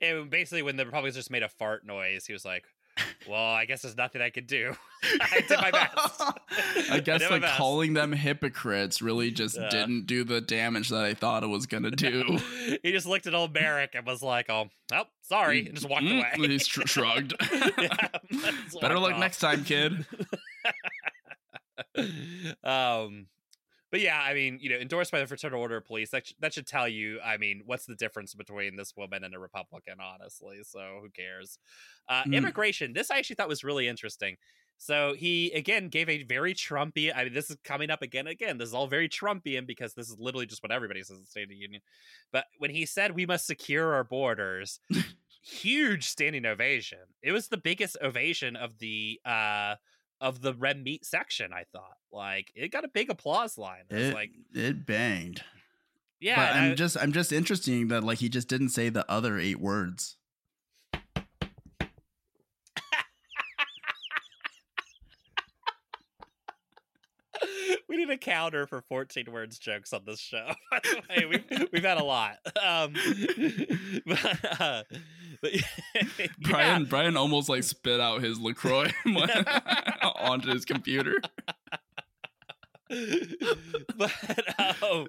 [0.00, 2.64] And basically, when the Republicans just made a fart noise, he was like,
[3.28, 4.72] well, I guess there's nothing I could do.
[5.20, 6.22] I did my best.
[6.90, 7.56] I guess did my like best.
[7.56, 9.68] calling them hypocrites really just Yeah.
[9.68, 12.38] didn't do the damage that I thought it was gonna do.
[12.82, 16.04] he just looked at old Merrick and was like, oh, oh sorry, and just walked
[16.04, 16.48] Mm, away.
[16.48, 17.34] He sh- shrugged.
[17.78, 18.08] Yeah,
[18.80, 19.20] Better luck off.
[19.20, 20.06] next time, kid.
[22.62, 23.26] um
[23.94, 26.32] but yeah i mean you know endorsed by the fraternal order of police that, sh-
[26.40, 29.98] that should tell you i mean what's the difference between this woman and a republican
[30.00, 31.60] honestly so who cares
[32.08, 32.34] uh Mm.
[32.34, 34.36] immigration this i actually thought was really interesting
[34.78, 37.14] so he again gave a very Trumpy.
[37.14, 38.26] I mean, this is coming up again.
[38.26, 41.16] and Again, this is all very Trumpian because this is literally just what everybody says
[41.16, 41.80] in the State of the Union.
[42.32, 44.80] But when he said we must secure our borders,
[45.42, 46.98] huge standing ovation.
[47.22, 49.76] It was the biggest ovation of the uh
[50.24, 51.52] of the red meat section.
[51.52, 53.84] I thought like it got a big applause line.
[53.90, 55.42] It It, like, it banged.
[56.20, 59.08] yeah, but I'm I- just I'm just interesting that like he just didn't say the
[59.10, 60.16] other eight words.
[67.94, 70.50] We need a counter for 14 words jokes on this show.
[70.70, 72.38] By the way, we've, we've had a lot.
[72.62, 72.94] Um,
[74.06, 74.82] but, uh,
[75.40, 75.54] but
[76.18, 76.26] yeah.
[76.40, 78.90] Brian Brian almost like spit out his Lacroix
[80.20, 81.16] onto his computer.
[83.96, 85.06] but um,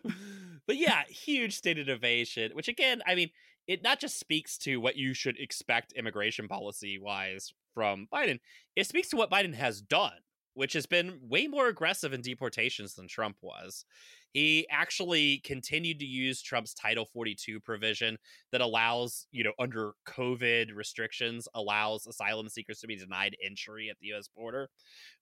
[0.68, 2.52] but yeah, huge state innovation.
[2.54, 3.30] Which again, I mean,
[3.68, 8.40] it not just speaks to what you should expect immigration policy wise from Biden.
[8.76, 10.14] It speaks to what Biden has done,
[10.56, 13.86] which has been way more aggressive in deportations than Trump was.
[14.32, 18.18] He actually continued to use Trump's Title 42 provision
[18.52, 23.98] that allows, you know, under COVID restrictions, allows asylum seekers to be denied entry at
[24.00, 24.70] the US border,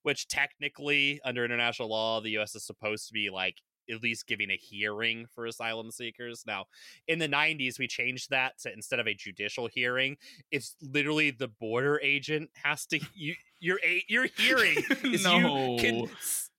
[0.03, 3.57] which technically, under international law, the US is supposed to be like
[3.91, 6.43] at least giving a hearing for asylum seekers.
[6.45, 6.65] Now,
[7.07, 10.17] in the 90s, we changed that to instead of a judicial hearing,
[10.51, 15.97] it's literally the border agent has to, you, your, a- your hearing is you can
[15.99, 16.07] No.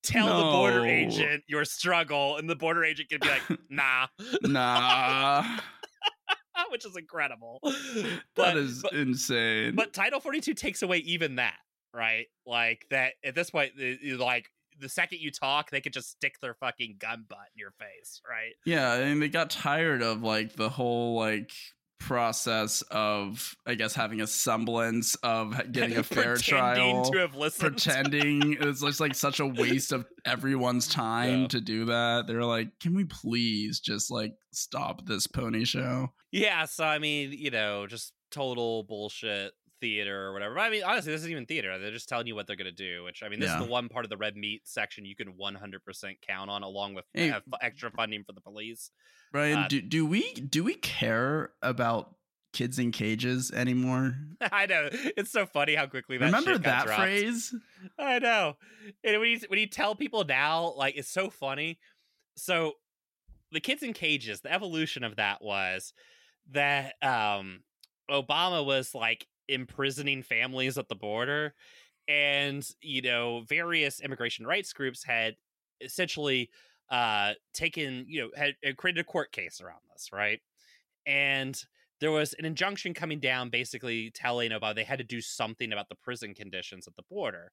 [0.03, 4.07] tell the border agent your struggle, and the border agent can be like, nah,
[4.43, 5.59] Nah.
[6.71, 7.61] which is incredible.
[7.63, 9.75] that But- is but- insane.
[9.75, 11.57] But Title 42 takes away even that,
[11.93, 12.27] right?
[12.47, 13.73] Like that at this point,
[14.19, 17.73] like the second you talk, they could just stick their fucking gun butt in your
[17.73, 18.53] face, right?
[18.67, 21.51] Yeah, I mean they got tired of like the whole like
[22.01, 27.11] process of I guess having a semblance of getting a fair trial.
[27.11, 27.73] To have listened.
[27.77, 31.47] Pretending it's just like such a waste of everyone's time Yeah.
[31.49, 32.27] to do that.
[32.27, 36.13] They're like, can we please just like stop this pony show?
[36.31, 39.53] Yeah, so I mean, you know, just total bullshit
[39.85, 40.55] theater or whatever.
[40.55, 41.79] But I mean, honestly, this isn't even theater.
[41.79, 43.61] They're just telling you what they're going to do, which I mean, this Yeah.
[43.61, 46.95] is the one part of the red meat section you can 100% count on along
[46.95, 47.31] with Hey.
[47.31, 48.91] uh, extra funding for the police.
[49.31, 52.17] Brian, Uh, do do we do we care about
[52.55, 54.17] kids in cages anymore?
[54.41, 54.89] I know.
[54.93, 57.01] It's so funny how quickly that Remember that dropped.
[57.01, 57.55] phrase?
[57.99, 58.57] I know.
[59.03, 61.79] And when you when you tell people now, like it's so funny.
[62.37, 62.75] So
[63.53, 65.93] the kids in cages, the evolution of that was
[66.53, 67.63] that um
[68.11, 71.55] Obama was like imprisoning families at the border
[72.09, 75.37] and you know various immigration rights groups had
[75.81, 76.51] essentially
[76.91, 80.41] uh taken you know had, had created a court case around this right?
[81.07, 81.63] And
[82.01, 85.89] there was an injunction coming down basically telling about they had to do something about
[85.89, 87.53] the prison conditions at the border.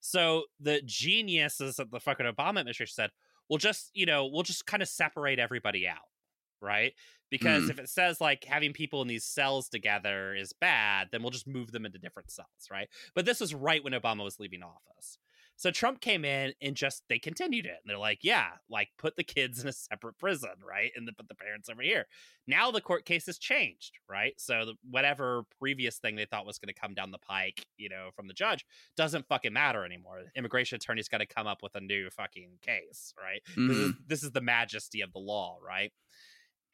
[0.00, 3.10] So the geniuses of the fucking obama administration said
[3.48, 6.08] we'll just you know we'll just kind of separate everybody out
[6.62, 6.94] right?
[7.30, 7.70] Because Hmm.
[7.70, 11.46] if it says like having people in these cells together is bad then we'll just
[11.46, 12.88] move them into different cells right?
[13.14, 15.18] But this was right when obama was leaving office.
[15.56, 17.78] So trump came in and just they continued it.
[17.82, 20.90] And they're like yeah like put the kids in a separate prison right?
[20.96, 22.06] And then put the parents over here.
[22.46, 24.34] Now the court case has changed right?
[24.38, 27.88] So the, whatever previous thing they thought was going to come down the pike you
[27.88, 28.64] know from the judge
[28.96, 30.22] doesn't fucking matter anymore.
[30.36, 33.40] Immigration attorney's got to come up with a new fucking case right?
[33.56, 33.96] This is, Mhm.
[34.06, 35.92] this is the majesty of the law right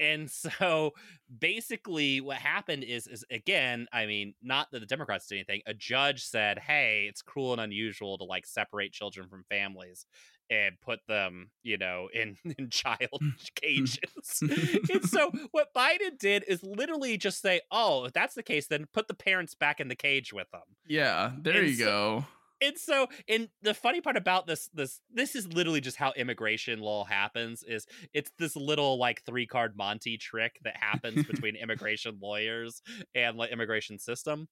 [0.00, 0.92] and so
[1.40, 5.74] basically what happened is is again i mean not that the democrats did anything a
[5.74, 10.06] judge said hey it's cruel and unusual to like separate children from families
[10.50, 13.32] and put them you know in in child mm.
[13.32, 13.54] Mm.
[13.54, 14.88] cages.
[14.90, 18.86] And so what biden did is literally just say oh if that's the case then
[18.92, 22.24] put the parents back in the cage with them Yeah, there And you so- go.
[22.60, 26.80] And so and the funny part about this this this is literally just how immigration
[26.80, 32.18] law happens is it's this little like three card monty trick that happens between immigration
[32.20, 32.82] lawyers
[33.14, 34.48] and like immigration system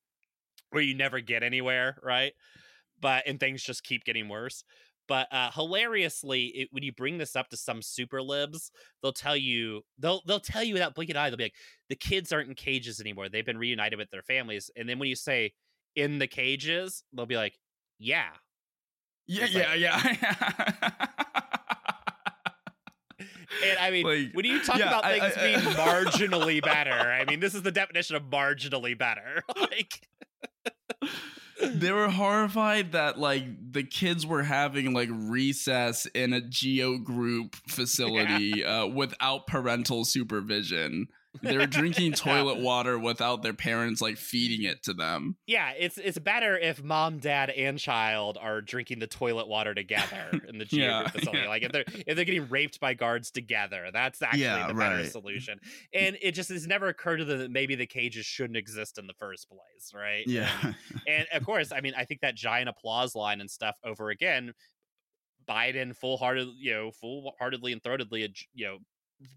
[0.71, 2.33] where you never get anywhere right?
[3.01, 4.65] But and things just keep getting worse.
[5.09, 8.71] But uh hilariously it, when you bring this up to some super libs
[9.03, 11.55] they'll tell you they'll they'll tell you without blinking an eye they'll be like
[11.89, 13.29] the kids aren't in cages anymore.
[13.29, 14.71] They've been reunited with their families.
[14.77, 15.53] And then when you say
[15.95, 17.59] in the cages they'll be like
[17.99, 18.27] yeah
[19.27, 20.93] Yeah, yeah, like- yeah.
[23.65, 26.91] And I mean, Like, when you talk yeah, about I- things I- being marginally better,
[26.93, 29.43] I mean, this is the definition of marginally better.
[29.57, 30.01] like,
[31.63, 37.57] they were horrified that like the kids were having like recess in a geo group
[37.67, 41.07] facility uh, without parental supervision.
[41.43, 45.37] They were drinking toilet water without their parents like feeding it to them.
[45.47, 50.41] yeah, it's it's better if mom, dad, and child are drinking the toilet water together
[50.49, 51.39] in the geo Yeah, facility.
[51.39, 51.49] yeah.
[51.49, 54.97] Like if they're if they're getting raped by guards together, that's actually Yeah, the better
[54.97, 55.11] right.
[55.13, 55.59] solution.
[55.93, 59.07] And it just has never occurred to them that maybe the cages shouldn't exist in
[59.07, 60.27] the first place, right?
[60.27, 60.73] Yeah.
[61.07, 64.53] and of course, I mean, I think that giant applause line and stuff over again,
[65.49, 68.79] Biden full hearted, you know, full heartedly and throatedly, you know,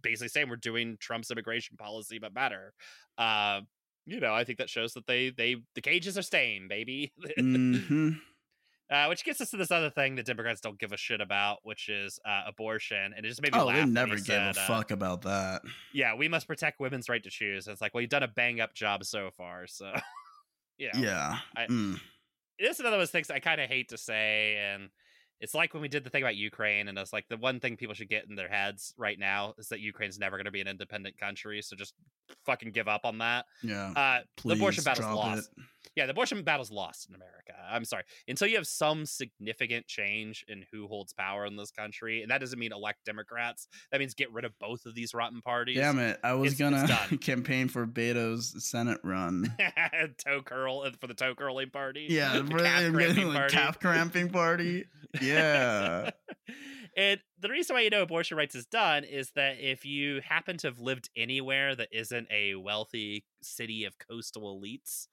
[0.01, 2.73] basically saying we're doing Trump's immigration policy but better.
[3.18, 3.61] Uh,
[4.06, 7.11] you know, I think that shows that they they the cages are staying, baby.
[7.38, 8.10] hmm
[8.91, 11.60] uh, which gets us to this other thing that Democrats don't give a shit about,
[11.64, 13.76] which is uh, abortion, and it just made me Oh, laugh.
[13.76, 15.61] they never he gave said, a uh, fuck about that.
[15.93, 17.68] yeah, we must protect women's right to choose.
[17.68, 19.93] And it's like, well, you've done a bang up job so far, so
[20.77, 20.99] you know.
[20.99, 21.38] Yeah.
[21.56, 21.99] I- Mm.
[22.60, 24.89] this is another one of those things I kind of hate to say, and
[25.40, 27.78] it's like when we did the thing about Ukraine, and it's like the one thing
[27.78, 30.61] people should get in their heads right now is that Ukraine's never going to be
[30.61, 31.94] an independent country, so just
[32.45, 33.45] fucking give up on that.
[33.64, 33.91] Yeah.
[33.95, 35.49] Uh, the abortion battle's lost.
[35.57, 35.64] it.
[35.99, 37.53] Yeah, the abortion battle's lost in America.
[37.69, 38.03] I'm sorry.
[38.26, 42.39] Until you have some significant change in who holds power in this country, and that
[42.39, 43.67] doesn't mean elect Democrats.
[43.91, 45.76] That means get rid of both of these rotten parties.
[45.77, 46.17] Damn it.
[46.23, 47.17] I was It's- it's gonna done.
[47.21, 49.53] campaign for Beto's Senate run.
[50.26, 52.07] toe curl uh, for the toe curling party.
[52.09, 53.53] Yeah, the really, calf cramping like, party.
[53.55, 54.85] calf cramping party.
[55.21, 56.11] Yeah.
[56.95, 60.57] and the reason why you know abortion rights is done is that if you happen
[60.59, 65.07] to have lived anywhere that isn't a wealthy city of coastal elites,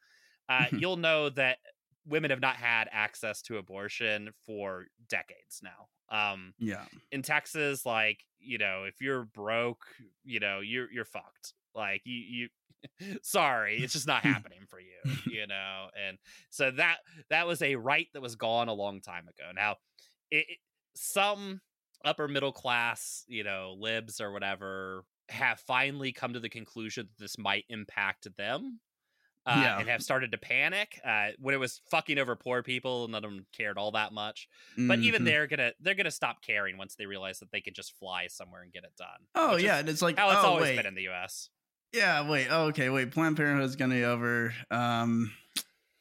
[0.48, 1.58] uh, you'll know that
[2.06, 5.88] women have not had access to abortion for decades now.
[6.08, 6.84] Um, Yeah.
[7.10, 9.84] in Texas, like you know, if you're broke,
[10.24, 11.54] you know, you're you're fucked.
[11.74, 12.48] Like you you.
[13.22, 15.88] Sorry, it's just not happening for you, you know.
[16.06, 16.18] And
[16.50, 16.98] so that
[17.30, 19.50] that was a right that was gone a long time ago.
[19.54, 19.76] Now,
[20.30, 20.58] it, it-
[20.94, 21.60] some
[22.04, 27.22] upper middle class, you know, libs or whatever have finally come to the conclusion that
[27.22, 28.80] this might impact them.
[29.46, 29.78] Uh, Yeah.
[29.78, 33.06] and have started to panic uh, when it was fucking over poor people.
[33.06, 35.26] None of them cared all that much, but even Mhm.
[35.26, 38.62] they're gonna they're gonna stop caring once they realize that they can just fly somewhere
[38.62, 39.26] and get it done.
[39.36, 41.50] Oh yeah, and it's like how it's oh always wait, been in the U.S.
[41.92, 44.52] yeah wait oh, okay wait Planned Parenthood's gonna be over.
[44.70, 45.32] Um,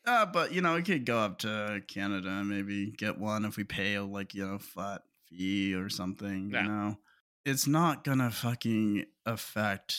[0.08, 3.58] uh, but you know we could go up to Canada and maybe get one if
[3.58, 6.50] we pay a like you know flat fee or something.
[6.52, 6.64] Yeah.
[6.64, 7.00] You know,
[7.46, 9.98] it's not gonna fucking affect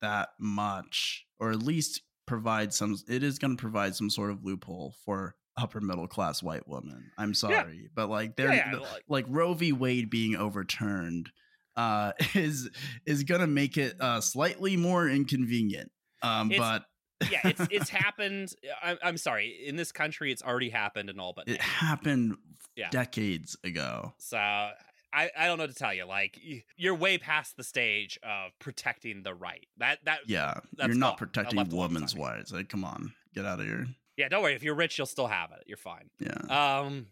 [0.00, 2.96] that much, or at least provide some.
[3.08, 7.10] It is gonna provide some sort of loophole for upper middle class white women.
[7.18, 9.72] I'm sorry, but like they're Yeah, yeah, like- like Roe v.
[9.72, 11.30] Wade being overturned
[11.76, 12.70] uh, is
[13.06, 15.90] is gonna make it uh, slightly more inconvenient.
[16.22, 16.84] Um, but
[17.30, 18.48] yeah, it's it's happened.
[18.82, 19.64] I'm, I'm sorry.
[19.66, 21.60] In this country, it's already happened and all but it name.
[21.60, 22.36] happened
[22.76, 22.90] Yeah.
[22.90, 24.14] decades ago.
[24.18, 24.70] So
[25.14, 26.04] I, I don't know what to tell you.
[26.04, 26.38] Like
[26.76, 29.66] you're way past the stage of protecting the right.
[29.78, 31.28] That that Yeah, you're not gone.
[31.32, 32.52] That protecting women's rights.
[32.52, 33.86] Like, come on, get out of here.
[34.16, 34.28] yeah.
[34.28, 34.54] Don't worry.
[34.54, 35.64] If you're rich, you'll still have it.
[35.66, 36.10] You're fine.
[36.18, 37.06] Yeah, Um,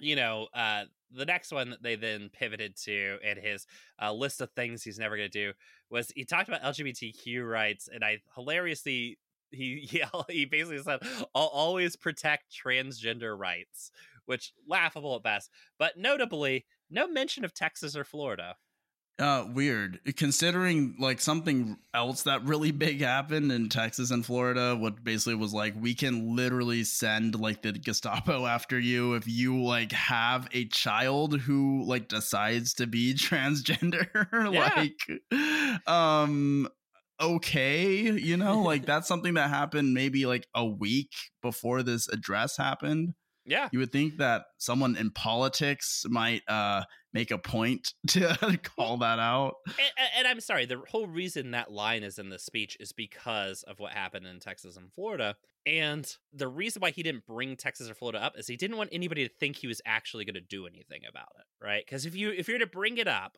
[0.00, 3.66] you know, uh, the next one that they then pivoted to in his
[4.02, 5.52] uh, list of things he's never going to do
[5.90, 9.18] was he talked about LGBTQ rights, and I hilariously
[9.50, 11.00] he he, he basically said,
[11.34, 13.90] "I'll always protect transgender rights,"
[14.26, 18.56] which laughable at best, but notably no mention of Texas or Florida.
[19.18, 20.00] uh, weird.
[20.16, 25.52] Considering like something else that really big happened in Texas and Florida, what basically was
[25.52, 30.66] like, we can literally send like the Gestapo after you if you like have a
[30.66, 34.08] child who like decides to be transgender.
[34.52, 36.68] like, um,
[37.20, 41.12] okay, you know, like that's something that happened maybe like a week
[41.42, 43.14] before this address happened.
[43.48, 48.98] Yeah, You would think that someone in politics might uh make a point to call
[48.98, 49.54] that out.
[49.66, 53.62] and, and- I'm sorry, the whole reason that line is in the speech is because
[53.62, 55.36] of what happened in Texas and Florida.
[55.66, 58.90] And the reason why he didn't bring Texas or Florida up is he didn't want
[58.92, 61.82] anybody to think he was actually going to do anything about it, right?
[61.84, 63.36] Because if you if you're to bring it up,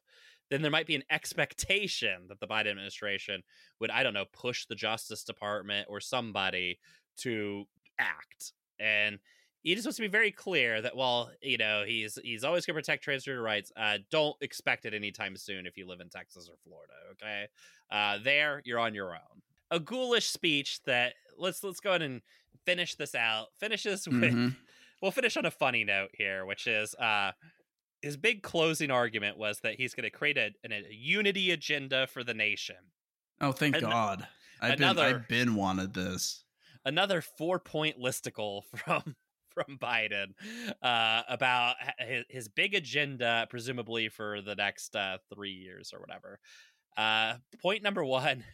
[0.51, 3.43] then there might be an expectation that the Biden administration
[3.81, 6.79] would, I don't know, push the Justice Department or somebody
[7.19, 7.65] to
[7.99, 8.53] act.
[8.79, 9.19] And
[9.63, 12.75] he just wants to be very clear that while you know he's he's always going
[12.75, 16.49] to protect transgender rights, uh, don't expect it anytime soon if you live in Texas
[16.51, 16.93] or Florida.
[17.13, 17.47] Okay,
[17.91, 19.43] uh, there you're on your own.
[19.71, 22.23] A ghoulish speech that let's let's go ahead and
[22.67, 23.49] finish this out.
[23.59, 24.57] Finishes with Mhm.
[25.03, 27.33] we'll finish on a funny note here, which is uh
[28.03, 32.07] his big closing argument was that he's going to create a, an- a unity agenda
[32.07, 32.77] for the nation.
[33.43, 34.27] Oh, thank An- God.
[34.61, 36.45] I've another- been I've been wanted this.
[36.87, 39.17] another four point listicle from
[39.55, 40.35] from Biden
[40.83, 46.39] uh, about his, his big agenda, presumably for the next uh, three years or whatever.
[46.97, 48.45] Uh, point number one: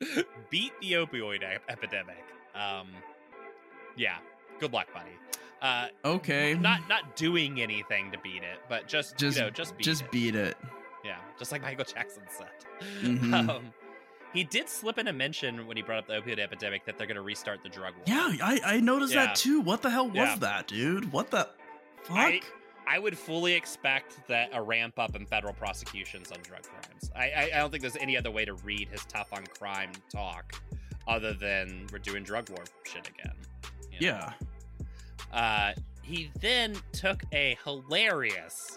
[0.50, 2.24] beat the opioid ep- epidemic.
[2.54, 2.88] Um,
[3.96, 4.18] yeah,
[4.60, 5.10] good luck, buddy.
[5.62, 6.54] Uh, Okay.
[6.54, 10.02] not not doing anything to beat it, but just just you know, just beat just
[10.02, 10.10] it.
[10.12, 10.56] beat it.
[11.04, 12.46] Yeah, just like Michael Jackson said.
[13.02, 13.48] Mhm.
[13.48, 13.72] Um,
[14.36, 17.06] he did slip in a mention when he brought up the opioid epidemic that they're
[17.06, 18.04] going to restart the drug war.
[18.06, 19.26] Yeah, I I noticed Yeah.
[19.26, 19.60] that too.
[19.60, 20.36] What the hell was Yeah.
[20.36, 21.12] that, dude?
[21.12, 21.48] What the
[22.04, 22.16] fuck?
[22.16, 22.40] I-
[22.88, 27.10] I would fully expect that a ramp up in federal prosecutions on drug crimes.
[27.16, 29.90] I, I, I don't think there's any other way to read his tough on crime
[30.08, 30.52] talk
[31.08, 33.34] other than we're doing drug war shit again.
[33.90, 34.30] you know?
[35.32, 35.32] yeah.
[35.32, 35.72] Uh,
[36.02, 38.76] he then took a hilarious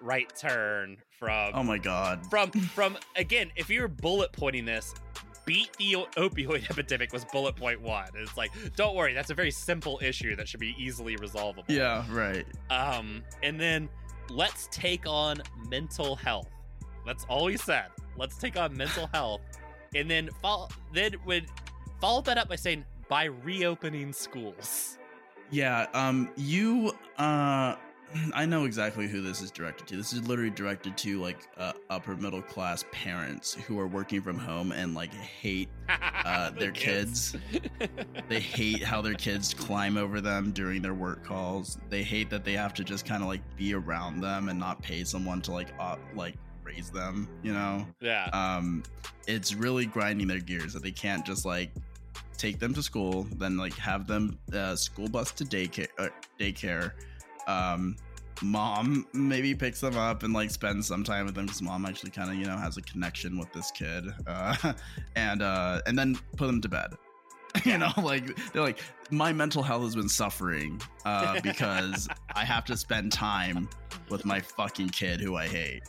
[0.00, 2.26] right turn from Oh my god.
[2.30, 3.50] from from again.
[3.56, 4.94] If you're bullet pointing this,
[5.44, 8.08] beat the opioid epidemic was bullet point one.
[8.14, 11.64] It's like, don't worry, that's a very simple issue that should be easily resolvable.
[11.68, 12.46] Yeah, right.
[12.70, 13.88] Um, and then
[14.30, 16.48] let's take on mental health.
[17.06, 17.86] That's all he said.
[18.16, 19.40] Let's take on mental health,
[19.94, 21.46] and then follow, then would
[22.00, 24.98] follow that up by saying by reopening schools.
[25.50, 27.74] Yeah, um you uh
[28.34, 29.96] I know exactly who this is directed to.
[29.96, 34.38] This is literally directed to like uh, upper middle class parents who are working from
[34.38, 37.36] home and like hate uh, The their kids.
[38.28, 41.78] they hate how their kids climb over them during their work calls.
[41.88, 44.82] They hate that they have to just kind of like be around them and not
[44.82, 47.86] pay someone to like uh, like raise them, you know?
[48.00, 48.28] yeah.
[48.32, 48.82] um
[49.26, 51.70] it's really grinding their gears that they can't just like
[52.36, 56.08] take them to school then like have them uh, school bus to daycare uh,
[56.38, 56.92] daycare
[57.50, 57.96] um
[58.42, 62.10] mom maybe picks them up and like spends some time with them because mom actually
[62.10, 64.72] kind of you know has a connection with this kid uh
[65.16, 66.90] and uh and then put them to bed
[67.64, 72.64] you know, like they're like my mental health has been suffering uh, because I have
[72.66, 73.68] to spend time
[74.08, 75.82] with my fucking kid who I hate.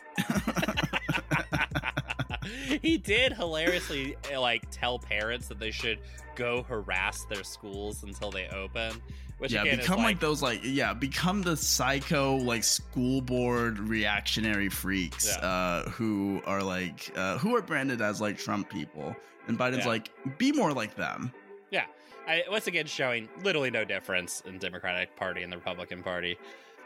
[2.82, 6.00] he did hilariously eh, like tell parents that they should
[6.36, 9.02] go harass their schools until they open.
[9.42, 14.70] Which yeah, become is like, those like yeah, become the psycho like school board reactionary
[14.70, 15.44] freaks Yeah.
[15.46, 19.16] uh, who are like uh, who are branded as like Trump people,
[19.48, 19.88] and Biden's Yeah.
[19.88, 21.32] like be more like them.
[21.72, 21.86] Yeah,
[22.28, 26.38] I, once again showing literally no difference in Democratic Party and the Republican Party.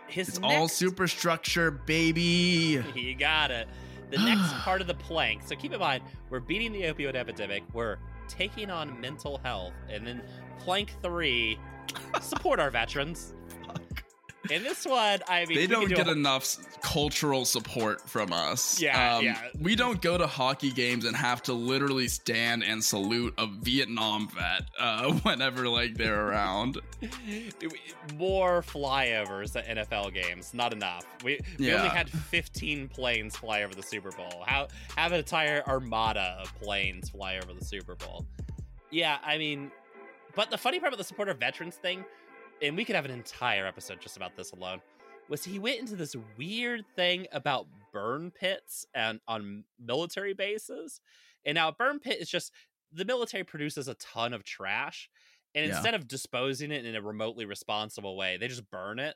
[0.08, 2.82] His It's next, all superstructure, baby.
[2.96, 3.68] You got it.
[4.12, 5.42] The next part of the plank.
[5.46, 7.64] So keep in mind, we're beating the opioid epidemic.
[7.74, 7.98] We're
[8.30, 10.22] taking on mental health, and then
[10.60, 11.60] plank three,
[12.22, 13.34] support our veterans.
[14.52, 18.78] In this one, I mean, they don't do get whole- enough cultural support from us.
[18.80, 19.42] Um, Yeah, yeah.
[19.60, 24.30] We don't go to hockey games and have to literally stand and salute a Vietnam
[24.30, 26.78] vet uh, whenever like they're around.
[28.14, 30.54] more flyovers at NFL games.
[30.54, 31.06] Not enough.
[31.24, 34.44] We we only had 15 planes fly over the Super Bowl.
[34.46, 38.28] How have an entire armada of planes fly over the Super Bowl?
[38.92, 39.72] Yeah, I mean,
[40.36, 42.04] but the funny part about the supporter veterans thing,
[42.62, 44.82] and we could have an entire episode just about this alone,
[45.30, 51.02] was he went into this weird thing about burn pits and on military bases.
[51.46, 52.52] And now a burn pit is just
[52.94, 55.10] the military produces a ton of trash.
[55.56, 55.76] And Yeah.
[55.76, 59.16] instead of disposing it in a remotely responsible way, they just burn it.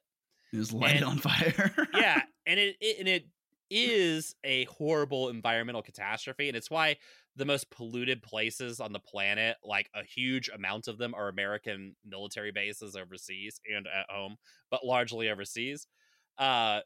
[0.54, 1.74] Just light it And- on fire.
[1.94, 3.26] Yeah, and it, it and it
[3.70, 6.98] is a horrible environmental catastrophe, and it's why
[7.36, 11.96] the most polluted places on the planet, like a huge amount of them, are American
[12.04, 14.38] military bases overseas and at home,
[14.70, 15.88] but largely overseas.
[16.38, 16.82] Uh,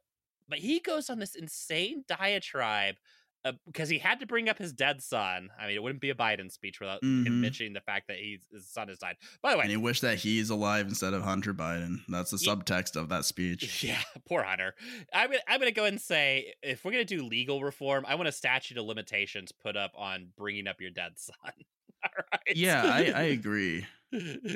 [0.47, 2.95] but he goes on this insane diatribe
[3.45, 5.49] uh, because he had to bring up his dead son.
[5.59, 7.39] I mean, it wouldn't be a Biden speech without him Mhm.
[7.41, 9.17] mentioning the fact that he's, his son has died.
[9.41, 11.97] By the way, and he wished that he's alive instead of Hunter Biden.
[12.07, 13.83] That's the Ye- subtext of that speech.
[13.83, 14.75] Yeah, poor Hunter.
[15.13, 18.27] I'm gonna, I'm gonna go and say if we're gonna do legal reform, I want
[18.29, 21.35] a statute of limitations put up on bringing up your dead son.
[22.03, 22.55] All right.
[22.55, 23.85] Yeah, I, I agree.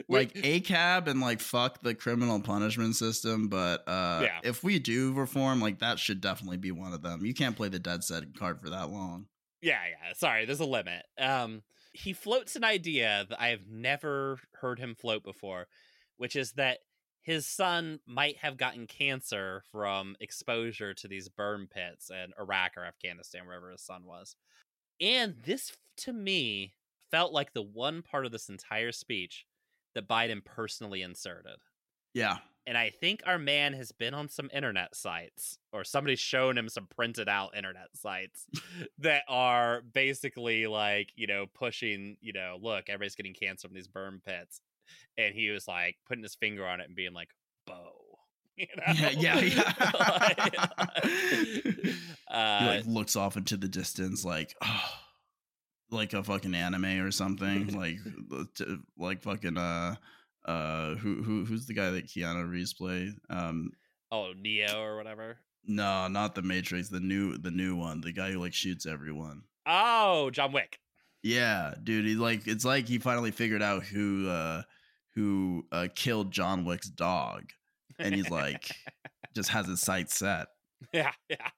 [0.08, 4.40] Like ACAB and like fuck the criminal punishment system, but uh Yeah.
[4.44, 7.26] if we do reform, like that should definitely be one of them.
[7.26, 9.28] You can't play the dead set card for that long.
[9.62, 10.14] yeah, yeah.
[10.14, 11.04] Sorry, there's a limit.
[11.18, 11.64] Um,
[11.94, 15.68] he floats an idea that I have never heard him float before,
[16.18, 16.80] which is that
[17.24, 22.86] his son might have gotten cancer from exposure to these burn pits in Iraq or
[22.86, 24.36] Afghanistan, wherever his son was.
[25.02, 26.74] And this, to me,
[27.12, 29.46] felt like the one part of this entire speech
[29.96, 31.58] that Biden personally inserted.
[32.14, 32.38] Yeah.
[32.66, 36.68] And I think our man has been on some internet sites, or somebody's shown him
[36.68, 38.46] some printed out internet sites
[39.00, 43.88] that are basically like, you know, pushing, you know, look, everybody's getting cancer from these
[43.88, 44.60] burn pits.
[45.18, 47.30] And he was like putting his finger on it and being like,
[47.66, 47.94] Beau.
[48.58, 48.94] You know?
[48.96, 49.74] Yeah, yeah, yeah.
[50.10, 50.56] Like,
[51.04, 51.94] he
[52.28, 54.90] uh, like looks off into the distance like oh,
[55.92, 57.68] like a fucking anime or something.
[57.78, 57.98] like
[58.56, 59.96] t- like fucking uh
[60.46, 63.14] uh who who who's the guy that Keanu Reeves played?
[63.30, 63.72] Um
[64.12, 65.38] oh, Neo or whatever.
[65.66, 69.44] no, not the Matrix, the new the new one, the guy who like shoots everyone.
[69.66, 70.80] Oh, John Wick.
[71.24, 74.62] Yeah, dude, he like it's like he finally figured out who uh
[75.16, 77.44] who uh killed John Wick's dog
[78.00, 78.70] and he's like
[79.36, 80.48] just has his sights set
[80.94, 81.50] yeah, yeah.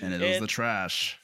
[0.00, 1.18] and it was the trash.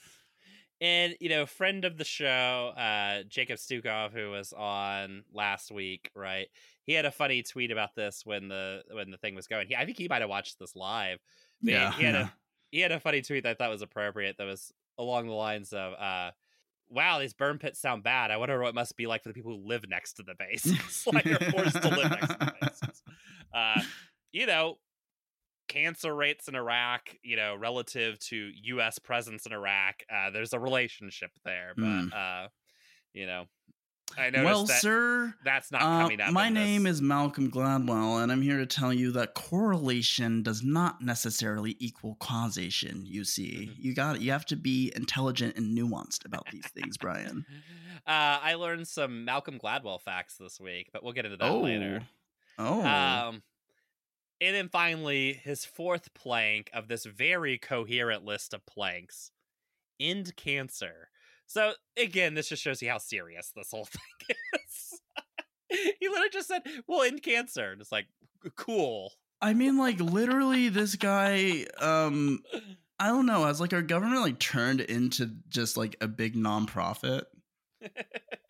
[0.80, 6.10] And you know, friend of the show, uh, Jacob Stukov, who was on last week,
[6.14, 6.48] right?
[6.84, 9.66] He had a funny tweet about this when the when the thing was going.
[9.66, 11.18] He, I think he might have watched this live.
[11.62, 12.22] But Yeah, he had yeah.
[12.26, 12.30] a
[12.70, 14.36] he had a funny tweet that I thought was appropriate.
[14.38, 16.30] That was along the lines of, uh,
[16.88, 18.30] "Wow, these burn pits sound bad.
[18.30, 20.34] I wonder what it must be like for the people who live next to the
[20.38, 23.02] bases, like you're forced to live next to the bases."
[23.52, 23.82] Uh,
[24.30, 24.78] you know,
[25.68, 28.98] cancer rates in Iraq, you know, relative to U.S.
[28.98, 31.72] presence in Iraq, uh, there's a relationship there.
[31.76, 32.08] But Hmm.
[32.12, 32.48] uh,
[33.12, 33.46] you know,
[34.16, 36.32] I noticed Well, that sir, that's not Uh, coming up.
[36.32, 41.02] my name is Malcolm Gladwell, and I'm here to tell you that correlation does not
[41.02, 43.04] necessarily equal causation.
[43.04, 43.74] You see, Mhm.
[43.78, 47.44] you got you have to be intelligent and nuanced about these things, Brian.
[48.06, 51.60] Uh, I learned some Malcolm Gladwell facts this week, but we'll get into that oh,
[51.60, 52.06] later.
[52.58, 53.42] oh, Um,
[54.40, 59.30] and then finally, his fourth plank of this very coherent list of planks
[60.00, 61.10] end cancer.
[61.46, 65.00] So, again, this just shows you how serious this whole thing is.
[65.98, 67.72] he literally just said, We'll end cancer.
[67.72, 68.06] And it's like,
[68.56, 69.12] cool.
[69.40, 71.66] I mean, like literally, this guy.
[71.80, 72.42] Um,
[73.00, 73.44] I don't know.
[73.44, 77.22] Has like our government like turned into just like a big nonprofit?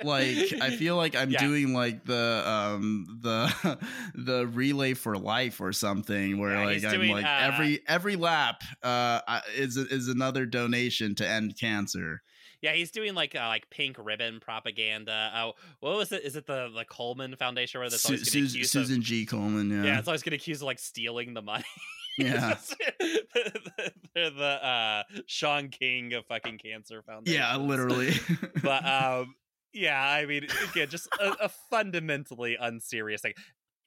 [0.05, 1.41] Like I feel like I'm Yeah.
[1.41, 3.79] doing like the um the
[4.15, 8.17] the relay for life or something where Yeah, like I'm doing, like uh, every every
[8.17, 9.21] lap uh
[9.57, 12.23] is is another donation to end cancer.
[12.63, 15.31] Yeah, he's doing like uh, like pink ribbon propaganda.
[15.35, 16.23] Oh, what was it?
[16.25, 19.05] Is it the the Komen Foundation where that's Su- always Sus- Susan of?
[19.05, 19.27] G.
[19.27, 19.85] Komen, Yeah.
[19.93, 19.99] yeah.
[19.99, 21.65] it's always getting accused of like stealing the money.
[22.19, 22.57] Yeah.
[24.15, 27.41] They're the uh, Shaun King of fucking cancer foundation.
[27.41, 28.13] Yeah, literally.
[28.63, 29.35] but um
[29.73, 33.35] yeah i mean again just a, a fundamentally unserious thing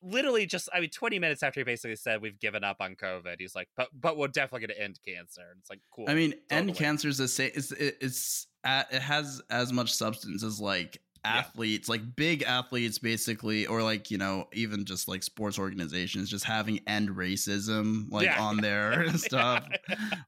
[0.03, 3.36] literally just i mean 20 minutes after he basically said we've given up on covid
[3.40, 6.34] he's like but but we're definitely to end cancer and it's like cool I mean,
[6.49, 7.52] end cancer is the same.
[7.56, 11.38] It's it, it's it has as much substance as like Yeah.
[11.38, 16.45] athletes, like big athletes, basically, or like you know, even just like sports organizations, just
[16.45, 18.41] having end racism like Yeah.
[18.41, 19.68] on there and stuff.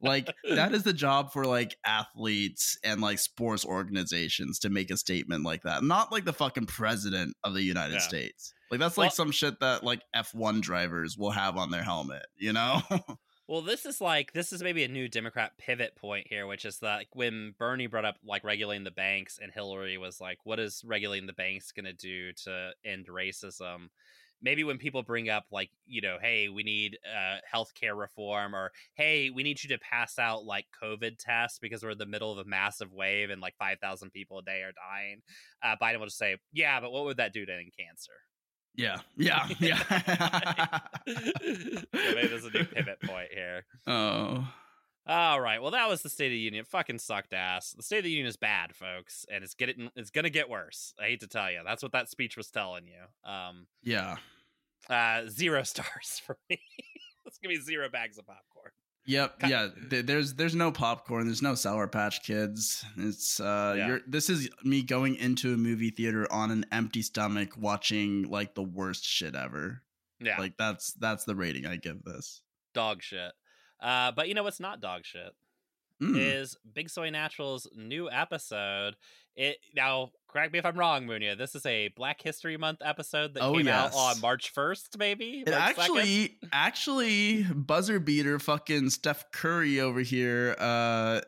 [0.01, 4.97] like that is the job for like athletes and like sports organizations to make a
[4.97, 5.83] statement like that.
[5.83, 7.99] Not like the fucking president of the United Yeah.
[7.99, 8.53] States.
[8.69, 12.53] Like that's like some shit that like F1 drivers will have on their helmet, you
[12.53, 12.81] know?
[13.47, 16.79] Well, this is like this is maybe a new Democrat pivot point here, which is
[16.79, 20.81] that when Bernie brought up like regulating the banks, and Hillary was like, "What is
[20.85, 23.89] regulating the banks going to do to end racism?"
[24.41, 28.71] Maybe when people bring up like, you know, hey, we need uh, healthcare reform, or
[28.95, 32.31] hey, we need you to pass out like COVID tests because we're in the middle
[32.31, 35.21] of a massive wave and like five thousand people a day are dying,
[35.61, 38.13] uh, Biden will just say, "Yeah, but what would that do to end cancer?"
[38.75, 38.97] Yeah.
[39.17, 39.47] Yeah.
[39.59, 39.77] Yeah.
[41.05, 43.65] so maybe there's a new pivot point here.
[43.87, 44.47] oh.
[45.05, 45.61] All right.
[45.61, 46.61] Well, that was the State of the Union.
[46.61, 47.73] It fucking sucked ass.
[47.75, 50.93] The State of the Union is bad, folks, and it's getting it's gonna get worse.
[50.99, 51.59] I hate to tell you.
[51.65, 53.29] That's what that speech was telling you.
[53.29, 54.15] Um, Yeah.
[54.89, 56.59] uh, zero stars for me.
[57.25, 58.71] Let's give me zero bags of popcorn.
[59.05, 59.39] Yep.
[59.41, 59.67] Ki- Yeah.
[59.89, 61.25] th- There's there's no popcorn.
[61.25, 62.85] There's no Sour Patch Kids.
[62.97, 63.87] It's uh, Yeah.
[63.87, 63.99] you're.
[64.07, 68.63] This is me going into a movie theater on an empty stomach, watching like the
[68.63, 69.81] worst shit ever.
[70.19, 72.41] Yeah, Like that's that's the rating I give this.
[72.73, 73.33] dog shit.
[73.81, 75.33] Uh, but you know what's not dog shit
[76.03, 76.17] Mm.
[76.17, 78.95] is Big Soy Natural's new episode.
[79.35, 81.37] It now correct me if I'm wrong, Munya.
[81.37, 85.43] This is a Black History Month episode that Oh, came out on March 1st, maybe.
[85.45, 85.79] It March 2nd?
[85.79, 91.21] actually, actually, buzzer beater, fucking Steph Curry over here, uh,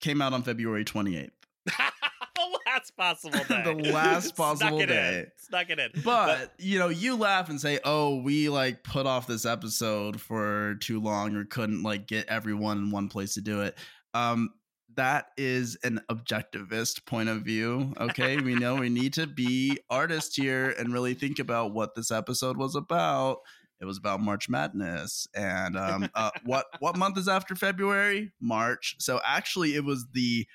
[0.00, 1.30] came out on February 28th.
[1.66, 3.62] the last possible day.
[3.64, 5.18] The last possible Snuck it day.
[5.18, 5.26] In.
[5.36, 5.90] Snuck it in.
[6.04, 10.76] But you know, you laugh and say, "Oh, we like put off this episode for
[10.76, 13.76] too long, or couldn't like get everyone in one place to do it."
[14.14, 14.50] Um,
[14.94, 17.94] that is an objectivist point of view.
[17.98, 22.10] Okay, we know we need to be artists here and really think about what this
[22.10, 23.38] episode was about.
[23.80, 28.32] It was about March Madness, and um, uh, what what month is after February?
[28.40, 28.94] March.
[28.98, 30.46] So actually, it was the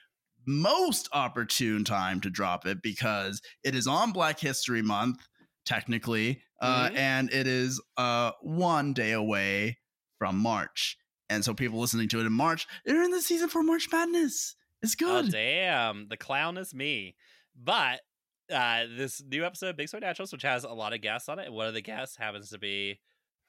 [0.45, 5.27] most opportune time to drop it because it is on Black History Month,
[5.65, 6.95] technically, uh, Mhm.
[6.95, 9.77] and it is uh, one day away
[10.19, 10.97] from March.
[11.30, 14.56] And so people listening to it in March, they're in the season for March Madness.
[14.82, 15.08] It's good.
[15.10, 15.32] Oh good.
[15.32, 17.16] damn, the clown is me.
[17.56, 18.02] But
[18.54, 21.52] uh this new episode, Big Soy Naturals, which has a lot of guests on it,
[21.52, 22.99] one of the guests happens to be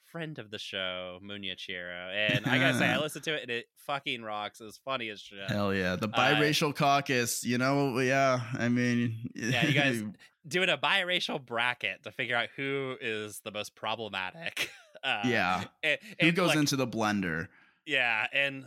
[0.07, 2.11] friend of the show, Munya Chiro.
[2.15, 4.59] And I gotta say, I listened to it and it fucking rocks.
[4.61, 5.49] It was funny as shit.
[5.51, 5.97] Hell yeah.
[5.97, 8.41] The Uh, biracial caucus, you know, yeah.
[8.59, 10.03] I mean, Yeah, you guys-
[10.47, 14.71] Doing a biracial bracket to figure out who is the most problematic.
[15.05, 15.63] Uh, yeah.
[15.85, 17.47] and, Who goes like, into the blender?
[17.89, 18.67] Yeah, and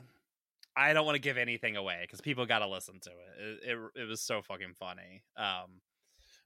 [0.76, 3.40] I don't want to give anything away because people got to listen to it.
[3.40, 4.02] It, it.
[4.02, 5.24] it was so fucking funny.
[5.38, 5.82] Um,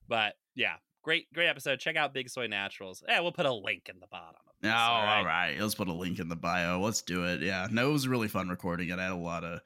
[0.07, 1.80] but yeah, great great episode.
[1.80, 3.03] Check out Big Soy Naturals.
[3.07, 4.35] Yeah, we'll put a link in the bottom.
[4.45, 5.56] Of Oh, this, all right.
[5.60, 6.80] Let's put a link in the bio.
[6.80, 7.41] Let's do it.
[7.41, 7.68] Yeah.
[7.72, 8.99] No, it was really fun recording it.
[8.99, 9.60] I had a lot of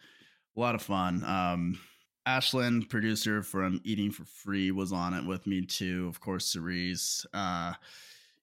[0.56, 1.24] a lot of fun.
[1.24, 1.80] Um
[2.28, 6.08] Ashlyn, producer from Eating for Free, was on it with me too.
[6.10, 7.26] Of course, Cerise.
[7.34, 7.74] Uh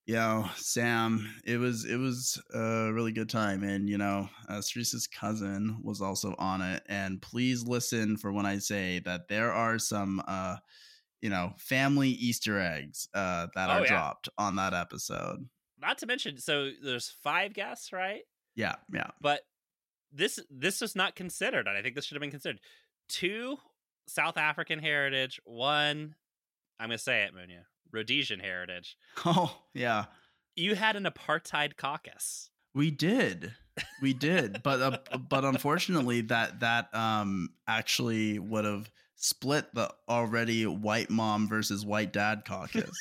[0.07, 3.63] you know, Sam, it was it was a really good time.
[3.63, 4.61] And you know, uh,
[5.11, 6.81] cousin was also on it.
[6.87, 10.55] And please listen for when I say that there are some uh
[11.21, 13.87] you know, family Easter eggs uh that Oh, are yeah.
[13.87, 15.47] dropped on that episode.
[15.79, 18.21] Not to mention, so there's five guests, right?
[18.55, 19.11] Yeah, yeah.
[19.21, 19.41] But
[20.11, 21.67] this this was not considered.
[21.67, 22.61] and I think this should have been considered.
[23.09, 23.57] Two
[24.07, 25.39] South African heritage.
[25.43, 26.15] One,
[26.79, 28.97] I'm gonna say it, Munya, Rhodesian heritage.
[29.25, 30.05] Oh, yeah.
[30.55, 32.49] You had an apartheid caucus.
[32.73, 33.53] We did.
[34.01, 34.61] We did.
[34.63, 41.47] but uh, but unfortunately that that um actually would have split the already white mom
[41.47, 42.91] versus white dad caucus.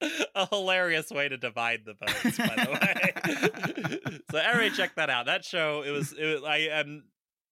[0.34, 4.18] a hilarious way to divide the votes, by the way.
[4.30, 5.26] so everybody check that out.
[5.26, 7.04] That show, it was, it was I am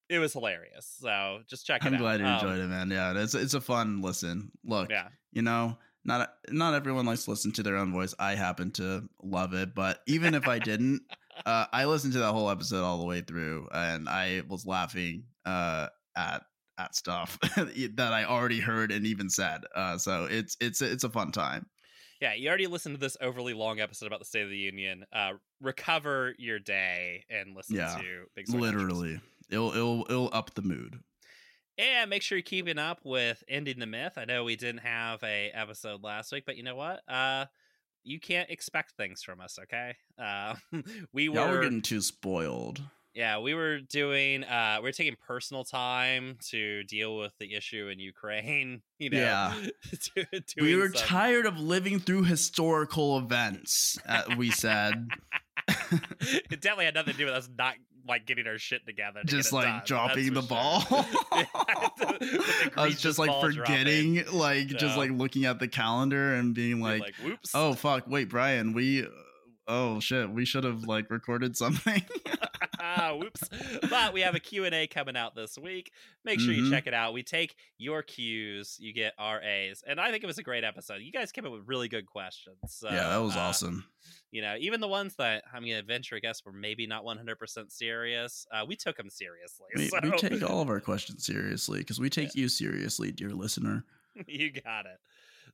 [0.08, 0.96] it was hilarious.
[1.00, 1.88] So just check it out.
[1.88, 2.00] I'm out.
[2.00, 2.90] glad you Um, enjoyed it, man.
[2.90, 4.50] Yeah, it's it's a fun listen.
[4.64, 5.08] Look, Yeah.
[5.32, 8.14] you know, not not everyone likes to listen to their own voice.
[8.18, 11.02] I happen to love it, but even if I didn't,
[11.46, 15.24] uh, I listened to that whole episode all the way through, and I was laughing
[15.44, 16.42] uh, at
[16.78, 19.62] at stuff that I already heard and even said.
[19.74, 21.66] Uh, so it's it's it's a fun time.
[22.20, 25.04] Yeah, you already listened to this overly long episode about the State of the Union.
[25.12, 28.48] Uh, recover your day and listen Yeah, to Big.
[28.48, 29.20] Literally,
[29.50, 31.00] it'll it'll it'll up the mood.
[31.78, 34.14] And make sure you're keeping up with ending the myth.
[34.16, 37.02] I know we didn't have a episode last week, but you know what?
[37.08, 37.44] Uh,
[38.02, 39.94] you can't expect things from us, okay?
[40.20, 40.56] Uh,
[41.12, 42.82] we were were getting too spoiled.
[43.14, 47.88] Yeah, we were doing uh we are taking personal time to deal with the issue
[47.88, 49.18] in Ukraine, you know.
[49.18, 49.54] Yeah.
[50.60, 53.98] We were some- tired of living through historical events.
[54.06, 55.08] Uh, we said.
[55.90, 57.74] it definitely had nothing to do with us not
[58.08, 59.20] like getting our shit together.
[59.20, 60.80] to just like done, dropping the ball.
[60.80, 61.04] sure.
[61.30, 66.80] With I was just like forgetting, like just like looking at the calendar and being
[66.80, 67.00] dropping.
[67.00, 67.52] like, whoops.
[67.54, 69.06] "Oh fuck, wait, Brian, we,
[69.68, 72.02] oh shit, we should have like recorded something."
[72.80, 73.42] ah, whoops.
[73.90, 75.92] But we have a Q&A coming out this week.
[76.24, 76.70] Make sure you Mhm.
[76.70, 77.12] check it out.
[77.12, 79.82] We take your Qs, you get our As.
[79.86, 80.96] And I think it was a great episode.
[81.02, 82.56] You guys came up with really good questions.
[82.68, 83.84] So, yeah, that was uh, awesome.
[84.30, 87.04] You know, even the ones that I'm going to venture a guess were maybe not
[87.04, 89.66] 100% serious, uh, we took them seriously.
[89.76, 93.30] We, so we take all of our questions seriously because we take you seriously, dear
[93.30, 93.84] listener.
[94.26, 94.98] you got it.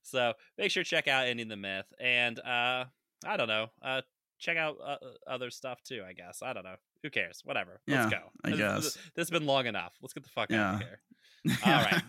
[0.02, 1.86] So make sure to check out Ending the Myth.
[1.98, 2.84] And uh,
[3.26, 4.02] I don't know, uh,
[4.38, 4.96] check out uh,
[5.26, 6.42] other stuff too, I guess.
[6.42, 6.76] I don't know.
[7.02, 7.40] Who cares?
[7.44, 7.80] Whatever.
[7.86, 8.24] Let's Yeah, go.
[8.44, 8.82] I This- guess.
[8.82, 9.94] This, this has been long enough.
[10.00, 11.00] Let's get the fuck out of here.
[11.66, 12.02] All right.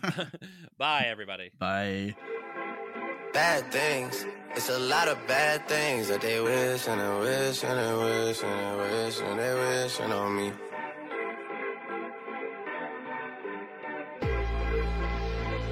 [0.78, 1.50] Bye, everybody.
[1.58, 2.14] Bye.
[3.34, 4.24] bad things.
[4.54, 8.42] It's a lot of bad things that they wish and they wish and they wish
[8.42, 10.52] and they wish and they wish on me.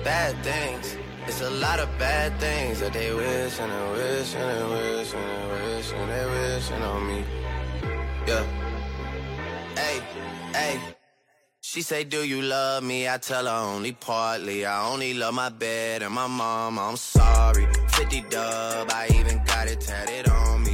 [0.04, 0.96] Bad things.
[1.26, 5.14] It's a lot of bad things that they wish and they wish and they wish
[5.14, 7.24] and they wish and they wishing on me.
[8.26, 8.44] Yeah.
[9.74, 10.02] Hey,
[10.52, 10.80] hey.
[11.62, 13.08] She say, Do you love me?
[13.08, 14.66] I tell her only partly.
[14.66, 16.78] I only love my bed and my mom.
[16.78, 17.66] I'm sorry.
[17.88, 20.73] 50 dub, I even got it tatted on me.